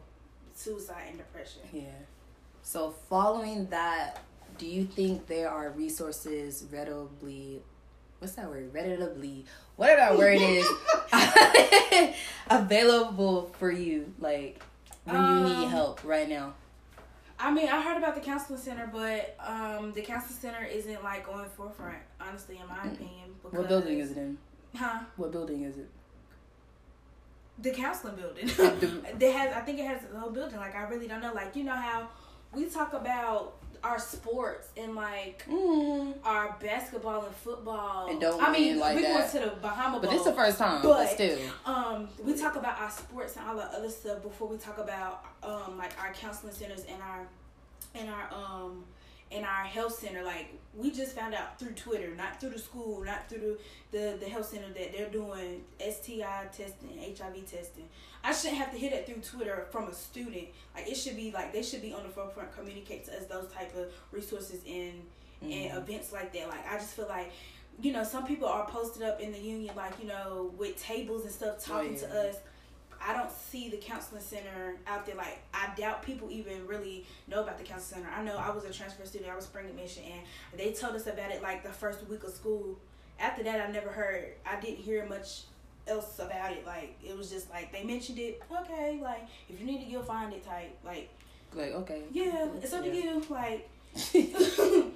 suicide 0.54 1.04
and 1.08 1.18
depression. 1.18 1.62
Yeah. 1.72 1.82
So 2.62 2.90
following 3.08 3.66
that, 3.66 4.20
do 4.58 4.66
you 4.66 4.84
think 4.84 5.26
there 5.26 5.50
are 5.50 5.70
resources 5.70 6.66
readily 6.70 7.62
what's 8.20 8.34
that 8.34 8.48
word? 8.48 8.72
Readily 8.72 9.44
whatever 9.76 10.00
that 10.00 10.18
word 10.18 10.38
is 10.40 10.66
available 12.50 13.50
for 13.58 13.70
you, 13.70 14.12
like 14.20 14.62
when 15.04 15.16
um, 15.16 15.38
you 15.38 15.44
need 15.44 15.64
um, 15.64 15.70
help 15.70 16.04
right 16.04 16.28
now? 16.28 16.54
I 17.38 17.50
mean, 17.50 17.68
I 17.68 17.80
heard 17.80 17.96
about 17.96 18.14
the 18.14 18.20
counseling 18.20 18.60
center, 18.60 18.88
but 18.92 19.34
um, 19.40 19.92
the 19.92 20.02
counseling 20.02 20.38
center 20.38 20.64
isn't 20.64 21.02
like 21.02 21.26
on 21.32 21.38
the 21.38 21.48
forefront, 21.48 21.96
honestly, 22.20 22.60
in 22.62 22.68
my 22.68 22.82
opinion. 22.82 23.30
Because, 23.42 23.58
what 23.58 23.68
building 23.68 23.98
is 23.98 24.10
it 24.10 24.18
in? 24.18 24.38
Huh? 24.76 25.00
What 25.16 25.32
building 25.32 25.62
is 25.62 25.78
it? 25.78 25.88
The 27.60 27.70
counseling 27.70 28.16
building. 28.16 28.46
they 29.18 29.32
has 29.32 29.52
I 29.54 29.60
think 29.60 29.78
it 29.78 29.86
has 29.86 30.00
a 30.14 30.18
whole 30.18 30.30
building. 30.30 30.58
Like 30.58 30.74
I 30.74 30.82
really 30.82 31.06
don't 31.06 31.20
know. 31.20 31.32
Like 31.32 31.56
you 31.56 31.64
know 31.64 31.74
how 31.74 32.08
we 32.52 32.66
talk 32.66 32.92
about 32.92 33.56
our 33.82 33.98
sports 33.98 34.68
and 34.76 34.94
like 34.94 35.44
mm-hmm. 35.48 36.12
our 36.24 36.56
basketball 36.60 37.24
and 37.24 37.34
football. 37.34 38.08
And 38.10 38.20
don't 38.20 38.42
I 38.42 38.52
mean 38.52 38.78
like 38.78 38.96
we 38.96 39.02
that. 39.02 39.14
went 39.14 39.32
to 39.32 39.38
the 39.38 39.56
Bahama 39.60 39.92
Bowl. 39.92 40.00
But 40.02 40.10
this 40.10 40.20
is 40.20 40.26
the 40.26 40.32
first 40.32 40.58
time. 40.58 40.82
But, 40.82 40.88
but, 40.88 41.08
still, 41.08 41.38
um, 41.64 42.08
we 42.22 42.36
talk 42.36 42.56
about 42.56 42.78
our 42.78 42.90
sports 42.90 43.36
and 43.36 43.48
all 43.48 43.56
the 43.56 43.64
other 43.64 43.90
stuff 43.90 44.22
before 44.22 44.48
we 44.48 44.56
talk 44.56 44.78
about 44.78 45.24
um 45.42 45.78
like 45.78 45.92
our 46.00 46.12
counseling 46.12 46.52
centers 46.52 46.84
and 46.84 47.00
our 47.02 47.26
and 47.94 48.08
our 48.10 48.28
um 48.34 48.84
in 49.30 49.44
our 49.44 49.64
health 49.64 49.98
center. 49.98 50.22
Like 50.22 50.54
we 50.74 50.90
just 50.90 51.16
found 51.16 51.34
out 51.34 51.58
through 51.58 51.72
Twitter, 51.72 52.14
not 52.16 52.40
through 52.40 52.50
the 52.50 52.58
school, 52.58 53.02
not 53.04 53.28
through 53.28 53.58
the, 53.90 53.98
the, 53.98 54.16
the 54.20 54.28
health 54.28 54.46
center 54.46 54.68
that 54.68 54.92
they're 54.92 55.10
doing 55.10 55.62
STI 55.78 56.48
testing, 56.52 56.98
HIV 56.98 57.50
testing. 57.50 57.88
I 58.22 58.32
shouldn't 58.32 58.58
have 58.58 58.72
to 58.72 58.78
hear 58.78 58.90
that 58.90 59.06
through 59.06 59.22
Twitter 59.22 59.66
from 59.70 59.88
a 59.88 59.94
student. 59.94 60.48
Like 60.74 60.88
it 60.88 60.96
should 60.96 61.16
be 61.16 61.30
like 61.30 61.52
they 61.52 61.62
should 61.62 61.82
be 61.82 61.92
on 61.92 62.02
the 62.02 62.10
forefront, 62.10 62.54
communicate 62.56 63.06
to 63.06 63.16
us 63.16 63.26
those 63.26 63.50
type 63.52 63.74
of 63.76 63.92
resources 64.12 64.60
and 64.66 65.02
mm-hmm. 65.42 65.52
and 65.52 65.78
events 65.78 66.12
like 66.12 66.32
that. 66.34 66.48
Like 66.48 66.66
I 66.68 66.76
just 66.76 66.94
feel 66.94 67.08
like 67.08 67.32
you 67.82 67.92
know, 67.92 68.04
some 68.04 68.26
people 68.26 68.48
are 68.48 68.66
posted 68.66 69.02
up 69.02 69.20
in 69.20 69.32
the 69.32 69.38
union, 69.38 69.74
like, 69.74 69.94
you 70.00 70.06
know, 70.06 70.52
with 70.58 70.80
tables 70.82 71.22
and 71.22 71.32
stuff 71.32 71.64
talking 71.64 71.96
oh, 71.96 72.00
yeah. 72.02 72.08
to 72.08 72.28
us. 72.28 72.36
I 73.02 73.14
don't 73.14 73.30
see 73.30 73.68
the 73.68 73.78
counseling 73.78 74.20
center 74.20 74.76
out 74.86 75.06
there. 75.06 75.16
Like 75.16 75.40
I 75.54 75.70
doubt 75.76 76.02
people 76.02 76.30
even 76.30 76.66
really 76.66 77.06
know 77.28 77.42
about 77.42 77.58
the 77.58 77.64
counseling 77.64 78.02
center. 78.02 78.14
I 78.14 78.22
know 78.22 78.36
I 78.36 78.50
was 78.50 78.64
a 78.64 78.72
transfer 78.72 79.04
student. 79.06 79.30
I 79.30 79.36
was 79.36 79.44
spring 79.44 79.66
admission, 79.66 80.04
and 80.12 80.60
they 80.60 80.72
told 80.72 80.94
us 80.94 81.06
about 81.06 81.30
it 81.30 81.42
like 81.42 81.62
the 81.62 81.70
first 81.70 82.06
week 82.08 82.24
of 82.24 82.30
school. 82.30 82.78
After 83.18 83.42
that, 83.42 83.68
I 83.68 83.70
never 83.70 83.88
heard. 83.88 84.32
I 84.46 84.60
didn't 84.60 84.78
hear 84.78 85.06
much 85.06 85.42
else 85.86 86.18
about 86.18 86.52
it. 86.52 86.66
Like 86.66 86.96
it 87.04 87.16
was 87.16 87.30
just 87.30 87.50
like 87.50 87.72
they 87.72 87.84
mentioned 87.84 88.18
it. 88.18 88.42
Okay, 88.50 89.00
like 89.02 89.26
if 89.48 89.60
you 89.60 89.66
need 89.66 89.84
to 89.84 89.92
go 89.92 90.02
find 90.02 90.32
it 90.32 90.44
type. 90.44 90.76
Like 90.84 91.08
like 91.54 91.72
okay. 91.72 92.02
Yeah, 92.12 92.48
it's 92.62 92.72
up 92.72 92.84
to 92.84 92.94
you. 92.94 93.22
Like 93.28 93.68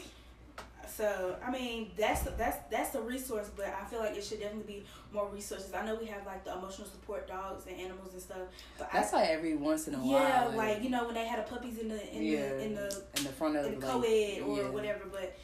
So 0.96 1.34
I 1.44 1.50
mean, 1.50 1.90
that's 1.96 2.22
that's 2.38 2.58
that's 2.70 2.90
the 2.90 3.00
resource, 3.00 3.50
but 3.56 3.66
I 3.66 3.84
feel 3.86 3.98
like 3.98 4.16
it 4.16 4.22
should 4.22 4.38
definitely 4.38 4.74
be 4.74 4.84
more 5.12 5.28
resources. 5.28 5.74
I 5.74 5.84
know 5.84 5.96
we 5.96 6.06
have 6.06 6.24
like 6.24 6.44
the 6.44 6.52
emotional 6.52 6.86
support 6.86 7.26
dogs 7.26 7.66
and 7.66 7.80
animals 7.80 8.12
and 8.12 8.22
stuff, 8.22 8.38
but 8.78 8.92
that's 8.92 9.12
I, 9.12 9.22
like 9.22 9.30
every 9.30 9.56
once 9.56 9.88
in 9.88 9.94
a 9.96 9.98
yeah, 9.98 10.04
while. 10.04 10.52
Yeah, 10.52 10.56
like 10.56 10.84
you 10.84 10.90
know 10.90 11.06
when 11.06 11.14
they 11.14 11.26
had 11.26 11.40
the 11.44 11.50
puppies 11.50 11.78
in 11.78 11.88
the 11.88 12.16
in 12.16 12.22
yeah, 12.22 12.48
the 12.48 12.62
in 12.62 12.74
the 12.76 13.02
in 13.16 13.24
the 13.24 13.30
front 13.30 13.56
of 13.56 13.64
the 13.64 13.84
co-ed 13.84 14.42
or 14.42 14.58
yeah. 14.58 14.68
whatever. 14.68 15.06
But 15.10 15.36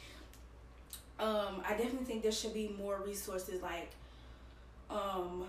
um, 1.19 1.61
I 1.67 1.71
definitely 1.71 2.05
think 2.05 2.23
there 2.23 2.31
should 2.31 2.53
be 2.53 2.73
more 2.77 3.01
resources 3.05 3.61
like 3.61 3.89
um, 4.89 5.47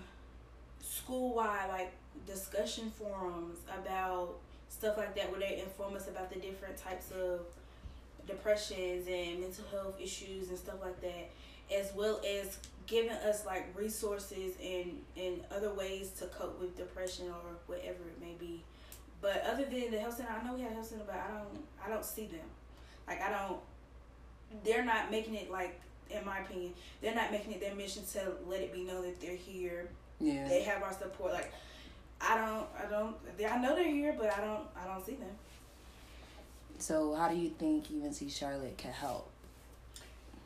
school 0.80 1.36
wide 1.36 1.68
like 1.68 1.92
discussion 2.26 2.90
forums 2.98 3.58
about 3.72 4.34
stuff 4.68 4.98
like 4.98 5.14
that 5.14 5.30
where 5.30 5.38
they 5.38 5.60
inform 5.60 5.94
us 5.94 6.08
about 6.08 6.28
the 6.32 6.40
different 6.40 6.76
types 6.76 7.12
of 7.12 7.42
depressions 8.26 9.06
and 9.08 9.40
mental 9.40 9.64
health 9.70 10.00
issues 10.00 10.48
and 10.48 10.58
stuff 10.58 10.76
like 10.82 11.00
that, 11.00 11.30
as 11.74 11.92
well 11.94 12.20
as 12.26 12.58
giving 12.86 13.10
us 13.10 13.46
like 13.46 13.66
resources 13.76 14.54
and 14.62 15.00
and 15.16 15.40
other 15.54 15.72
ways 15.72 16.10
to 16.18 16.26
cope 16.26 16.60
with 16.60 16.76
depression 16.76 17.26
or 17.28 17.56
whatever 17.66 17.98
it 18.08 18.20
may 18.20 18.34
be. 18.38 18.62
But 19.20 19.44
other 19.46 19.64
than 19.64 19.90
the 19.90 20.00
health 20.00 20.16
center, 20.16 20.30
I 20.30 20.46
know 20.46 20.54
we 20.54 20.62
have 20.62 20.72
health 20.72 20.86
center, 20.86 21.04
but 21.06 21.16
I 21.16 21.28
don't 21.28 21.64
I 21.84 21.88
don't 21.88 22.04
see 22.04 22.26
them. 22.26 22.46
Like 23.06 23.22
I 23.22 23.30
don't. 23.30 23.60
They're 24.64 24.84
not 24.84 25.10
making 25.10 25.34
it 25.34 25.50
like, 25.50 25.80
in 26.10 26.24
my 26.26 26.40
opinion, 26.40 26.74
they're 27.00 27.14
not 27.14 27.32
making 27.32 27.52
it 27.52 27.60
their 27.60 27.74
mission 27.74 28.04
to 28.12 28.32
let 28.46 28.60
it 28.60 28.72
be 28.72 28.82
known 28.84 29.02
that 29.02 29.20
they're 29.20 29.36
here. 29.36 29.88
Yeah. 30.20 30.46
They 30.46 30.62
have 30.62 30.82
our 30.82 30.92
support. 30.92 31.32
Like 31.32 31.52
I 32.20 32.36
don't 32.36 32.66
I 32.78 32.90
don't 32.90 33.16
I 33.50 33.58
know 33.58 33.74
they're 33.74 33.88
here, 33.88 34.14
but 34.18 34.32
I 34.32 34.40
don't 34.40 34.66
I 34.76 34.86
don't 34.86 35.04
see 35.04 35.14
them. 35.14 35.30
So, 36.78 37.14
how 37.14 37.28
do 37.28 37.36
you 37.36 37.50
think 37.50 37.86
UNC 37.90 38.30
Charlotte 38.30 38.76
can 38.76 38.92
help? 38.92 39.30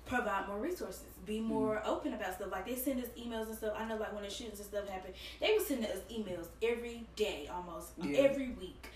Provide 0.06 0.46
more 0.46 0.58
resources, 0.58 1.02
be 1.24 1.38
mm-hmm. 1.38 1.48
more 1.48 1.76
mm-hmm. 1.76 1.90
open 1.90 2.12
about 2.12 2.34
stuff. 2.34 2.52
Like 2.52 2.66
they 2.66 2.76
send 2.76 3.02
us 3.02 3.08
emails 3.18 3.46
and 3.46 3.56
stuff. 3.56 3.74
I 3.76 3.86
know, 3.86 3.96
like 3.96 4.12
when 4.14 4.22
the 4.22 4.30
shootings 4.30 4.60
and 4.60 4.68
stuff 4.68 4.88
happen, 4.88 5.12
they 5.40 5.54
were 5.58 5.64
sending 5.64 5.90
us 5.90 5.98
emails 6.10 6.46
every 6.62 7.06
day, 7.16 7.48
almost 7.52 7.92
yeah. 8.00 8.18
every 8.20 8.50
week. 8.50 8.86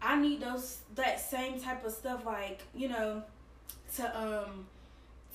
I 0.00 0.20
need 0.20 0.40
those 0.40 0.78
that 0.96 1.20
same 1.20 1.60
type 1.60 1.84
of 1.84 1.92
stuff, 1.92 2.24
like 2.26 2.60
you 2.74 2.88
know, 2.88 3.22
to 3.96 4.20
um, 4.20 4.66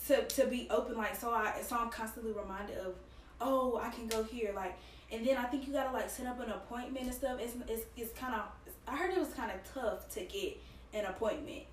to 0.08 0.24
to 0.24 0.48
be 0.48 0.68
open. 0.70 0.98
Like 0.98 1.16
so, 1.16 1.32
I 1.32 1.62
so 1.62 1.78
I'm 1.78 1.90
constantly 1.90 2.34
reminded 2.34 2.78
of, 2.78 2.96
oh, 3.40 3.80
I 3.82 3.90
can 3.90 4.08
go 4.08 4.24
here. 4.24 4.52
Like, 4.54 4.78
and 5.12 5.26
then 5.26 5.38
I 5.38 5.44
think 5.46 5.68
you 5.68 5.74
gotta 5.74 5.94
like 5.94 6.10
set 6.10 6.26
up 6.26 6.40
an 6.40 6.52
appointment 6.52 7.06
and 7.06 7.14
stuff. 7.14 7.40
It's 7.40 7.54
it's 7.68 7.86
it's 7.96 8.18
kind 8.18 8.36
of. 8.36 8.42
I 8.88 8.96
heard 8.96 9.12
it 9.12 9.20
was 9.20 9.34
kind 9.34 9.52
of 9.52 9.74
tough 9.74 10.10
to 10.16 10.22
get 10.22 10.58
an 10.98 11.06
appointment. 11.06 11.64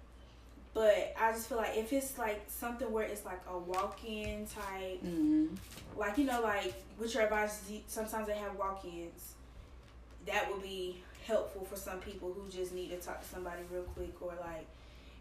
But 0.74 1.14
I 1.20 1.30
just 1.32 1.48
feel 1.48 1.58
like 1.58 1.76
if 1.76 1.92
it's 1.92 2.18
like 2.18 2.42
something 2.48 2.90
where 2.90 3.04
it's 3.04 3.24
like 3.24 3.40
a 3.48 3.56
walk-in 3.56 4.46
type, 4.46 5.04
mm-hmm. 5.04 5.46
like 5.96 6.18
you 6.18 6.24
know, 6.24 6.42
like 6.42 6.74
with 6.98 7.14
your 7.14 7.22
advice, 7.24 7.62
sometimes 7.86 8.26
they 8.26 8.34
have 8.34 8.56
walk-ins. 8.56 9.34
That 10.26 10.50
would 10.50 10.62
be 10.62 11.00
helpful 11.26 11.64
for 11.64 11.76
some 11.76 12.00
people 12.00 12.32
who 12.32 12.50
just 12.50 12.74
need 12.74 12.90
to 12.90 12.96
talk 12.96 13.22
to 13.22 13.28
somebody 13.28 13.62
real 13.70 13.82
quick, 13.82 14.20
or 14.20 14.32
like, 14.40 14.66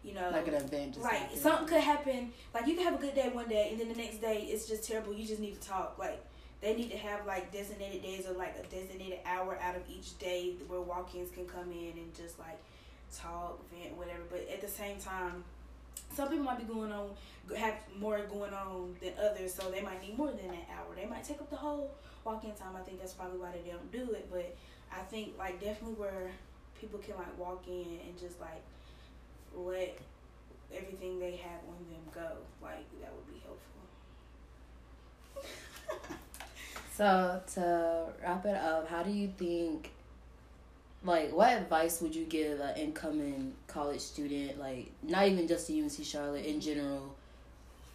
you 0.02 0.12
know, 0.12 0.28
like 0.32 0.48
an 0.48 0.54
event. 0.54 1.00
like 1.00 1.12
happened. 1.12 1.40
something 1.40 1.68
could 1.68 1.82
happen. 1.82 2.32
Like 2.52 2.66
you 2.66 2.74
could 2.74 2.84
have 2.84 2.94
a 2.94 2.98
good 2.98 3.14
day 3.14 3.30
one 3.32 3.48
day, 3.48 3.68
and 3.70 3.80
then 3.80 3.88
the 3.88 3.94
next 3.94 4.20
day 4.20 4.48
it's 4.50 4.66
just 4.66 4.82
terrible. 4.88 5.14
You 5.14 5.24
just 5.24 5.40
need 5.40 5.60
to 5.60 5.68
talk. 5.68 5.98
Like 6.00 6.20
they 6.60 6.74
need 6.74 6.90
to 6.90 6.98
have 6.98 7.26
like 7.26 7.52
designated 7.52 8.02
days 8.02 8.26
or 8.26 8.32
like 8.32 8.56
a 8.58 8.62
designated 8.74 9.20
hour 9.24 9.56
out 9.62 9.76
of 9.76 9.82
each 9.88 10.18
day 10.18 10.54
where 10.66 10.80
walk-ins 10.80 11.30
can 11.30 11.46
come 11.46 11.70
in 11.70 11.92
and 11.96 12.12
just 12.16 12.40
like 12.40 12.58
talk, 13.16 13.60
vent, 13.70 13.96
whatever. 13.96 14.22
But 14.30 14.48
at 14.52 14.60
the 14.60 14.68
same 14.68 14.98
time, 14.98 15.44
some 16.12 16.28
people 16.28 16.44
might 16.44 16.58
be 16.58 16.72
going 16.72 16.92
on 16.92 17.10
have 17.56 17.74
more 17.98 18.20
going 18.20 18.54
on 18.54 18.96
than 19.00 19.12
others, 19.22 19.52
so 19.54 19.70
they 19.70 19.82
might 19.82 20.00
need 20.02 20.16
more 20.16 20.30
than 20.30 20.50
an 20.50 20.64
hour. 20.72 20.94
They 20.96 21.06
might 21.06 21.24
take 21.24 21.40
up 21.40 21.50
the 21.50 21.56
whole 21.56 21.90
walk-in 22.24 22.54
time. 22.54 22.74
I 22.76 22.80
think 22.80 23.00
that's 23.00 23.12
probably 23.12 23.38
why 23.38 23.50
they 23.52 23.70
don't 23.70 23.92
do 23.92 24.12
it. 24.12 24.28
But 24.30 24.56
I 24.90 25.00
think 25.10 25.38
like 25.38 25.60
definitely 25.60 25.94
where 25.94 26.30
people 26.80 26.98
can 27.00 27.16
like 27.16 27.38
walk 27.38 27.64
in 27.68 27.98
and 28.06 28.18
just 28.18 28.40
like 28.40 28.62
let 29.54 29.98
everything 30.72 31.18
they 31.18 31.36
have 31.36 31.60
on 31.68 31.76
them 31.90 32.02
go. 32.14 32.38
Like 32.62 32.86
that 33.00 33.12
would 33.14 33.26
be 33.32 33.42
helpful. 35.34 35.50
so 36.94 37.42
to 37.54 38.06
wrap 38.22 38.46
it 38.46 38.56
up, 38.56 38.88
how 38.88 39.02
do 39.02 39.10
you 39.10 39.32
think 39.36 39.90
like 41.04 41.32
what 41.32 41.52
advice 41.52 42.00
would 42.00 42.14
you 42.14 42.24
give 42.24 42.60
an 42.60 42.76
incoming 42.76 43.52
college 43.66 44.00
student 44.00 44.58
like 44.58 44.90
not 45.02 45.26
even 45.28 45.46
just 45.46 45.68
the 45.68 45.80
UNC 45.80 45.92
Charlotte 46.02 46.44
in 46.46 46.60
general 46.60 47.14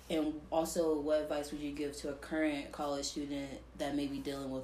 And 0.10 0.34
also, 0.52 1.00
what 1.00 1.22
advice 1.22 1.52
would 1.52 1.62
you 1.62 1.72
give 1.72 1.96
to 1.98 2.10
a 2.10 2.14
current 2.14 2.72
college 2.72 3.06
student 3.06 3.50
that 3.78 3.96
may 3.96 4.08
be 4.08 4.18
dealing 4.18 4.50
with 4.50 4.64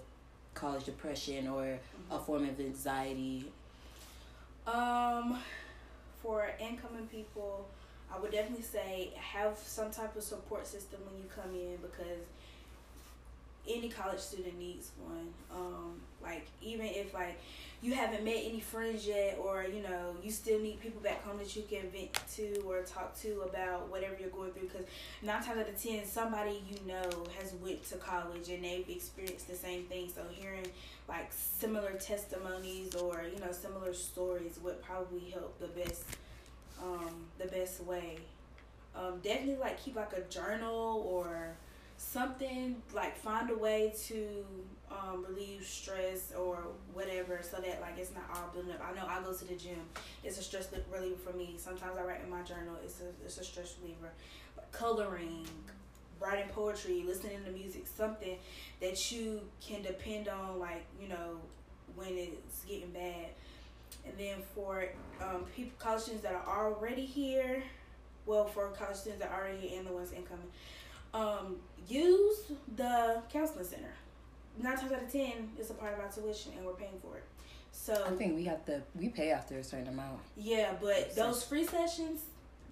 college 0.55 0.85
depression 0.85 1.47
or 1.47 1.77
a 2.09 2.17
form 2.17 2.49
of 2.49 2.59
anxiety? 2.59 3.51
Um, 4.65 5.37
for 6.23 6.49
incoming 6.59 7.05
people, 7.11 7.67
I 8.11 8.17
would 8.19 8.31
definitely 8.31 8.63
say 8.63 9.11
have 9.19 9.57
some 9.59 9.91
type 9.91 10.15
of 10.15 10.23
support 10.23 10.65
system 10.65 10.99
when 11.05 11.21
you 11.21 11.29
come 11.29 11.53
in 11.53 11.77
because 11.77 12.25
any 13.67 13.89
college 13.89 14.19
student 14.19 14.57
needs 14.57 14.91
one. 15.03 15.31
Um, 15.51 16.01
like 16.23 16.47
even 16.61 16.87
if 16.87 17.13
like 17.13 17.39
you 17.85 17.93
haven't 17.93 18.23
met 18.25 18.41
any 18.43 18.59
friends 18.59 19.05
yet, 19.05 19.37
or 19.39 19.63
you 19.63 19.83
know 19.83 20.15
you 20.23 20.31
still 20.31 20.59
need 20.59 20.81
people 20.81 20.99
back 21.01 21.23
home 21.23 21.37
that 21.37 21.55
you 21.55 21.61
can 21.69 21.87
vent 21.91 22.09
to 22.35 22.59
or 22.65 22.81
talk 22.81 23.15
to 23.21 23.41
about 23.41 23.91
whatever 23.91 24.15
you're 24.19 24.29
going 24.29 24.51
through. 24.53 24.69
Because 24.69 24.87
nine 25.21 25.43
times 25.43 25.59
out 25.59 25.69
of 25.69 25.81
ten, 25.81 26.03
somebody 26.03 26.63
you 26.67 26.79
know 26.87 27.07
has 27.39 27.53
went 27.61 27.87
to 27.89 27.97
college 27.97 28.49
and 28.49 28.63
they've 28.63 28.89
experienced 28.89 29.47
the 29.47 29.55
same 29.55 29.83
thing. 29.83 30.09
So 30.13 30.21
hearing 30.31 30.65
like 31.07 31.31
similar 31.31 31.91
testimonies 31.91 32.95
or 32.95 33.23
you 33.31 33.39
know 33.39 33.51
similar 33.51 33.93
stories 33.93 34.59
would 34.63 34.81
probably 34.81 35.29
help 35.29 35.59
the 35.59 35.67
best 35.67 36.05
um, 36.81 37.27
the 37.37 37.45
best 37.45 37.83
way. 37.83 38.17
Um, 38.95 39.19
definitely 39.23 39.57
like 39.57 39.83
keep 39.83 39.95
like 39.95 40.13
a 40.13 40.21
journal 40.21 41.05
or 41.07 41.53
something 41.97 42.81
like 42.93 43.17
find 43.17 43.49
a 43.49 43.57
way 43.57 43.93
to 44.07 44.45
um, 44.91 45.25
relieve 45.27 45.65
stress 45.65 46.31
or 46.37 46.59
whatever 46.93 47.39
so 47.41 47.57
that 47.57 47.81
like 47.81 47.97
it's 47.97 48.13
not 48.13 48.23
all 48.33 48.49
building 48.53 48.71
up. 48.71 48.81
I 48.83 48.93
know 48.95 49.05
I 49.07 49.21
go 49.23 49.33
to 49.33 49.45
the 49.45 49.55
gym. 49.55 49.79
It's 50.23 50.37
a 50.37 50.43
stress 50.43 50.67
reliever 50.91 51.17
for 51.17 51.35
me. 51.35 51.55
Sometimes 51.57 51.97
I 51.97 52.03
write 52.03 52.21
in 52.23 52.29
my 52.29 52.41
journal. 52.41 52.75
It's 52.83 53.01
a 53.01 53.25
it's 53.25 53.37
a 53.37 53.43
stress 53.43 53.75
reliever. 53.81 54.11
Coloring, 54.71 55.47
writing 56.19 56.49
poetry, 56.49 57.03
listening 57.05 57.43
to 57.45 57.51
music, 57.51 57.85
something 57.87 58.37
that 58.81 59.11
you 59.11 59.41
can 59.65 59.81
depend 59.81 60.27
on 60.27 60.59
like, 60.59 60.85
you 61.01 61.07
know, 61.07 61.39
when 61.95 62.17
it's 62.17 62.63
getting 62.65 62.91
bad. 62.91 63.27
And 64.05 64.13
then 64.17 64.37
for 64.53 64.85
um, 65.21 65.45
people 65.55 65.71
college 65.79 66.01
students 66.01 66.23
that 66.23 66.33
are 66.33 66.67
already 66.67 67.05
here, 67.05 67.63
well 68.25 68.45
for 68.45 68.67
college 68.69 68.97
students 68.97 69.23
that 69.23 69.31
are 69.31 69.41
already 69.41 69.67
here 69.67 69.79
and 69.79 69.87
the 69.87 69.93
ones 69.93 70.11
incoming, 70.11 70.47
um, 71.15 71.55
use 71.87 72.51
the 72.75 73.21
counseling 73.31 73.65
center. 73.65 73.93
Nine 74.61 74.77
times 74.77 74.91
out 74.91 75.03
of 75.03 75.11
ten, 75.11 75.49
it's 75.57 75.69
a 75.69 75.73
part 75.73 75.93
of 75.93 75.99
our 75.99 76.09
tuition, 76.09 76.53
and 76.57 76.65
we're 76.65 76.73
paying 76.73 76.99
for 77.01 77.17
it. 77.17 77.23
So 77.71 77.93
I 78.07 78.11
think 78.11 78.35
we 78.35 78.45
have 78.45 78.65
to 78.65 78.81
we 78.95 79.09
pay 79.09 79.31
after 79.31 79.57
a 79.57 79.63
certain 79.63 79.87
amount. 79.87 80.19
Yeah, 80.37 80.73
but 80.81 81.15
those 81.15 81.43
free 81.43 81.65
sessions, 81.65 82.21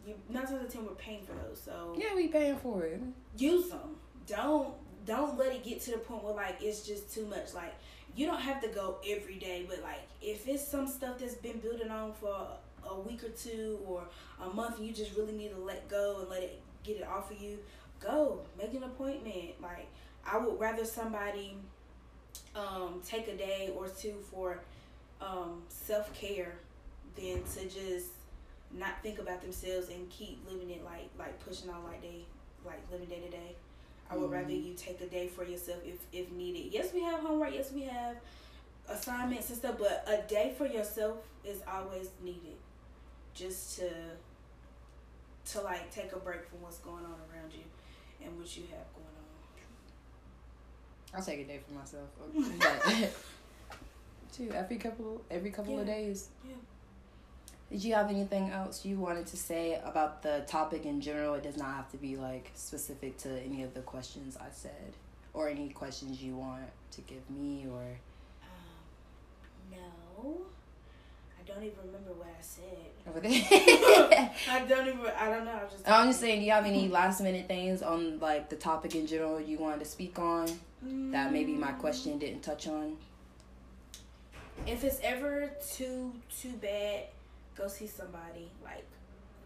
you 0.08 0.16
nine 0.30 0.44
times 0.44 0.56
out 0.56 0.66
of 0.66 0.74
ten, 0.74 0.86
we're 0.86 0.92
paying 0.92 1.26
for 1.26 1.34
those. 1.34 1.62
So 1.64 1.96
yeah, 1.98 2.16
we 2.16 2.28
paying 2.28 2.58
for 2.58 2.84
it. 2.84 3.02
Use 3.38 3.70
them. 3.70 3.98
Don't 4.28 4.74
don't 5.06 5.38
let 5.38 5.54
it 5.54 5.64
get 5.64 5.82
to 5.82 5.92
the 5.92 5.98
point 5.98 6.24
where 6.24 6.34
like 6.34 6.58
it's 6.62 6.86
just 6.86 7.14
too 7.14 7.26
much. 7.26 7.54
Like 7.54 7.74
you 8.16 8.26
don't 8.26 8.40
have 8.40 8.62
to 8.62 8.70
go 8.70 8.98
every 9.08 9.36
day, 9.36 9.66
but 9.68 9.82
like 9.84 10.08
if 10.22 10.48
it's 10.48 10.66
some 10.66 10.88
stuff 10.88 11.20
that's 11.20 11.36
been 11.36 11.60
building 11.60 11.90
on 11.90 12.14
for 12.14 12.48
a 12.90 13.00
week 13.00 13.24
or 13.24 13.30
two 13.30 13.80
or 13.86 14.04
a 14.42 14.50
month, 14.50 14.80
you 14.80 14.94
just 14.94 15.16
really 15.18 15.34
need 15.34 15.52
to 15.52 15.60
let 15.60 15.90
go 15.90 16.20
and 16.22 16.30
let 16.30 16.44
it 16.44 16.62
get 16.84 16.98
it 16.98 17.08
off 17.08 17.32
of 17.32 17.42
you 17.42 17.58
go 18.04 18.40
make 18.58 18.74
an 18.74 18.84
appointment. 18.84 19.62
Like 19.62 19.88
i 20.26 20.38
would 20.38 20.60
rather 20.60 20.86
somebody 20.86 21.58
um, 22.56 23.02
take 23.06 23.28
a 23.28 23.36
day 23.36 23.74
or 23.76 23.88
two 23.88 24.14
for 24.32 24.60
um, 25.22 25.62
self-care 25.68 26.54
than 27.16 27.44
to 27.56 27.64
just 27.66 28.08
not 28.72 29.02
think 29.04 29.20
about 29.20 29.42
themselves 29.42 29.90
and 29.90 30.10
keep 30.10 30.40
living 30.50 30.70
it 30.70 30.84
like 30.84 31.10
like 31.18 31.40
pushing 31.46 31.70
on 31.70 31.84
like 31.84 32.02
they 32.02 32.26
like 32.66 32.80
living 32.92 33.08
day 33.08 33.20
to 33.20 33.30
day. 33.30 33.56
I 34.10 34.16
would 34.16 34.26
mm-hmm. 34.26 34.34
rather 34.34 34.52
you 34.54 34.74
take 34.76 35.02
a 35.02 35.08
day 35.08 35.28
for 35.28 35.44
yourself 35.44 35.80
if 35.86 36.00
if 36.12 36.32
needed. 36.32 36.74
Yes 36.74 36.94
we 36.94 37.02
have 37.02 37.20
homework. 37.20 37.54
Yes 37.54 37.72
we 37.72 37.84
have 37.84 38.18
assignments 38.90 39.50
and 39.50 39.58
stuff 39.58 39.76
but 39.80 40.06
a 40.08 40.28
day 40.28 40.54
for 40.58 40.66
yourself 40.66 41.18
is 41.46 41.62
always 41.72 42.10
needed 42.22 42.58
just 43.34 43.80
to 43.80 43.90
to 45.46 45.62
like 45.62 45.90
take 45.94 46.12
a 46.12 46.20
break 46.20 46.46
from 46.50 46.62
what's 46.62 46.80
going 46.80 47.06
on 47.06 47.16
around 47.32 47.54
you 47.54 47.64
and 48.26 48.38
what 48.38 48.58
you 48.58 48.64
have 48.64 48.86
going 48.94 49.08
on. 49.08 49.24
I'll 51.16 51.24
take 51.24 51.42
a 51.42 51.44
day 51.46 51.60
for 51.66 51.74
myself. 51.74 52.10
Too, 54.36 54.52
every 54.56 54.78
couple 54.78 55.22
every 55.30 55.52
couple 55.52 55.76
yeah. 55.76 55.82
of 55.82 55.86
days. 55.88 56.30
Yeah. 56.48 56.56
Did 57.72 57.84
you 57.84 57.94
have 57.96 58.10
anything 58.10 58.50
else 58.50 58.86
you 58.86 58.98
wanted 59.00 59.26
to 59.28 59.38
say 59.38 59.80
about 59.84 60.22
the 60.22 60.44
topic 60.48 60.86
in 60.86 61.02
general? 61.02 61.34
It 61.36 61.44
does 61.44 61.58
not 61.58 61.74
have 61.76 61.90
to 61.92 61.98
be 61.98 62.18
like 62.18 62.52
specific 62.54 63.18
to 63.20 63.30
any 63.42 63.64
of 63.64 63.74
the 63.74 63.82
questions 63.82 64.38
I 64.38 64.52
said, 64.52 64.94
or 65.34 65.50
any 65.50 65.70
questions 65.70 66.22
you 66.22 66.36
want 66.36 66.70
to 66.92 67.02
give 67.02 67.28
me, 67.30 67.66
or. 67.72 67.84
Um, 68.44 69.72
no. 69.72 70.42
I 71.44 71.52
don't 71.52 71.64
even 71.64 71.78
remember 71.86 72.12
what 72.14 72.28
I 72.28 72.42
said. 72.42 72.64
Over 73.08 73.20
there. 73.22 74.32
I 74.50 74.66
don't 74.66 74.88
even. 74.88 75.12
I 75.20 75.30
don't 75.30 75.46
know. 75.46 75.52
I 75.52 75.70
just. 75.70 75.90
I'm 75.90 76.08
just 76.08 76.20
saying. 76.20 76.40
Do 76.40 76.46
you 76.46 76.52
have 76.52 76.66
any 76.66 76.88
last 76.88 77.22
minute 77.22 77.48
things 77.48 77.82
on 77.82 78.20
like 78.20 78.50
the 78.50 78.56
topic 78.56 78.96
in 78.96 79.08
general 79.08 79.42
you 79.42 79.58
wanted 79.58 79.80
to 79.80 79.86
speak 79.86 80.18
on 80.20 80.48
mm. 80.86 81.12
that 81.12 81.34
maybe 81.34 81.54
my 81.54 81.72
question 81.74 82.18
didn't 82.18 82.42
touch 82.42 82.68
on? 82.68 82.96
If 84.66 84.84
it's 84.84 85.00
ever 85.04 85.52
too 85.76 86.14
too 86.40 86.54
bad, 86.62 87.06
go 87.56 87.68
see 87.68 87.88
somebody 87.88 88.50
like 88.64 88.86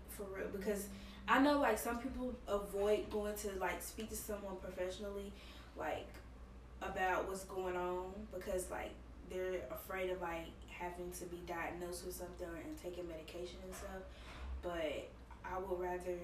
for 0.10 0.26
real 0.36 0.48
because 0.56 0.88
I 1.28 1.40
know 1.40 1.60
like 1.60 1.80
some 1.80 1.98
people 1.98 2.34
avoid 2.48 3.10
going 3.10 3.36
to 3.38 3.50
like 3.60 3.82
speak 3.82 4.10
to 4.10 4.16
someone 4.16 4.58
professionally 4.58 5.32
like 5.78 6.08
about 6.82 7.28
what's 7.28 7.44
going 7.46 7.76
on 7.76 8.12
because 8.34 8.70
like 8.70 8.92
they're 9.30 9.62
afraid 9.72 10.12
of 10.12 10.22
like 10.22 10.48
having 10.80 11.12
to 11.12 11.26
be 11.26 11.38
diagnosed 11.46 12.06
with 12.06 12.16
something 12.16 12.48
and 12.48 12.82
taking 12.82 13.08
medication 13.08 13.58
and 13.66 13.74
stuff. 13.74 14.04
But 14.62 15.10
I 15.46 15.58
would 15.58 15.80
rather 15.80 16.18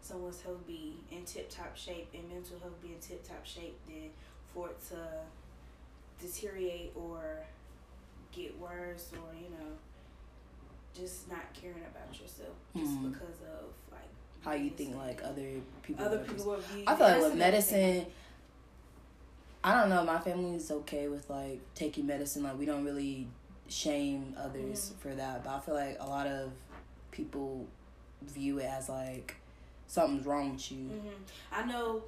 someone's 0.00 0.40
health 0.40 0.66
be 0.66 0.94
in 1.10 1.24
tip 1.24 1.50
top 1.50 1.76
shape 1.76 2.08
and 2.14 2.28
mental 2.28 2.58
health 2.60 2.80
be 2.82 2.88
in 2.88 3.00
tip 3.00 3.26
top 3.26 3.44
shape 3.44 3.78
than 3.86 4.10
for 4.54 4.68
it 4.68 4.78
to 4.88 4.96
deteriorate 6.24 6.92
or 6.94 7.44
get 8.32 8.58
worse 8.58 9.10
or, 9.12 9.34
you 9.34 9.50
know, 9.50 9.72
just 10.98 11.30
not 11.30 11.52
caring 11.54 11.76
about 11.76 12.20
yourself 12.20 12.54
just 12.76 12.90
mm. 12.90 13.12
because 13.12 13.40
of 13.42 13.70
like 13.92 14.00
how 14.44 14.52
you 14.52 14.70
think 14.70 14.96
like 14.96 15.22
other 15.24 15.48
people 15.82 16.04
other 16.04 16.18
people 16.18 16.58
I 16.86 16.94
feel 16.96 17.06
like 17.06 17.22
with 17.22 17.34
medicine 17.36 18.06
I 19.62 19.78
don't 19.78 19.90
know. 19.90 20.04
My 20.04 20.18
family 20.18 20.56
is 20.56 20.70
okay 20.70 21.08
with 21.08 21.28
like 21.28 21.60
taking 21.74 22.06
medicine. 22.06 22.42
Like 22.42 22.58
we 22.58 22.64
don't 22.64 22.84
really 22.84 23.28
shame 23.68 24.34
others 24.38 24.94
for 25.00 25.14
that. 25.14 25.44
But 25.44 25.50
I 25.50 25.60
feel 25.60 25.74
like 25.74 25.96
a 26.00 26.06
lot 26.06 26.26
of 26.26 26.50
people 27.10 27.66
view 28.22 28.58
it 28.58 28.64
as 28.64 28.88
like 28.88 29.36
something's 29.86 30.24
wrong 30.26 30.52
with 30.52 30.72
you. 30.72 30.78
Mm-hmm. 30.78 31.08
I 31.52 31.64
know 31.66 32.02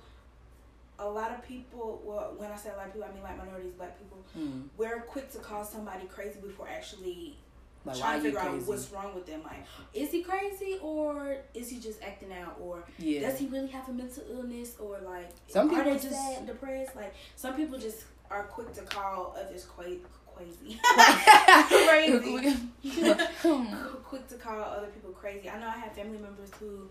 a 0.99 1.09
lot 1.09 1.33
of 1.33 1.47
people. 1.47 2.01
Well, 2.05 2.35
when 2.37 2.51
I 2.51 2.57
say 2.57 2.71
a 2.71 2.77
lot 2.77 2.87
of 2.87 2.93
people, 2.93 3.09
I 3.09 3.13
mean 3.13 3.23
like 3.23 3.37
minorities, 3.37 3.73
black 3.77 3.99
people. 3.99 4.19
Mm. 4.39 4.69
We're 4.77 5.01
quick 5.03 5.31
to 5.33 5.39
call 5.39 5.65
somebody 5.65 6.07
crazy 6.07 6.39
before 6.41 6.69
actually 6.69 7.37
like, 7.85 7.99
trying 7.99 8.19
to 8.19 8.25
figure 8.25 8.39
out 8.39 8.63
what's 8.63 8.91
wrong 8.91 9.15
with 9.15 9.27
them. 9.27 9.43
Like, 9.45 9.65
is 9.95 10.11
he 10.11 10.23
crazy 10.23 10.79
or 10.81 11.39
is 11.55 11.69
he 11.69 11.81
just 11.81 12.03
acting 12.03 12.33
out? 12.33 12.57
Or 12.61 12.85
yeah. 12.99 13.21
does 13.21 13.39
he 13.39 13.47
really 13.47 13.69
have 13.69 13.89
a 13.89 13.93
mental 13.93 14.23
illness? 14.31 14.77
Or 14.79 14.99
like, 15.05 15.31
some 15.49 15.69
people 15.69 15.83
are 15.83 15.95
they 15.95 15.99
just 15.99 16.11
sad, 16.11 16.47
depressed? 16.47 16.97
Like, 16.97 17.15
some 17.37 17.55
people 17.55 17.79
just 17.79 18.05
are 18.31 18.45
quick 18.45 18.73
to 18.75 18.83
call 18.83 19.37
others 19.39 19.65
crazy. 19.65 20.01
crazy. 21.69 22.57
quick 24.05 24.29
to 24.29 24.37
call 24.37 24.61
other 24.61 24.89
people 24.89 25.11
crazy. 25.13 25.49
I 25.49 25.59
know 25.61 25.69
I 25.69 25.79
have 25.79 25.93
family 25.93 26.19
members 26.19 26.51
who, 26.59 26.89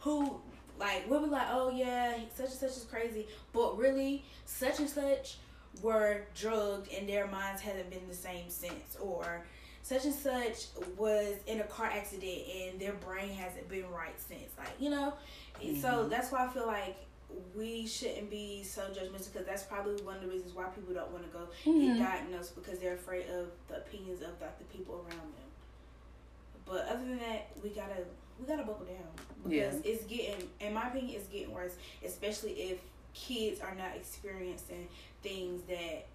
who 0.00 0.40
like 0.78 1.08
we'll 1.08 1.20
be 1.20 1.26
like, 1.26 1.48
oh 1.50 1.70
yeah, 1.70 2.16
such 2.34 2.46
and 2.46 2.54
such 2.54 2.70
is 2.70 2.86
crazy, 2.90 3.26
but 3.52 3.78
really, 3.78 4.24
such 4.44 4.80
and 4.80 4.88
such 4.88 5.36
were 5.82 6.22
drugged 6.34 6.92
and 6.92 7.08
their 7.08 7.26
minds 7.26 7.60
haven't 7.60 7.90
been 7.90 8.06
the 8.08 8.14
same 8.14 8.48
since, 8.48 8.96
or 9.00 9.44
such 9.84 10.06
and 10.06 10.14
such 10.14 10.68
was 10.96 11.34
in 11.46 11.60
a 11.60 11.64
car 11.64 11.86
accident 11.86 12.40
and 12.56 12.80
their 12.80 12.94
brain 12.94 13.28
hasn't 13.28 13.68
been 13.68 13.88
right 13.90 14.18
since. 14.18 14.50
Like, 14.56 14.72
you 14.78 14.88
know? 14.88 15.12
Mm-hmm. 15.62 15.78
So 15.78 16.08
that's 16.08 16.32
why 16.32 16.46
I 16.46 16.48
feel 16.48 16.66
like 16.66 16.96
we 17.54 17.86
shouldn't 17.86 18.30
be 18.30 18.62
so 18.62 18.80
judgmental 18.84 19.30
because 19.30 19.46
that's 19.46 19.64
probably 19.64 20.02
one 20.02 20.16
of 20.16 20.22
the 20.22 20.28
reasons 20.28 20.54
why 20.54 20.64
people 20.64 20.94
don't 20.94 21.10
want 21.10 21.24
to 21.24 21.30
go 21.30 21.48
mm-hmm. 21.66 21.98
get 21.98 21.98
diagnosed 21.98 22.54
because 22.54 22.78
they're 22.78 22.94
afraid 22.94 23.26
of 23.28 23.48
the 23.68 23.76
opinions 23.76 24.22
of 24.22 24.38
the, 24.38 24.46
the 24.58 24.64
people 24.74 25.04
around 25.06 25.20
them. 25.20 25.50
But 26.64 26.86
other 26.88 27.04
than 27.04 27.18
that, 27.18 27.50
we 27.62 27.68
gotta 27.68 28.04
we 28.40 28.46
gotta 28.46 28.62
buckle 28.62 28.86
down 28.86 29.04
because 29.42 29.84
yeah. 29.84 29.92
it's 29.92 30.04
getting, 30.04 30.48
in 30.60 30.72
my 30.72 30.88
opinion, 30.88 31.16
it's 31.16 31.28
getting 31.28 31.52
worse. 31.52 31.76
Especially 32.02 32.52
if 32.52 32.78
kids 33.12 33.60
are 33.60 33.74
not 33.74 33.94
experiencing 33.94 34.88
things 35.22 35.62
that 35.68 36.06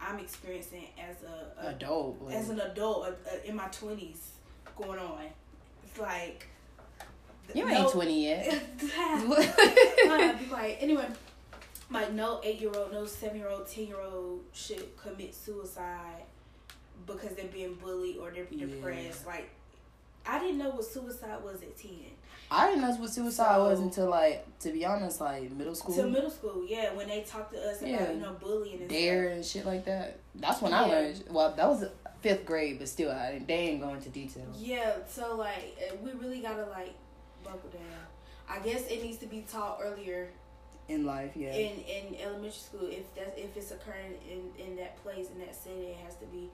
I'm 0.00 0.18
experiencing 0.18 0.86
as 0.98 1.16
a, 1.22 1.66
a 1.66 1.70
adult, 1.70 2.30
as 2.32 2.48
an 2.48 2.60
adult 2.60 3.08
in 3.44 3.56
my 3.56 3.66
twenties 3.68 4.30
going 4.76 4.98
on. 4.98 5.24
It's 5.84 5.98
like 5.98 6.46
You 7.54 7.68
ain't 7.68 7.90
twenty 7.90 8.24
yet. 8.24 8.48
uh, 8.98 10.32
be 10.38 10.46
like 10.50 10.78
anyway. 10.80 11.06
Like 11.90 12.12
no 12.12 12.40
eight 12.44 12.60
year 12.60 12.70
old, 12.74 12.92
no 12.92 13.04
seven 13.04 13.38
year 13.38 13.48
old, 13.48 13.66
ten 13.66 13.86
year 13.86 14.00
old 14.00 14.42
should 14.52 14.96
commit 14.96 15.34
suicide 15.34 16.22
because 17.06 17.34
they're 17.34 17.46
being 17.46 17.74
bullied 17.74 18.18
or 18.18 18.30
they're 18.30 18.46
yeah. 18.50 18.66
depressed. 18.66 19.26
Like 19.26 19.50
I 20.26 20.38
didn't 20.38 20.58
know 20.58 20.70
what 20.70 20.84
suicide 20.84 21.42
was 21.42 21.62
at 21.62 21.76
ten. 21.76 22.12
I 22.52 22.66
didn't 22.66 22.82
know 22.82 22.90
what 22.96 23.10
suicide 23.10 23.54
so, 23.54 23.64
was 23.64 23.78
until 23.78 24.10
like, 24.10 24.44
to 24.60 24.72
be 24.72 24.84
honest, 24.84 25.20
like 25.20 25.50
middle 25.52 25.74
school. 25.74 25.94
To 25.94 26.06
middle 26.06 26.30
school, 26.30 26.64
yeah. 26.66 26.92
When 26.94 27.08
they 27.08 27.22
talked 27.22 27.52
to 27.52 27.60
us 27.60 27.80
yeah. 27.80 27.96
about 27.96 28.14
you 28.14 28.20
know 28.20 28.32
bullying 28.40 28.80
and 28.80 28.88
DARE 28.88 29.26
stuff. 29.26 29.36
and 29.36 29.44
shit 29.44 29.66
like 29.66 29.84
that. 29.84 30.18
That's 30.34 30.60
when 30.60 30.72
yeah. 30.72 30.82
I 30.82 30.86
learned. 30.86 31.24
Well, 31.30 31.54
that 31.54 31.68
was 31.68 31.84
fifth 32.20 32.44
grade, 32.44 32.78
but 32.78 32.88
still, 32.88 33.10
I 33.12 33.40
they 33.46 33.54
ain't 33.54 33.80
go 33.80 33.90
into 33.94 34.08
detail. 34.08 34.46
Yeah. 34.56 34.94
So 35.08 35.36
like, 35.36 35.76
eh, 35.80 35.94
we 36.02 36.12
really 36.12 36.40
gotta 36.40 36.66
like 36.66 36.94
buckle 37.44 37.70
down. 37.70 37.82
I 38.48 38.58
guess 38.58 38.86
it 38.88 39.02
needs 39.02 39.18
to 39.18 39.26
be 39.26 39.44
taught 39.50 39.78
earlier. 39.82 40.30
In 40.88 41.06
life, 41.06 41.36
yeah. 41.36 41.52
In 41.52 41.78
in 41.82 42.16
elementary 42.20 42.50
school, 42.50 42.88
if 42.90 43.14
that's 43.14 43.38
if 43.38 43.56
it's 43.56 43.70
occurring 43.70 44.14
in 44.28 44.50
in 44.62 44.76
that 44.76 45.00
place 45.04 45.28
in 45.32 45.38
that 45.38 45.54
setting, 45.54 45.84
it 45.84 45.96
has 46.04 46.16
to 46.16 46.26
be 46.26 46.50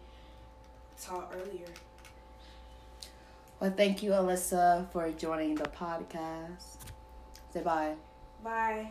taught 1.00 1.32
earlier. 1.34 1.68
Well, 3.60 3.72
thank 3.74 4.02
you, 4.02 4.10
Alyssa, 4.10 4.90
for 4.92 5.10
joining 5.12 5.54
the 5.54 5.64
podcast. 5.64 6.76
Say 7.52 7.62
bye. 7.62 7.94
Bye. 8.44 8.90